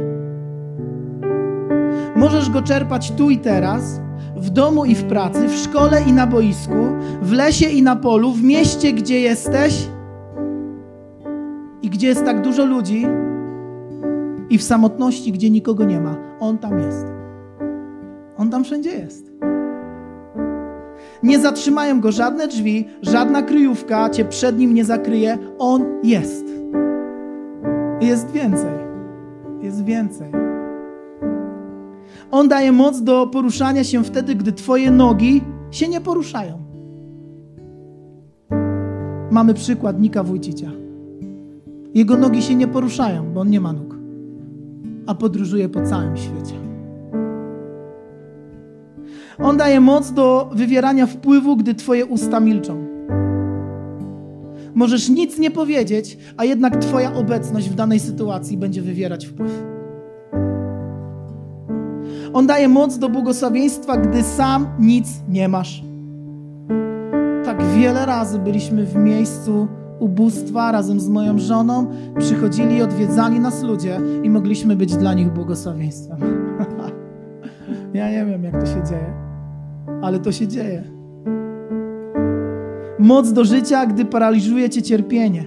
Możesz 2.15 2.49
Go 2.49 2.61
czerpać 2.61 3.11
tu 3.11 3.29
i 3.29 3.37
teraz, 3.37 4.01
w 4.35 4.49
domu 4.49 4.85
i 4.85 4.95
w 4.95 5.03
pracy, 5.03 5.47
w 5.47 5.55
szkole 5.55 6.01
i 6.07 6.13
na 6.13 6.27
boisku, 6.27 6.85
w 7.21 7.31
lesie 7.31 7.65
i 7.69 7.81
na 7.81 7.95
polu, 7.95 8.31
w 8.31 8.43
mieście, 8.43 8.93
gdzie 8.93 9.19
jesteś 9.19 9.87
i 11.81 11.89
gdzie 11.89 12.07
jest 12.07 12.25
tak 12.25 12.41
dużo 12.41 12.65
ludzi 12.65 13.07
i 14.49 14.57
w 14.57 14.63
samotności, 14.63 15.31
gdzie 15.31 15.49
nikogo 15.49 15.83
nie 15.83 15.99
ma. 15.99 16.15
On 16.39 16.57
tam 16.57 16.79
jest. 16.79 17.05
On 18.37 18.49
tam 18.49 18.63
wszędzie 18.63 18.89
jest. 18.89 19.30
Nie 21.23 21.39
zatrzymają 21.39 22.01
go 22.01 22.11
żadne 22.11 22.47
drzwi, 22.47 22.87
żadna 23.01 23.41
kryjówka 23.41 24.09
cię 24.09 24.25
przed 24.25 24.57
nim 24.59 24.73
nie 24.73 24.85
zakryje. 24.85 25.37
On 25.59 25.83
jest. 26.03 26.45
Jest 28.01 28.31
więcej. 28.31 28.71
Jest 29.61 29.85
więcej. 29.85 30.31
On 32.31 32.47
daje 32.47 32.71
moc 32.71 33.01
do 33.01 33.27
poruszania 33.27 33.83
się 33.83 34.03
wtedy, 34.03 34.35
gdy 34.35 34.51
twoje 34.51 34.91
nogi 34.91 35.41
się 35.71 35.87
nie 35.87 36.01
poruszają. 36.01 36.57
Mamy 39.31 39.53
przykład 39.53 40.01
Nika 40.01 40.23
Wójcicia. 40.23 40.71
Jego 41.93 42.17
nogi 42.17 42.41
się 42.41 42.55
nie 42.55 42.67
poruszają, 42.67 43.33
bo 43.33 43.41
on 43.41 43.49
nie 43.49 43.61
ma 43.61 43.73
nóg, 43.73 43.97
a 45.07 45.15
podróżuje 45.15 45.69
po 45.69 45.81
całym 45.81 46.17
świecie. 46.17 46.60
On 49.43 49.57
daje 49.57 49.79
moc 49.79 50.11
do 50.11 50.49
wywierania 50.55 51.07
wpływu, 51.07 51.57
gdy 51.57 51.75
Twoje 51.75 52.05
usta 52.05 52.39
milczą. 52.39 52.85
Możesz 54.75 55.09
nic 55.09 55.39
nie 55.39 55.51
powiedzieć, 55.51 56.17
a 56.37 56.45
jednak 56.45 56.77
Twoja 56.77 57.13
obecność 57.13 57.69
w 57.69 57.75
danej 57.75 57.99
sytuacji 57.99 58.57
będzie 58.57 58.81
wywierać 58.81 59.25
wpływ. 59.25 59.63
On 62.33 62.47
daje 62.47 62.69
moc 62.69 62.97
do 62.97 63.09
błogosławieństwa, 63.09 63.97
gdy 63.97 64.23
sam 64.23 64.67
nic 64.79 65.07
nie 65.29 65.47
masz. 65.47 65.83
Tak 67.45 67.63
wiele 67.63 68.05
razy 68.05 68.39
byliśmy 68.39 68.85
w 68.85 68.95
miejscu 68.95 69.67
ubóstwa 69.99 70.71
razem 70.71 70.99
z 70.99 71.09
moją 71.09 71.39
żoną, 71.39 71.87
przychodzili 72.19 72.75
i 72.77 72.81
odwiedzali 72.81 73.39
nas 73.39 73.63
ludzie 73.63 73.99
i 74.23 74.29
mogliśmy 74.29 74.75
być 74.75 74.95
dla 74.95 75.13
nich 75.13 75.29
błogosławieństwem. 75.29 76.19
ja 77.93 78.11
nie 78.11 78.25
wiem, 78.25 78.43
jak 78.43 78.59
to 78.59 78.65
się 78.65 78.83
dzieje 78.89 79.30
ale 80.01 80.19
to 80.19 80.31
się 80.31 80.47
dzieje. 80.47 80.83
Moc 82.99 83.33
do 83.33 83.45
życia, 83.45 83.85
gdy 83.85 84.05
paraliżuje 84.05 84.69
cię 84.69 84.81
cierpienie. 84.81 85.45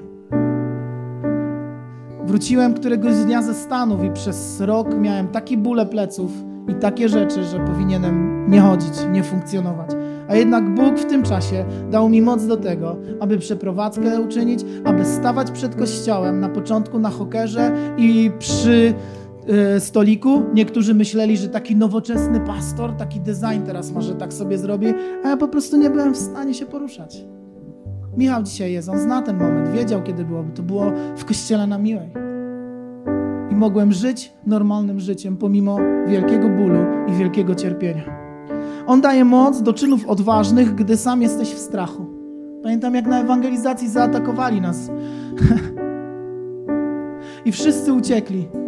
Wróciłem 2.27 2.75
któregoś 2.75 3.15
dnia 3.15 3.43
ze 3.43 3.55
Stanów 3.55 4.05
i 4.05 4.11
przez 4.11 4.61
rok 4.61 4.95
miałem 4.99 5.29
takie 5.29 5.57
bóle 5.57 5.87
pleców 5.87 6.31
i 6.69 6.75
takie 6.75 7.09
rzeczy, 7.09 7.45
że 7.45 7.61
powinienem 7.61 8.45
nie 8.51 8.61
chodzić, 8.61 8.93
nie 9.13 9.23
funkcjonować. 9.23 9.91
A 10.29 10.35
jednak 10.37 10.75
Bóg 10.75 10.99
w 10.99 11.05
tym 11.05 11.23
czasie 11.23 11.65
dał 11.91 12.09
mi 12.09 12.23
moc 12.23 12.47
do 12.47 12.57
tego, 12.57 12.97
aby 13.21 13.39
przeprowadzkę 13.39 14.21
uczynić, 14.21 14.65
aby 14.85 15.05
stawać 15.05 15.51
przed 15.51 15.75
kościołem 15.77 16.41
na 16.41 16.49
początku 16.49 16.99
na 16.99 17.11
hokerze 17.11 17.73
i 17.97 18.31
przy 18.39 18.95
stoliku. 19.79 20.43
Niektórzy 20.55 20.95
myśleli, 20.95 21.37
że 21.37 21.49
taki 21.49 21.77
nowoczesny 21.77 22.41
pastor, 22.41 22.93
taki 22.93 23.21
design 23.21 23.63
teraz 23.67 23.93
może 23.93 24.15
tak 24.15 24.33
sobie 24.33 24.59
zrobi, 24.59 24.87
a 25.25 25.29
ja 25.29 25.37
po 25.37 25.49
prostu 25.49 25.77
nie 25.77 25.91
byłem 25.91 26.15
w 26.15 26.19
stanie 26.19 26.55
się 26.55 26.67
poruszać. 26.67 27.25
Michał 28.17 28.43
dzisiaj 28.43 28.73
jest, 28.73 28.89
on 28.89 28.99
zna 28.99 29.23
ten 29.23 29.39
moment, 29.39 29.69
wiedział 29.69 30.03
kiedy 30.03 30.25
było, 30.25 30.43
bo 30.43 30.53
to 30.53 30.63
było 30.63 30.93
w 31.17 31.25
kościele 31.25 31.67
na 31.67 31.79
Miłej. 31.79 32.11
I 33.51 33.55
mogłem 33.55 33.93
żyć 33.93 34.33
normalnym 34.47 35.01
życiem 35.01 35.37
pomimo 35.37 35.79
wielkiego 36.07 36.49
bólu 36.49 36.79
i 37.09 37.13
wielkiego 37.13 37.55
cierpienia. 37.55 38.05
On 38.87 39.01
daje 39.01 39.25
moc 39.25 39.63
do 39.63 39.73
czynów 39.73 40.07
odważnych, 40.07 40.75
gdy 40.75 40.97
sam 40.97 41.23
jesteś 41.23 41.49
w 41.49 41.59
strachu. 41.59 42.07
Pamiętam, 42.63 42.95
jak 42.95 43.07
na 43.07 43.21
ewangelizacji 43.21 43.89
zaatakowali 43.89 44.61
nas. 44.61 44.91
I 47.45 47.53
wszyscy 47.53 47.93
uciekli. 47.93 48.64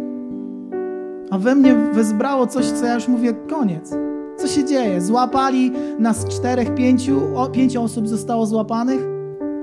A 1.31 1.37
we 1.37 1.55
mnie 1.55 1.75
wezbrało 1.93 2.47
coś, 2.47 2.65
co 2.65 2.85
ja 2.85 2.95
już 2.95 3.07
mówię, 3.07 3.33
koniec. 3.49 3.93
Co 4.37 4.47
się 4.47 4.65
dzieje? 4.65 5.01
Złapali 5.01 5.71
nas 5.99 6.25
czterech, 6.25 6.75
pięciu, 6.75 7.21
o, 7.35 7.47
pięć 7.47 7.77
osób 7.77 8.07
zostało 8.07 8.45
złapanych, 8.45 9.01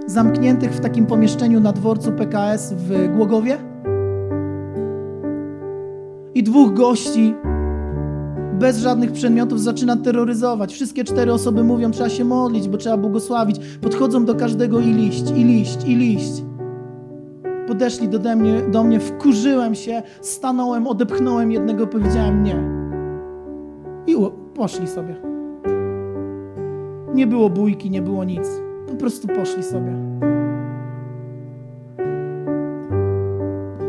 zamkniętych 0.07 0.73
w 0.73 0.81
takim 0.81 1.07
pomieszczeniu 1.07 1.61
na 1.61 1.73
dworcu 1.73 2.13
PKS 2.13 2.73
w 2.73 3.15
Głogowie. 3.17 3.59
I 6.35 6.43
dwóch 6.43 6.75
gości 6.75 7.35
bez 8.59 8.79
żadnych 8.79 9.13
przedmiotów 9.13 9.61
zaczyna 9.61 9.97
terroryzować. 9.97 10.73
Wszystkie 10.73 11.05
cztery 11.05 11.33
osoby 11.33 11.65
mówią, 11.65 11.91
trzeba 11.91 12.09
się 12.09 12.25
modlić, 12.25 12.69
bo 12.69 12.79
trzeba 12.79 12.97
błogosławić. 12.97 13.61
Podchodzą 13.81 14.25
do 14.25 14.35
każdego 14.35 14.81
i 14.81 14.93
liść, 14.93 15.31
i 15.31 15.45
liść, 15.45 15.79
i 15.87 15.97
liść 15.97 16.44
podeszli 17.75 18.09
do 18.09 18.37
mnie, 18.37 18.63
do 18.63 18.85
mnie, 18.85 19.01
wkurzyłem 19.01 19.75
się, 19.75 20.03
stanąłem, 20.21 20.87
odepchnąłem 20.87 21.53
jednego, 21.53 21.87
powiedziałem 21.87 22.43
nie. 22.43 22.57
I 24.07 24.17
poszli 24.55 24.87
sobie. 24.87 25.17
Nie 27.15 27.27
było 27.27 27.51
bójki, 27.51 27.91
nie 27.91 28.03
było 28.03 28.25
nic. 28.25 28.49
Po 28.89 28.95
prostu 28.95 29.29
poszli 29.29 29.63
sobie. 29.63 29.93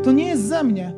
To 0.02 0.12
nie 0.12 0.28
jest 0.28 0.48
ze 0.48 0.64
mnie. 0.64 0.92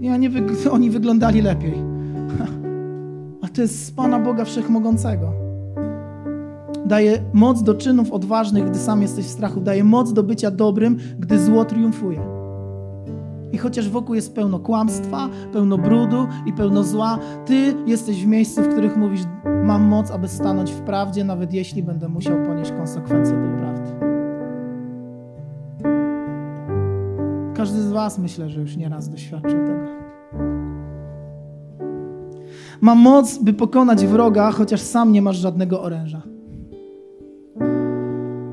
Ja 0.00 0.16
nie 0.16 0.30
oni 0.72 0.90
wyglądali 0.90 1.42
lepiej. 1.42 1.74
A 3.42 3.48
to 3.48 3.62
jest 3.62 3.86
z 3.86 3.90
Pana 3.90 4.18
Boga 4.18 4.44
Wszechmogącego. 4.44 5.32
Daje 6.86 7.22
moc 7.32 7.62
do 7.62 7.74
czynów 7.74 8.12
odważnych, 8.12 8.70
gdy 8.70 8.78
sam 8.78 9.02
jesteś 9.02 9.24
w 9.24 9.30
strachu. 9.30 9.60
Daje 9.60 9.84
moc 9.84 10.12
do 10.12 10.22
bycia 10.22 10.50
dobrym, 10.50 10.98
gdy 11.18 11.38
zło 11.38 11.64
triumfuje. 11.64 12.33
I 13.54 13.58
chociaż 13.58 13.88
wokół 13.88 14.14
jest 14.14 14.34
pełno 14.34 14.58
kłamstwa, 14.58 15.28
pełno 15.52 15.78
brudu 15.78 16.26
i 16.46 16.52
pełno 16.52 16.84
zła, 16.84 17.18
Ty 17.46 17.74
jesteś 17.86 18.24
w 18.24 18.26
miejscu, 18.26 18.62
w 18.62 18.68
których 18.68 18.96
mówisz, 18.96 19.20
mam 19.64 19.82
moc, 19.82 20.10
aby 20.10 20.28
stanąć 20.28 20.72
w 20.72 20.80
prawdzie, 20.80 21.24
nawet 21.24 21.52
jeśli 21.52 21.82
będę 21.82 22.08
musiał 22.08 22.42
ponieść 22.46 22.72
konsekwencje 22.72 23.34
tej 23.34 23.58
prawdy. 23.58 23.90
Każdy 27.54 27.82
z 27.82 27.92
Was 27.92 28.18
myślę, 28.18 28.48
że 28.48 28.60
już 28.60 28.76
nieraz 28.76 29.08
doświadczył 29.08 29.66
tego. 29.66 29.86
Mam 32.80 32.98
moc, 32.98 33.38
by 33.38 33.52
pokonać 33.52 34.06
wroga, 34.06 34.50
chociaż 34.50 34.80
sam 34.80 35.12
nie 35.12 35.22
masz 35.22 35.36
żadnego 35.36 35.82
oręża. 35.82 36.22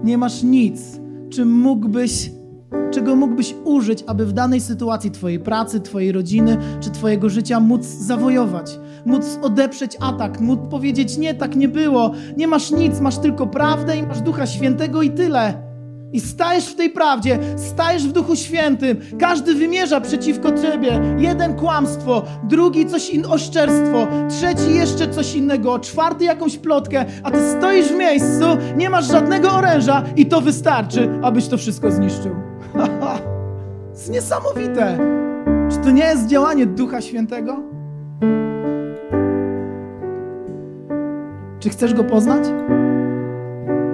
Nie 0.03 0.17
masz 0.17 0.43
nic, 0.43 0.99
czym 1.29 1.51
mógłbyś, 1.51 2.31
czego 2.91 3.15
mógłbyś 3.15 3.55
użyć, 3.63 4.03
aby 4.07 4.25
w 4.25 4.33
danej 4.33 4.61
sytuacji 4.61 5.11
Twojej 5.11 5.39
pracy, 5.39 5.79
Twojej 5.79 6.11
rodziny 6.11 6.57
czy 6.79 6.89
Twojego 6.89 7.29
życia 7.29 7.59
móc 7.59 7.85
zawojować, 7.85 8.79
móc 9.05 9.39
odeprzeć 9.41 9.97
atak, 9.99 10.39
móc 10.39 10.59
powiedzieć: 10.69 11.17
Nie, 11.17 11.33
tak 11.33 11.55
nie 11.55 11.67
było. 11.67 12.11
Nie 12.37 12.47
masz 12.47 12.71
nic, 12.71 12.99
masz 12.99 13.17
tylko 13.17 13.47
prawdę 13.47 13.97
i 13.97 14.03
masz 14.03 14.21
Ducha 14.21 14.47
Świętego 14.47 15.01
i 15.01 15.09
tyle. 15.09 15.71
I 16.13 16.19
stajesz 16.19 16.65
w 16.65 16.75
tej 16.75 16.89
prawdzie, 16.89 17.39
stajesz 17.55 18.07
w 18.07 18.11
Duchu 18.11 18.35
Świętym. 18.35 18.97
Każdy 19.19 19.55
wymierza 19.55 20.01
przeciwko 20.01 20.51
ciebie. 20.51 21.01
Jeden 21.17 21.55
kłamstwo, 21.55 22.23
drugi 22.43 22.85
coś 22.85 23.09
in 23.09 23.25
oszczerstwo, 23.25 24.07
trzeci 24.29 24.75
jeszcze 24.75 25.07
coś 25.07 25.35
innego, 25.35 25.79
czwarty 25.79 26.23
jakąś 26.25 26.57
plotkę, 26.57 27.05
a 27.23 27.31
ty 27.31 27.37
stoisz 27.57 27.87
w 27.87 27.95
miejscu, 27.95 28.45
nie 28.77 28.89
masz 28.89 29.07
żadnego 29.07 29.51
oręża 29.51 30.03
i 30.15 30.25
to 30.25 30.41
wystarczy, 30.41 31.09
abyś 31.21 31.47
to 31.47 31.57
wszystko 31.57 31.91
zniszczył. 31.91 32.50
To 32.73 32.87
jest 33.91 34.11
niesamowite. 34.11 34.97
Czy 35.71 35.77
to 35.77 35.91
nie 35.91 36.03
jest 36.03 36.27
działanie 36.27 36.65
Ducha 36.65 37.01
Świętego? 37.01 37.63
Czy 41.59 41.69
chcesz 41.69 41.93
go 41.93 42.03
poznać? 42.03 42.43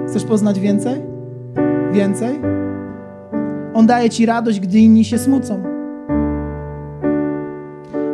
Chcesz 0.08 0.24
poznać 0.24 0.60
więcej? 0.60 1.02
Więcej? 1.92 2.40
On 3.74 3.86
daje 3.86 4.10
ci 4.10 4.26
radość, 4.26 4.60
gdy 4.60 4.78
inni 4.78 5.04
się 5.04 5.18
smucą. 5.18 5.62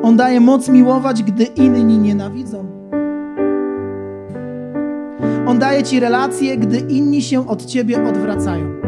On 0.03 0.17
daje 0.17 0.41
moc 0.41 0.69
miłować, 0.69 1.23
gdy 1.23 1.45
inni 1.45 1.99
nienawidzą. 1.99 2.65
On 5.47 5.59
daje 5.59 5.83
ci 5.83 6.01
relacje, 6.01 6.57
gdy 6.57 6.79
inni 6.79 7.23
się 7.23 7.49
od 7.49 7.65
ciebie 7.65 8.09
odwracają. 8.09 8.84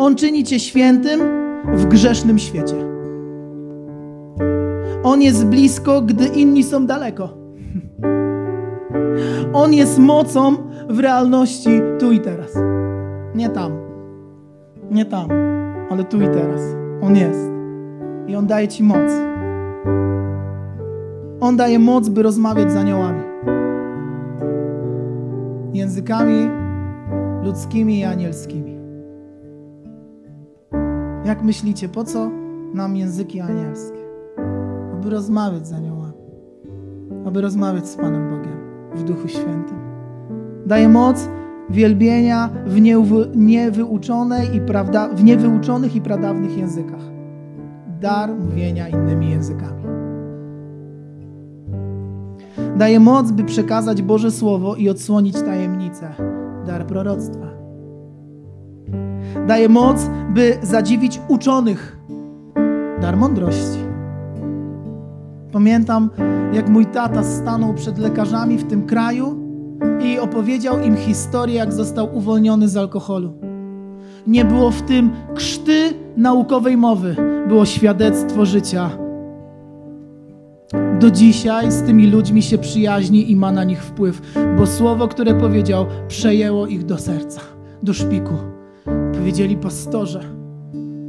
On 0.00 0.16
czyni 0.16 0.44
cię 0.44 0.60
świętym 0.60 1.20
w 1.74 1.86
grzesznym 1.86 2.38
świecie. 2.38 2.74
On 5.02 5.22
jest 5.22 5.46
blisko, 5.46 6.02
gdy 6.02 6.26
inni 6.26 6.62
są 6.62 6.86
daleko. 6.86 7.28
On 9.52 9.72
jest 9.72 9.98
mocą 9.98 10.56
w 10.88 10.98
realności 10.98 11.70
tu 11.98 12.12
i 12.12 12.20
teraz. 12.20 12.58
Nie 13.34 13.48
tam. 13.48 13.72
Nie 14.90 15.04
tam, 15.04 15.28
ale 15.90 16.04
tu 16.04 16.16
i 16.16 16.28
teraz. 16.28 16.60
On 17.02 17.16
jest. 17.16 17.50
I 18.26 18.36
On 18.36 18.46
daje 18.46 18.68
Ci 18.68 18.82
moc. 18.82 19.10
On 21.40 21.56
daje 21.56 21.78
moc, 21.78 22.08
by 22.08 22.22
rozmawiać 22.22 22.72
z 22.72 22.76
aniołami. 22.76 23.22
Językami 25.72 26.48
ludzkimi 27.44 27.98
i 27.98 28.04
anielskimi. 28.04 28.79
Jak 31.24 31.42
myślicie, 31.42 31.88
po 31.88 32.04
co 32.04 32.30
nam 32.74 32.96
języki 32.96 33.40
anielskie? 33.40 33.98
Aby 34.92 35.10
rozmawiać 35.10 35.66
z 35.66 35.72
aniołami. 35.72 36.12
Aby 37.26 37.40
rozmawiać 37.40 37.88
z 37.88 37.96
Panem 37.96 38.30
Bogiem 38.30 38.58
w 38.94 39.02
Duchu 39.02 39.28
Świętym. 39.28 39.78
Daje 40.66 40.88
moc, 40.88 41.28
wielbienia 41.70 42.50
w 42.66 42.80
niewyuczonej 43.36 44.56
i 44.56 44.60
prawda, 44.60 45.08
w 45.08 45.24
niewyuczonych 45.24 45.96
i 45.96 46.00
pradawnych 46.00 46.58
językach. 46.58 47.04
Dar 48.00 48.34
mówienia 48.34 48.88
innymi 48.88 49.30
językami. 49.30 49.84
Daje 52.76 53.00
moc, 53.00 53.30
by 53.30 53.44
przekazać 53.44 54.02
Boże 54.02 54.30
Słowo 54.30 54.76
i 54.76 54.88
odsłonić 54.88 55.42
tajemnicę. 55.42 56.14
Dar 56.66 56.86
proroctwa. 56.86 57.49
Daje 59.50 59.68
moc, 59.68 60.10
by 60.34 60.58
zadziwić 60.62 61.20
uczonych. 61.28 61.98
Dar 63.00 63.16
mądrości. 63.16 63.78
Pamiętam, 65.52 66.10
jak 66.52 66.68
mój 66.68 66.86
tata 66.86 67.22
stanął 67.24 67.74
przed 67.74 67.98
lekarzami 67.98 68.58
w 68.58 68.64
tym 68.64 68.86
kraju 68.86 69.38
i 70.02 70.18
opowiedział 70.18 70.80
im 70.80 70.96
historię, 70.96 71.54
jak 71.54 71.72
został 71.72 72.16
uwolniony 72.16 72.68
z 72.68 72.76
alkoholu. 72.76 73.32
Nie 74.26 74.44
było 74.44 74.70
w 74.70 74.82
tym 74.82 75.10
krzty 75.34 75.94
naukowej 76.16 76.76
mowy, 76.76 77.16
było 77.48 77.66
świadectwo 77.66 78.46
życia. 78.46 78.90
Do 81.00 81.10
dzisiaj 81.10 81.72
z 81.72 81.82
tymi 81.82 82.06
ludźmi 82.06 82.42
się 82.42 82.58
przyjaźni 82.58 83.30
i 83.30 83.36
ma 83.36 83.52
na 83.52 83.64
nich 83.64 83.82
wpływ, 83.84 84.22
bo 84.58 84.66
słowo, 84.66 85.08
które 85.08 85.34
powiedział, 85.34 85.86
przejęło 86.08 86.66
ich 86.66 86.84
do 86.84 86.98
serca, 86.98 87.40
do 87.82 87.94
szpiku. 87.94 88.59
Powiedzieli 89.20 89.56
pastorze, 89.56 90.20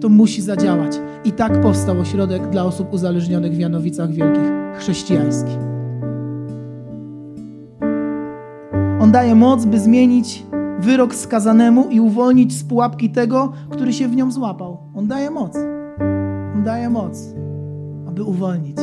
to 0.01 0.09
musi 0.09 0.41
zadziałać. 0.41 0.99
I 1.25 1.31
tak 1.31 1.61
powstał 1.61 1.99
ośrodek 1.99 2.49
dla 2.49 2.65
osób 2.65 2.93
uzależnionych 2.93 3.53
w 3.53 3.59
Janowicach 3.59 4.11
Wielkich, 4.11 4.51
chrześcijański. 4.77 5.51
On 8.99 9.11
daje 9.11 9.35
moc, 9.35 9.65
by 9.65 9.79
zmienić 9.79 10.45
wyrok 10.79 11.15
skazanemu 11.15 11.89
i 11.89 11.99
uwolnić 11.99 12.53
z 12.53 12.63
pułapki 12.63 13.09
tego, 13.09 13.51
który 13.69 13.93
się 13.93 14.07
w 14.07 14.15
nią 14.15 14.31
złapał. 14.31 14.77
On 14.95 15.07
daje 15.07 15.29
moc. 15.29 15.55
On 16.55 16.63
daje 16.63 16.89
moc, 16.89 17.17
aby 18.07 18.23
uwolnić. 18.23 18.77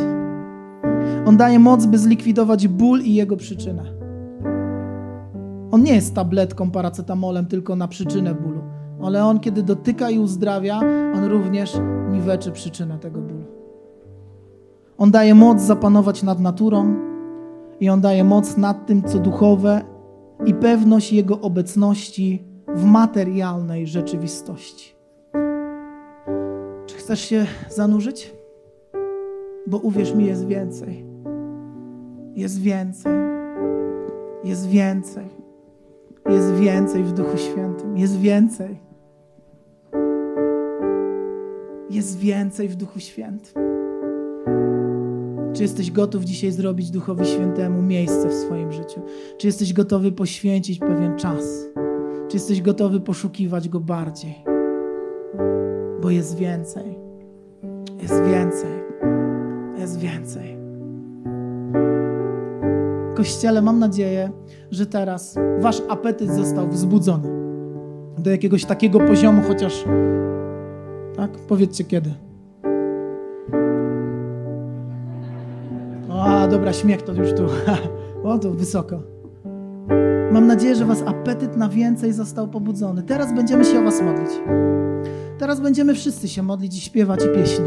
On 1.26 1.37
daje 1.37 1.59
moc, 1.59 1.87
by 1.87 1.99
zlikwidować 1.99 2.68
ból 2.68 3.01
i 3.01 3.14
jego 3.14 3.37
przyczynę. 3.37 3.83
On 5.70 5.83
nie 5.83 5.95
jest 5.95 6.14
tabletką, 6.14 6.70
paracetamolem 6.70 7.47
tylko 7.47 7.76
na 7.76 7.89
przyczynę 7.89 8.35
bólu, 8.35 8.61
ale 9.03 9.24
on, 9.24 9.40
kiedy 9.40 9.62
dotyka 9.62 10.11
i 10.11 10.18
uzdrawia, 10.18 10.80
on 11.14 11.24
również 11.24 11.80
niweczy 12.11 12.53
przyczynę 12.53 12.99
tego 12.99 13.20
bólu. 13.20 13.44
On 14.99 15.11
daje 15.11 15.34
moc 15.34 15.61
zapanować 15.61 16.22
nad 16.22 16.40
naturą 16.40 16.94
i 17.80 17.88
on 17.88 18.01
daje 18.01 18.24
moc 18.24 18.57
nad 18.57 18.86
tym, 18.86 19.03
co 19.03 19.18
duchowe 19.18 19.82
i 20.46 20.55
pewność 20.55 21.12
Jego 21.12 21.40
obecności 21.40 22.44
w 22.74 22.84
materialnej 22.84 23.86
rzeczywistości. 23.86 24.94
Czy 26.86 26.96
chcesz 26.96 27.20
się 27.20 27.46
zanurzyć? 27.68 28.32
Bo 29.66 29.78
uwierz 29.78 30.14
mi, 30.14 30.26
jest 30.26 30.46
więcej. 30.46 31.05
Jest 32.34 32.61
więcej. 32.61 33.12
Jest 34.44 34.66
więcej. 34.66 35.24
Jest 36.28 36.55
więcej 36.55 37.05
w 37.05 37.12
Duchu 37.12 37.36
Świętym. 37.36 37.99
Jest 37.99 38.18
więcej. 38.18 38.88
Jest 41.91 42.18
więcej 42.18 42.68
w 42.68 42.76
Duchu 42.76 43.01
Świętym. 43.01 43.62
Czy 45.53 45.62
jesteś 45.62 45.91
gotów 45.91 46.24
dzisiaj 46.24 46.53
zrobić 46.53 46.91
Duchowi 46.91 47.26
Świętemu 47.26 47.82
miejsce 47.82 48.28
w 48.28 48.34
swoim 48.34 48.72
życiu? 48.72 49.01
Czy 49.39 49.47
jesteś 49.47 49.72
gotowy 49.72 50.12
poświęcić 50.12 50.78
pewien 50.78 51.16
czas? 51.16 51.68
Czy 52.28 52.36
jesteś 52.36 52.62
gotowy 52.62 53.01
poszukiwać 53.01 53.68
Go 53.68 53.80
bardziej? 53.80 54.34
Bo 56.03 56.11
jest 56.11 56.36
więcej. 56.36 56.99
Jest 58.03 58.24
więcej. 58.24 58.70
Jest 59.78 59.99
więcej. 59.99 60.57
Kościele, 63.14 63.62
mam 63.62 63.78
nadzieję, 63.78 64.30
że 64.70 64.86
teraz 64.86 65.39
wasz 65.61 65.82
apetyt 65.89 66.30
został 66.30 66.68
wzbudzony 66.68 67.28
do 68.18 68.30
jakiegoś 68.30 68.64
takiego 68.64 69.01
poziomu, 69.01 69.43
chociaż 69.49 69.84
tak? 71.19 71.31
Powiedzcie 71.31 71.85
kiedy. 71.85 72.14
A, 76.11 76.49
dobra, 76.49 76.73
śmiech 76.73 77.03
to 77.03 77.12
już 77.12 77.35
tu. 77.35 77.47
O, 78.25 78.39
to 78.39 78.51
wysoko. 78.51 79.03
Mam 80.33 80.47
nadzieję, 80.47 80.75
że 80.75 80.85
Was 80.85 81.03
apetyt 81.03 81.57
na 81.57 81.69
więcej 81.69 82.12
został 82.12 82.49
pobudzony. 82.49 83.03
Teraz 83.03 83.35
będziemy 83.35 83.64
się 83.64 83.81
o 83.81 83.83
Was 83.83 84.03
modlić. 84.03 84.31
Teraz 85.39 85.61
będziemy 85.61 85.95
wszyscy 85.95 86.29
się 86.29 86.43
modlić 86.43 86.79
i 86.79 86.81
śpiewać 86.81 87.21
i 87.25 87.39
pieśni. 87.39 87.66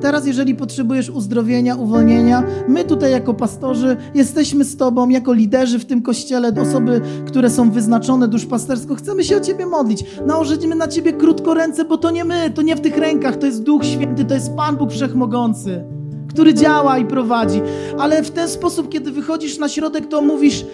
Teraz, 0.00 0.26
jeżeli 0.26 0.54
potrzebujesz 0.54 1.10
uzdrowienia, 1.10 1.74
uwolnienia, 1.74 2.42
my 2.68 2.84
tutaj 2.84 3.12
jako 3.12 3.34
pastorzy 3.34 3.96
jesteśmy 4.14 4.64
z 4.64 4.76
Tobą, 4.76 5.08
jako 5.08 5.32
liderzy 5.32 5.78
w 5.78 5.84
tym 5.84 6.02
kościele, 6.02 6.52
osoby, 6.60 7.00
które 7.26 7.50
są 7.50 7.70
wyznaczone 7.70 8.28
duszpastersko. 8.28 8.94
Chcemy 8.94 9.24
się 9.24 9.36
o 9.36 9.40
Ciebie 9.40 9.66
modlić. 9.66 10.04
Nałożymy 10.26 10.74
na 10.74 10.88
Ciebie 10.88 11.12
krótko 11.12 11.54
ręce, 11.54 11.84
bo 11.84 11.98
to 11.98 12.10
nie 12.10 12.24
my, 12.24 12.50
to 12.50 12.62
nie 12.62 12.76
w 12.76 12.80
tych 12.80 12.98
rękach, 12.98 13.36
to 13.36 13.46
jest 13.46 13.62
Duch 13.62 13.84
Święty, 13.84 14.24
to 14.24 14.34
jest 14.34 14.54
Pan 14.54 14.76
Bóg 14.76 14.92
Wszechmogący, 14.92 15.84
który 16.28 16.54
działa 16.54 16.98
i 16.98 17.04
prowadzi. 17.04 17.60
Ale 17.98 18.22
w 18.22 18.30
ten 18.30 18.48
sposób, 18.48 18.88
kiedy 18.88 19.10
wychodzisz 19.10 19.58
na 19.58 19.68
środek, 19.68 20.08
to 20.08 20.22
mówisz, 20.22 20.64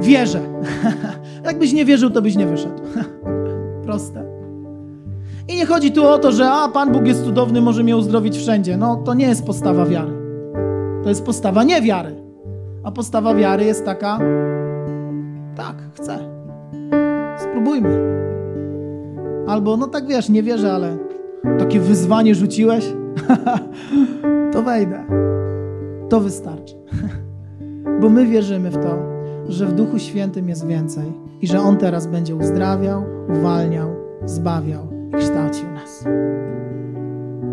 wierzę. 0.00 0.40
Jakbyś 1.44 1.72
nie 1.72 1.84
wierzył, 1.84 2.10
to 2.10 2.22
byś 2.22 2.36
nie 2.36 2.46
wyszedł. 2.46 2.82
Proste. 3.86 4.31
I 5.48 5.56
nie 5.56 5.66
chodzi 5.66 5.92
tu 5.92 6.06
o 6.06 6.18
to, 6.18 6.32
że 6.32 6.50
a 6.50 6.68
Pan 6.68 6.92
Bóg 6.92 7.06
jest 7.06 7.24
cudowny, 7.24 7.60
może 7.60 7.82
mnie 7.82 7.96
uzdrowić 7.96 8.38
wszędzie. 8.38 8.76
No 8.76 8.96
to 8.96 9.14
nie 9.14 9.26
jest 9.26 9.46
postawa 9.46 9.86
wiary. 9.86 10.12
To 11.02 11.08
jest 11.08 11.24
postawa 11.24 11.64
niewiary. 11.64 12.22
A 12.84 12.90
postawa 12.92 13.34
wiary 13.34 13.64
jest 13.64 13.84
taka, 13.84 14.18
tak, 15.56 15.76
chcę. 15.94 16.18
Spróbujmy. 17.38 18.22
Albo, 19.46 19.76
no 19.76 19.86
tak 19.86 20.06
wiesz, 20.06 20.28
nie 20.28 20.42
wierzę, 20.42 20.72
ale 20.72 20.96
takie 21.58 21.80
wyzwanie 21.80 22.34
rzuciłeś, 22.34 22.92
to 24.52 24.62
wejdę. 24.62 25.04
To 26.08 26.20
wystarczy. 26.20 26.74
Bo 28.00 28.08
my 28.08 28.26
wierzymy 28.26 28.70
w 28.70 28.76
to, 28.76 28.98
że 29.48 29.66
w 29.66 29.72
Duchu 29.72 29.98
Świętym 29.98 30.48
jest 30.48 30.66
więcej 30.66 31.12
i 31.40 31.46
że 31.46 31.60
On 31.60 31.76
teraz 31.76 32.06
będzie 32.06 32.34
uzdrawiał, 32.34 33.04
uwalniał, 33.38 33.88
zbawiał 34.24 34.91
kształcił 35.18 35.70
nas. 35.70 36.04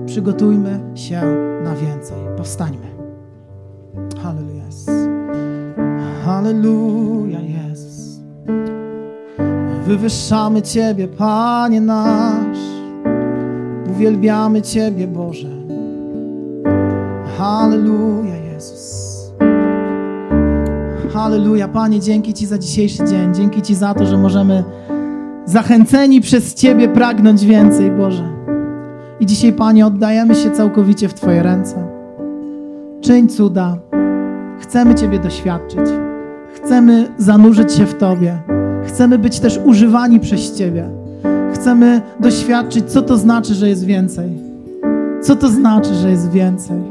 Przygotujmy 0.06 0.80
się 0.96 1.22
na 1.64 1.76
więcej. 1.76 2.18
Powstańmy. 2.38 2.88
Halleluja. 4.24 4.60
Halleluja, 6.26 7.40
Jezus. 7.40 8.20
Wywyższamy 9.86 10.62
Ciebie, 10.62 11.08
Panie 11.08 11.82
nasz. 11.82 12.58
Uwielbiamy 13.90 14.62
Ciebie, 14.62 15.08
Boże. 15.08 15.48
Halleluja, 17.38 18.36
Jezus. 18.36 19.34
Halleluja, 21.14 21.68
Panie, 21.68 22.00
dzięki 22.00 22.34
Ci 22.34 22.46
za 22.46 22.58
dzisiejszy 22.58 23.06
dzień. 23.06 23.34
Dzięki 23.34 23.62
Ci 23.62 23.76
za 23.76 23.94
to, 23.94 24.06
że 24.06 24.18
możemy 24.18 24.64
zachęceni 25.50 26.22
przez 26.22 26.54
Ciebie 26.54 26.90
pragnąć 26.90 27.46
więcej, 27.46 27.92
Boże. 27.92 28.30
I 29.20 29.26
dzisiaj, 29.26 29.54
Panie, 29.54 29.86
oddajemy 29.86 30.36
się 30.36 30.52
całkowicie 30.52 31.08
w 31.10 31.14
Twoje 31.14 31.44
ręce. 31.44 31.88
Czyń 33.02 33.28
cuda. 33.28 33.78
Chcemy 34.60 34.96
Ciebie 34.96 35.20
doświadczyć. 35.20 35.80
Chcemy 36.54 37.08
zanurzyć 37.18 37.74
się 37.74 37.86
w 37.86 37.94
Tobie. 37.94 38.38
Chcemy 38.88 39.20
być 39.20 39.40
też 39.40 39.60
używani 39.66 40.20
przez 40.20 40.56
Ciebie. 40.56 40.90
Chcemy 41.54 42.02
doświadczyć, 42.20 42.92
co 42.92 43.02
to 43.02 43.18
znaczy, 43.18 43.54
że 43.54 43.70
jest 43.70 43.86
więcej. 43.86 44.30
Co 45.22 45.36
to 45.36 45.50
znaczy, 45.50 45.94
że 45.94 46.10
jest 46.10 46.32
więcej. 46.32 46.82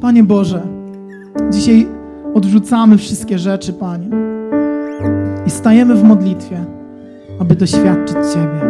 Panie 0.00 0.22
Boże, 0.22 0.62
dzisiaj 1.50 1.88
odrzucamy 2.34 2.98
wszystkie 2.98 3.38
rzeczy, 3.38 3.72
Panie. 3.72 4.06
I 5.46 5.50
stajemy 5.50 5.94
w 5.94 6.04
modlitwie, 6.04 6.73
aby 7.38 7.54
doświadczyć 7.56 8.16
Ciebie. 8.32 8.60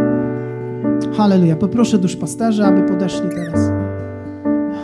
Halleluja. 1.16 1.56
Poproszę 1.56 1.98
duszpasterzy, 1.98 2.64
aby 2.64 2.82
podeszli 2.82 3.28
teraz. 3.28 3.70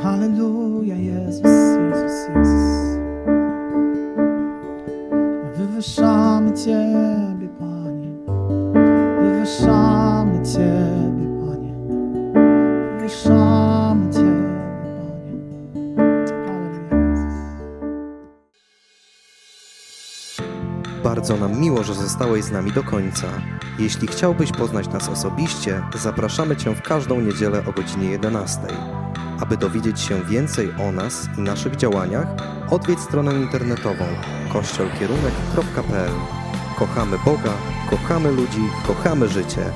Halleluja, 0.03 0.97
Jezus, 0.97 1.43
Jezus, 1.45 2.29
Jezus. 2.37 2.81
Wywyższamy 5.57 6.53
Ciebie, 6.53 7.49
Panie. 7.59 8.13
Wywyższamy 9.23 10.43
Ciebie, 10.45 10.80
Bardzo 21.21 21.37
nam 21.37 21.61
miło, 21.61 21.85
że 21.85 21.95
zostałeś 21.95 22.45
z 22.45 22.51
nami 22.51 22.73
do 22.73 22.83
końca. 22.83 23.27
Jeśli 23.79 24.09
chciałbyś 24.09 24.53
poznać 24.53 24.89
nas 24.89 25.09
osobiście, 25.09 25.83
zapraszamy 25.95 26.57
Cię 26.57 26.75
w 26.75 26.83
każdą 26.83 27.21
niedzielę 27.21 27.63
o 27.67 27.73
godzinie 27.73 28.11
11. 28.11 28.61
Aby 29.41 29.57
dowiedzieć 29.57 30.01
się 30.01 30.25
więcej 30.25 30.71
o 30.79 30.93
nas 30.93 31.29
i 31.39 31.41
naszych 31.41 31.77
działaniach, 31.77 32.27
odwiedź 32.71 33.01
stronę 33.01 33.35
internetową 33.35 34.05
kościolkierunek.pl. 34.53 36.13
Kochamy 36.79 37.17
Boga, 37.25 37.53
kochamy 37.91 38.31
ludzi, 38.33 38.63
kochamy 38.87 39.29
życie. 39.29 39.73